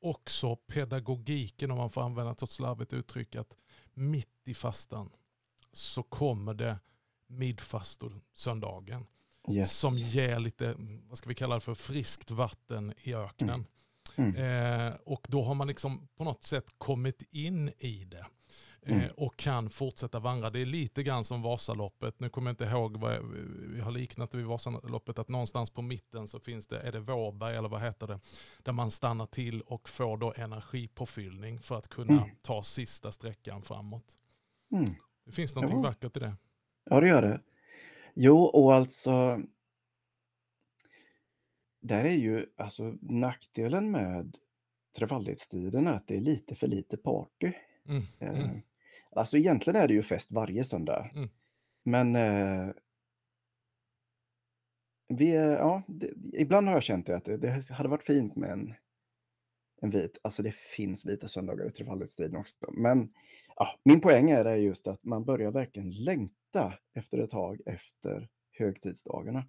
också 0.00 0.56
pedagogiken, 0.56 1.70
om 1.70 1.78
man 1.78 1.90
får 1.90 2.02
använda 2.02 2.32
ett 2.32 2.50
slarvigt 2.50 2.92
uttryck, 2.92 3.36
att 3.36 3.58
mitt 3.94 4.48
i 4.48 4.54
fastan 4.54 5.10
så 5.72 6.02
kommer 6.02 6.54
det 6.54 6.78
midfastosöndagen. 7.26 9.06
Yes. 9.50 9.78
som 9.78 9.94
ger 9.94 10.38
lite, 10.38 10.74
vad 11.08 11.18
ska 11.18 11.28
vi 11.28 11.34
kalla 11.34 11.54
det 11.54 11.60
för, 11.60 11.74
friskt 11.74 12.30
vatten 12.30 12.94
i 13.02 13.14
öknen. 13.14 13.66
Mm. 14.16 14.36
Eh, 14.36 14.94
och 15.04 15.26
då 15.28 15.42
har 15.42 15.54
man 15.54 15.68
liksom 15.68 16.08
på 16.16 16.24
något 16.24 16.44
sätt 16.44 16.66
kommit 16.78 17.22
in 17.30 17.68
i 17.78 18.04
det. 18.04 18.26
Eh, 18.86 18.96
Mm. 18.96 19.08
och 19.16 19.36
kan 19.36 19.70
fortsätta 19.70 20.18
vandra. 20.20 20.50
Det 20.50 20.60
är 20.60 20.66
lite 20.66 21.02
grann 21.02 21.24
som 21.24 21.42
Vasaloppet. 21.42 22.20
Nu 22.20 22.28
kommer 22.28 22.48
jag 22.50 22.52
inte 22.52 22.64
ihåg 22.64 22.96
vad 22.96 23.14
jag, 23.14 23.22
vi 23.74 23.80
har 23.80 23.90
liknat 23.90 24.30
det 24.30 24.36
vid 24.38 24.46
Vasaloppet. 24.46 25.18
Att 25.18 25.28
någonstans 25.28 25.70
på 25.70 25.82
mitten 25.82 26.28
så 26.28 26.40
finns 26.40 26.66
det, 26.66 26.80
är 26.80 26.92
det 26.92 27.00
Vårberg 27.00 27.56
eller 27.56 27.68
vad 27.68 27.80
heter 27.82 28.06
det? 28.06 28.20
Där 28.62 28.72
man 28.72 28.90
stannar 28.90 29.26
till 29.26 29.60
och 29.60 29.88
får 29.88 30.16
då 30.16 30.32
energipåfyllning 30.36 31.60
för 31.60 31.78
att 31.78 31.88
kunna 31.88 32.12
Mm. 32.22 32.36
ta 32.42 32.62
sista 32.62 33.12
sträckan 33.12 33.62
framåt. 33.62 34.16
Mm. 34.72 34.84
Det 35.24 35.32
finns 35.32 35.54
någonting 35.54 35.78
Jo. 35.78 35.82
vackert 35.82 36.16
i 36.16 36.20
det. 36.20 36.36
Ja, 36.84 37.00
det 37.00 37.08
gör 37.08 37.22
det. 37.22 37.40
Jo, 38.14 38.38
och 38.42 38.74
alltså 38.74 39.40
där 41.80 42.04
är 42.04 42.16
ju 42.16 42.46
alltså 42.56 42.94
nackdelen 43.02 43.90
med 43.90 44.36
Trefaldighetstiden 44.96 45.88
att 45.88 46.06
det 46.06 46.16
är 46.16 46.20
lite 46.20 46.54
för 46.54 46.66
lite 46.66 46.96
party. 46.96 47.52
Mm. 47.88 48.02
Eh, 48.18 48.28
Mm. 48.44 48.62
Alltså 49.16 49.36
egentligen 49.36 49.82
är 49.82 49.88
det 49.88 49.94
ju 49.94 50.02
fest 50.02 50.32
varje 50.32 50.64
söndag. 50.64 51.10
Mm. 51.14 51.28
Men 51.84 52.16
eh, 52.16 52.74
vi, 55.08 55.34
ja, 55.34 55.82
det, 55.88 56.10
ibland 56.32 56.66
har 56.66 56.74
jag 56.74 56.82
känt 56.82 57.06
det 57.06 57.16
att 57.16 57.24
det, 57.24 57.36
det 57.36 57.70
hade 57.70 57.88
varit 57.88 58.04
fint 58.04 58.36
med 58.36 58.50
en, 58.50 58.74
en 59.82 59.90
vit. 59.90 60.18
Alltså 60.22 60.42
det 60.42 60.54
finns 60.54 61.04
vita 61.06 61.28
söndagar 61.28 61.68
i 61.68 61.70
Trefaldighetstiden 61.70 62.36
också. 62.36 62.54
Men 62.72 63.12
ja, 63.56 63.68
min 63.84 64.00
poäng 64.00 64.30
är 64.30 64.44
det 64.44 64.56
just 64.56 64.86
att 64.86 65.04
man 65.04 65.24
börjar 65.24 65.50
verkligen 65.50 65.90
längta 65.90 66.74
efter 66.94 67.18
ett 67.18 67.30
tag 67.30 67.60
efter 67.66 68.28
högtidsdagarna. 68.58 69.44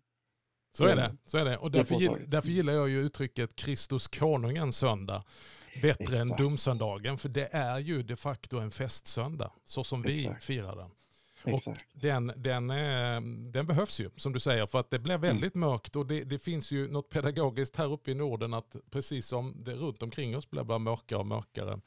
Så 0.71 0.85
är 0.85 0.93
Mm. 0.93 1.03
det. 1.03 1.17
Så 1.23 1.37
är 1.37 1.45
det. 1.45 1.57
Och 1.57 1.71
därför, 1.71 2.25
därför 2.27 2.49
gillar 2.49 2.73
jag 2.73 2.89
ju 2.89 2.99
uttrycket 2.99 3.55
Kristus 3.55 4.07
konungens 4.07 4.77
söndag 4.77 5.23
bättre 5.81 6.17
än 6.17 6.27
domsöndagen. 6.37 7.17
För 7.17 7.29
det 7.29 7.49
är 7.51 7.79
ju 7.79 8.03
de 8.03 8.15
facto 8.15 8.57
en 8.59 8.71
festsöndag, 8.71 9.51
så 9.65 9.83
som 9.83 10.01
vi 10.01 10.13
Exakt. 10.13 10.43
firar 10.43 10.75
den. 10.75 10.89
Exakt. 11.43 11.85
Den, 11.93 12.33
den, 12.35 12.69
eh, 12.69 13.21
den 13.51 13.65
behövs 13.67 13.99
ju, 13.99 14.09
som 14.15 14.33
du 14.33 14.39
säger, 14.39 14.65
för 14.65 14.79
att 14.79 14.89
det 14.89 14.99
blir 14.99 15.17
väldigt 15.17 15.55
mörkt. 15.55 15.95
Och 15.95 16.05
det, 16.05 16.23
det 16.23 16.39
finns 16.39 16.71
ju 16.71 16.87
något 16.91 17.09
pedagogiskt 17.09 17.75
här 17.75 17.91
uppe 17.91 18.11
i 18.11 18.13
Norden, 18.13 18.53
att 18.53 18.75
precis 18.89 19.27
som 19.27 19.53
det 19.63 19.73
runt 19.73 20.03
omkring 20.03 20.37
oss 20.37 20.49
blir 20.49 20.63
bara 20.63 20.79
mörkare 20.79 21.19
och 21.19 21.25
mörkare. 21.25 21.79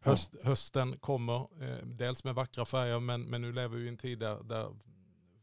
Höst, 0.00 0.36
Hösten 0.42 0.96
kommer, 0.98 1.36
eh, 1.36 1.84
dels 1.84 2.24
med 2.24 2.34
vackra 2.34 2.64
färger, 2.64 3.00
men, 3.00 3.22
men 3.22 3.42
nu 3.42 3.52
lever 3.52 3.76
vi 3.76 3.84
i 3.84 3.88
en 3.88 3.96
tid 3.96 4.18
där, 4.18 4.42
där 4.42 4.68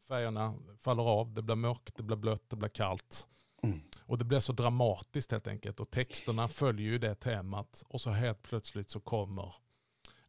färgerna 0.08 0.54
faller 0.80 1.04
av. 1.04 1.34
Det 1.34 1.42
blir 1.42 1.56
mörkt, 1.56 1.98
det 1.98 2.04
blir 2.04 2.18
blött, 2.18 2.50
det 2.50 2.56
blir 2.56 2.70
kallt. 2.70 3.28
Mm. 3.64 3.80
Och 4.08 4.18
det 4.18 4.26
blir 4.26 4.40
så 4.40 4.54
dramatiskt 4.54 5.32
helt 5.32 5.48
enkelt. 5.48 5.80
Och 5.80 5.90
texterna 5.90 6.48
följer 6.48 6.88
ju 6.88 6.98
det 6.98 7.16
temat. 7.16 7.84
Och 7.88 8.02
så 8.02 8.10
helt 8.10 8.44
plötsligt 8.44 8.90
så 8.90 9.00
kommer 9.00 9.54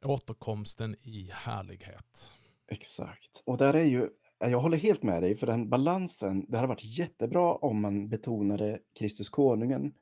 återkomsten 0.05 0.97
i 1.03 1.31
härlighet. 1.33 2.31
Exakt. 2.69 3.43
Och 3.45 3.59
där 3.59 3.75
är 3.75 3.85
ju, 3.85 4.09
jag 4.39 4.61
håller 4.61 4.79
helt 4.79 5.03
med 5.03 5.23
dig, 5.23 5.37
för 5.37 5.47
den 5.47 5.69
balansen, 5.69 6.47
det 6.49 6.57
hade 6.57 6.69
varit 6.69 6.99
jättebra 6.99 7.55
om 7.55 7.81
man 7.81 8.09
betonade 8.09 8.79
Kristus 8.99 9.29
konungen 9.29 9.95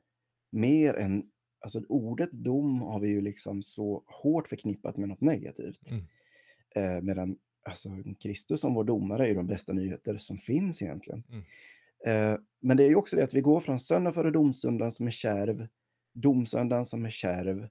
mer 0.49 0.93
än, 0.93 1.23
alltså 1.59 1.81
ordet 1.89 2.31
dom 2.31 2.81
har 2.81 2.99
vi 2.99 3.07
ju 3.07 3.21
liksom 3.21 3.63
så 3.63 4.03
hårt 4.07 4.47
förknippat 4.47 4.97
med 4.97 5.09
något 5.09 5.21
negativt. 5.21 5.79
Mm. 5.89 6.05
Eh, 6.75 7.01
medan 7.01 7.37
alltså, 7.63 7.89
Kristus 8.19 8.61
som 8.61 8.73
vår 8.73 8.83
domare 8.83 9.25
är 9.25 9.27
ju 9.27 9.35
de 9.35 9.47
bästa 9.47 9.73
nyheter 9.73 10.17
som 10.17 10.37
finns 10.37 10.81
egentligen. 10.81 11.23
Mm. 11.29 11.43
Eh, 12.05 12.35
men 12.61 12.77
det 12.77 12.83
är 12.83 12.87
ju 12.87 12.95
också 12.95 13.15
det 13.15 13.23
att 13.23 13.33
vi 13.33 13.41
går 13.41 13.59
från 13.59 13.79
söndag 13.79 14.11
före 14.11 14.31
domsöndagen 14.31 14.91
som 14.91 15.07
är 15.07 15.11
kärv, 15.11 15.67
domsöndagen 16.13 16.85
som 16.85 17.05
är 17.05 17.09
kärv, 17.09 17.69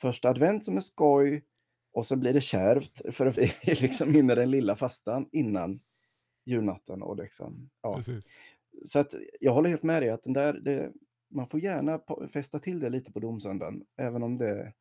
första 0.00 0.28
advent 0.28 0.64
som 0.64 0.76
är 0.76 0.80
skoj, 0.80 1.44
och 1.96 2.06
så 2.06 2.16
blir 2.16 2.32
det 2.32 2.40
kärvt 2.40 3.02
för 3.14 3.26
att 3.26 3.38
vi 3.38 3.52
liksom 3.64 4.16
inne 4.16 4.32
i 4.32 4.36
den 4.36 4.50
lilla 4.50 4.76
fastan 4.76 5.28
innan 5.32 5.80
julnatten. 6.44 7.02
Och 7.02 7.16
liksom, 7.16 7.70
ja. 7.82 7.94
Precis. 7.96 8.30
Så 8.84 8.98
att 8.98 9.14
jag 9.40 9.52
håller 9.52 9.68
helt 9.70 9.82
med 9.82 10.02
dig 10.02 10.10
att 10.10 10.22
den 10.22 10.32
där, 10.32 10.52
det, 10.52 10.92
man 11.30 11.46
får 11.46 11.60
gärna 11.60 12.00
fästa 12.32 12.58
till 12.58 12.80
det 12.80 12.90
lite 12.90 13.12
på 13.12 13.20
domsöndagen, 13.20 13.84
även 13.96 14.22
om 14.22 14.38
det, 14.38 14.72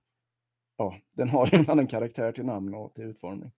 ja, 0.78 0.98
den 1.12 1.30
har 1.30 1.56
en 1.56 1.70
annan 1.70 1.88
karaktär 1.88 2.32
till 2.32 2.46
namn 2.46 2.74
och 2.74 2.96
till 2.96 3.04
utformning. 3.04 3.52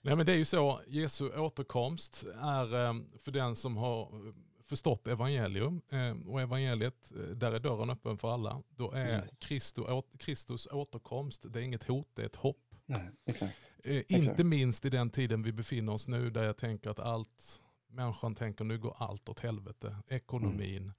Nej 0.00 0.16
men 0.16 0.26
det 0.26 0.32
är 0.32 0.36
ju 0.36 0.44
så, 0.44 0.80
Jesu 0.86 1.28
återkomst 1.38 2.24
är 2.42 2.86
eh, 2.86 2.94
för 3.18 3.30
den 3.30 3.56
som 3.56 3.76
har 3.76 4.02
eh, 4.02 4.34
förstått 4.72 5.06
evangelium 5.08 5.82
eh, 5.90 6.16
och 6.32 6.40
evangeliet, 6.40 7.12
eh, 7.16 7.20
där 7.22 7.52
är 7.52 7.60
dörren 7.60 7.90
öppen 7.90 8.18
för 8.18 8.34
alla. 8.34 8.62
Då 8.68 8.92
är 8.92 9.22
Yes. 9.22 9.40
Kristus, 9.40 9.84
Kristus 10.18 10.66
återkomst, 10.66 11.44
det 11.52 11.58
är 11.58 11.62
inget 11.62 11.84
hot, 11.84 12.08
det 12.14 12.22
är 12.22 12.26
ett 12.26 12.36
hopp. 12.36 12.74
Nej, 12.86 13.10
exakt. 13.26 13.56
Eh, 13.84 14.02
Inte 14.08 14.44
minst 14.44 14.84
i 14.84 14.90
den 14.90 15.10
tiden 15.10 15.42
vi 15.42 15.52
befinner 15.52 15.92
oss 15.92 16.08
nu 16.08 16.30
där 16.30 16.44
jag 16.44 16.56
tänker 16.56 16.90
att 16.90 16.98
allt, 16.98 17.60
människan 17.88 18.34
tänker 18.34 18.64
nu 18.64 18.78
går 18.78 18.94
allt 18.98 19.28
åt 19.28 19.40
helvete. 19.40 19.96
Ekonomin, 20.08 20.92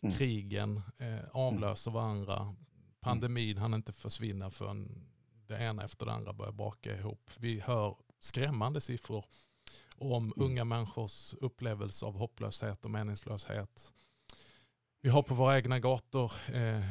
Mm. 0.00 0.14
krigen 0.14 0.82
eh, 0.98 1.18
avlöser 1.32 1.90
varandra. 1.90 2.54
Pandemin 3.00 3.56
hann 3.58 3.74
inte 3.74 3.92
försvinna 3.92 4.50
förrän 4.50 5.08
det 5.46 5.58
ena 5.58 5.84
efter 5.84 6.06
det 6.06 6.12
andra 6.12 6.32
börjar 6.32 6.52
braka 6.52 6.96
ihop. 6.98 7.30
Vi 7.38 7.60
hör 7.60 7.96
skrämmande 8.20 8.80
siffror 8.80 9.24
om 9.98 10.24
Mm. 10.36 10.46
unga 10.50 10.64
människors 10.64 11.34
upplevelse 11.34 12.06
av 12.06 12.14
hopplöshet 12.16 12.84
och 12.84 12.90
meningslöshet. 12.90 13.92
Vi 15.00 15.08
har 15.08 15.22
på 15.22 15.34
våra 15.34 15.56
egna 15.56 15.78
gator 15.80 16.32
eh, 16.52 16.82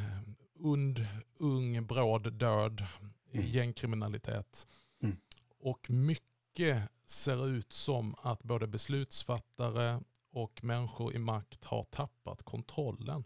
und, 0.54 0.98
ung, 1.38 1.86
bråd 1.86 2.32
död, 2.32 2.86
Mm. 3.32 3.46
gängkriminalitet. 3.46 4.66
Mm. 5.02 5.16
Och 5.58 5.90
mycket 5.90 6.88
ser 7.04 7.46
ut 7.48 7.72
som 7.72 8.14
att 8.22 8.42
både 8.42 8.66
beslutsfattare 8.66 10.00
och 10.32 10.64
människor 10.64 11.14
i 11.14 11.18
makt 11.18 11.64
har 11.64 11.84
tappat 11.84 12.42
kontrollen. 12.42 13.24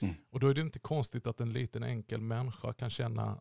Mm. 0.00 0.14
Och 0.30 0.40
då 0.40 0.48
är 0.48 0.54
det 0.54 0.60
inte 0.60 0.78
konstigt 0.78 1.26
att 1.26 1.40
en 1.40 1.52
liten 1.52 1.82
enkel 1.82 2.20
människa 2.20 2.72
kan 2.72 2.90
känna, 2.90 3.40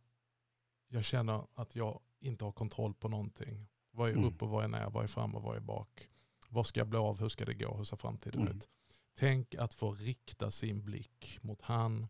jag 0.88 1.06
känner 1.06 1.48
att 1.54 1.76
jag 1.76 2.00
inte 2.20 2.46
har 2.46 2.52
kontroll 2.52 2.94
på 2.94 3.08
någonting. 3.08 3.68
Vad 4.00 4.10
är 4.10 4.14
Mm. 4.14 4.26
upp 4.26 4.42
och 4.44 4.50
vad 4.50 4.64
är 4.64 4.68
ner, 4.68 4.90
vad 4.90 5.04
är 5.04 5.08
fram 5.08 5.36
och 5.36 5.44
vad 5.44 5.56
är 5.56 5.60
bak? 5.60 6.10
Vad 6.50 6.68
ska 6.68 6.80
jag 6.80 6.88
bli 6.88 7.00
av, 7.00 7.20
hur 7.20 7.30
ska 7.30 7.46
det 7.46 7.54
gå, 7.54 7.74
hur 7.78 7.84
ser 7.84 7.98
framtiden 7.98 8.42
Mm. 8.42 8.58
ut? 8.58 8.70
Tänk 9.18 9.56
att 9.56 9.74
få 9.74 9.92
rikta 9.92 10.52
sin 10.52 10.84
blick 10.86 11.40
mot 11.42 11.62
han 11.62 12.08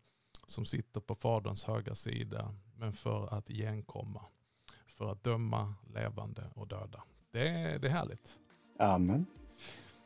som 0.47 0.65
sitter 0.65 1.01
på 1.01 1.15
faderns 1.15 1.63
högra 1.63 1.95
sida, 1.95 2.55
men 2.75 2.93
för 2.93 3.33
att 3.33 3.49
igenkomma. 3.49 4.21
För 4.87 5.11
att 5.11 5.23
döma 5.23 5.73
levande 5.93 6.43
och 6.55 6.67
döda. 6.67 7.03
Det 7.31 7.47
är, 7.47 7.79
det 7.79 7.87
är 7.87 7.91
härligt. 7.91 8.37
Amen. 8.79 9.25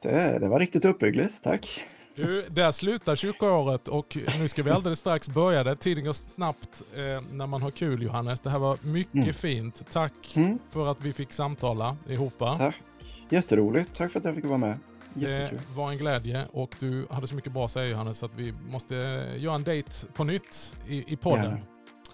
Det, 0.02 0.40
det 0.40 0.50
var 0.50 0.60
riktigt 0.60 0.86
uppbyggligt, 0.86 1.44
tack. 1.44 1.84
Du, 2.16 2.46
där 2.50 2.72
slutar 2.72 3.16
kyrkoåret 3.16 3.88
och 3.88 4.18
nu 4.40 4.48
ska 4.48 4.64
vi 4.64 4.72
alldeles 4.72 5.00
strax 5.00 5.30
börja 5.30 5.64
det. 5.64 5.76
Tiden 5.76 6.04
går 6.06 6.14
snabbt 6.14 6.82
eh, 6.96 7.24
när 7.32 7.48
man 7.48 7.62
har 7.62 7.72
kul 7.72 8.02
Johannes. 8.04 8.40
Det 8.40 8.50
här 8.50 8.60
var 8.60 8.78
mycket 8.82 9.14
Mm. 9.16 9.34
fint. 9.34 9.84
Tack 9.92 10.14
Mm, 10.36 10.60
för 10.70 10.92
att 10.92 10.98
vi 11.02 11.14
fick 11.14 11.34
samtala 11.34 11.98
ihopa. 12.10 12.58
tack. 12.58 12.76
Jätteroligt. 13.30 13.94
Tack 13.96 14.12
för 14.12 14.20
att 14.20 14.26
jag 14.26 14.36
fick 14.36 14.46
vara 14.46 14.58
med. 14.58 14.80
Det 15.14 15.30
Jättekul. 15.30 15.60
var 15.76 15.92
en 15.92 15.98
glädje 15.98 16.46
och 16.52 16.76
du 16.80 17.08
hade 17.10 17.28
så 17.28 17.36
mycket 17.36 17.52
bra 17.52 17.66
att 17.66 17.72
säga 17.72 17.88
Johannes 17.92 18.24
att 18.24 18.32
vi 18.36 18.54
måste 18.72 18.98
eh, 18.98 19.42
göra 19.44 19.56
en 19.56 19.64
dejt 19.64 19.92
på 20.14 20.24
nytt 20.24 20.74
i, 20.88 21.14
i 21.14 21.16
podden. 21.18 21.44
Gärna. 21.44 21.58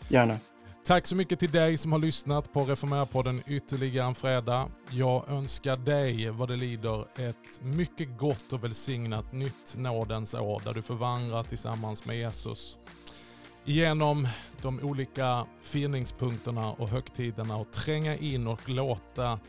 Gärna. 0.07 0.37
Tack 0.85 1.07
så 1.07 1.15
mycket 1.15 1.39
till 1.39 1.51
dig 1.51 1.77
som 1.77 1.91
har 1.91 1.99
lyssnat 1.99 2.53
på 2.53 2.65
Reformera-podden 2.65 3.41
ytterligare 3.47 4.07
en 4.07 4.15
fredag. 4.15 4.67
Jag 4.91 5.29
önskar 5.29 5.77
dig 5.77 6.29
vad 6.29 6.47
det 6.47 6.55
lider 6.55 7.01
ett 7.01 7.61
mycket 7.61 8.17
gott 8.17 8.53
och 8.53 8.63
välsignat 8.63 9.33
nytt 9.33 9.75
nådens 9.77 10.33
år 10.33 10.61
där 10.65 10.73
du 10.73 10.81
får 10.81 10.95
vandra 10.95 11.43
tillsammans 11.43 12.05
med 12.05 12.17
Jesus 12.17 12.77
genom 13.65 14.27
de 14.61 14.79
olika 14.79 15.45
firningspunkterna 15.61 16.71
och 16.71 16.89
högtiderna 16.89 17.57
och 17.57 17.71
tränga 17.71 18.15
in 18.15 18.47
och 18.47 18.69
låta 18.69 19.39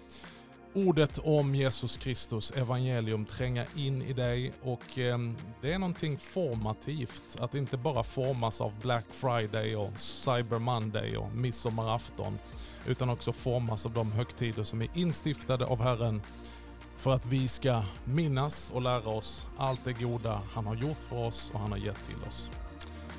ordet 0.74 1.18
om 1.18 1.54
Jesus 1.54 1.96
Kristus 1.96 2.50
evangelium 2.50 3.24
tränga 3.24 3.66
in 3.76 4.02
i 4.02 4.12
dig 4.12 4.52
och 4.62 4.98
eh, 4.98 5.18
det 5.60 5.72
är 5.72 5.78
någonting 5.78 6.18
formativt 6.18 7.36
att 7.40 7.54
inte 7.54 7.76
bara 7.76 8.02
formas 8.02 8.60
av 8.60 8.72
Black 8.82 9.04
Friday 9.10 9.76
och 9.76 9.98
Cyber 9.98 10.58
Monday 10.58 11.16
och 11.16 11.34
midsommarafton 11.34 12.38
utan 12.86 13.10
också 13.10 13.32
formas 13.32 13.86
av 13.86 13.92
de 13.92 14.12
högtider 14.12 14.62
som 14.62 14.82
är 14.82 14.88
instiftade 14.94 15.66
av 15.66 15.82
Herren 15.82 16.22
för 16.96 17.14
att 17.14 17.26
vi 17.26 17.48
ska 17.48 17.82
minnas 18.04 18.70
och 18.74 18.82
lära 18.82 19.08
oss 19.08 19.46
allt 19.56 19.84
det 19.84 19.92
goda 19.92 20.40
han 20.54 20.66
har 20.66 20.74
gjort 20.74 21.02
för 21.02 21.16
oss 21.16 21.50
och 21.54 21.60
han 21.60 21.70
har 21.70 21.78
gett 21.78 22.06
till 22.06 22.28
oss. 22.28 22.50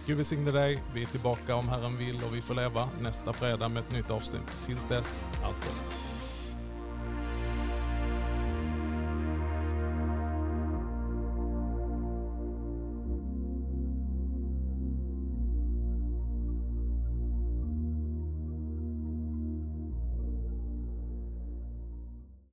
Gud 0.06 0.18
välsigne 0.18 0.52
dig. 0.52 0.84
Vi 0.93 1.02
är 1.02 1.06
tillbaka 1.06 1.56
om 1.56 1.70
Herren 1.70 1.97
vill 1.97 2.16
och 2.16 2.36
vi 2.36 2.41
får 2.41 2.56
leva 2.56 2.89
nästa 3.02 3.34
fredag 3.34 3.70
med 3.70 3.84
ett 3.84 3.91
nytt 3.91 4.12
avsnitt. 4.12 4.62
Tills 4.66 4.86
dess, 4.86 5.30
allt 5.43 5.58
gott. 5.58 6.21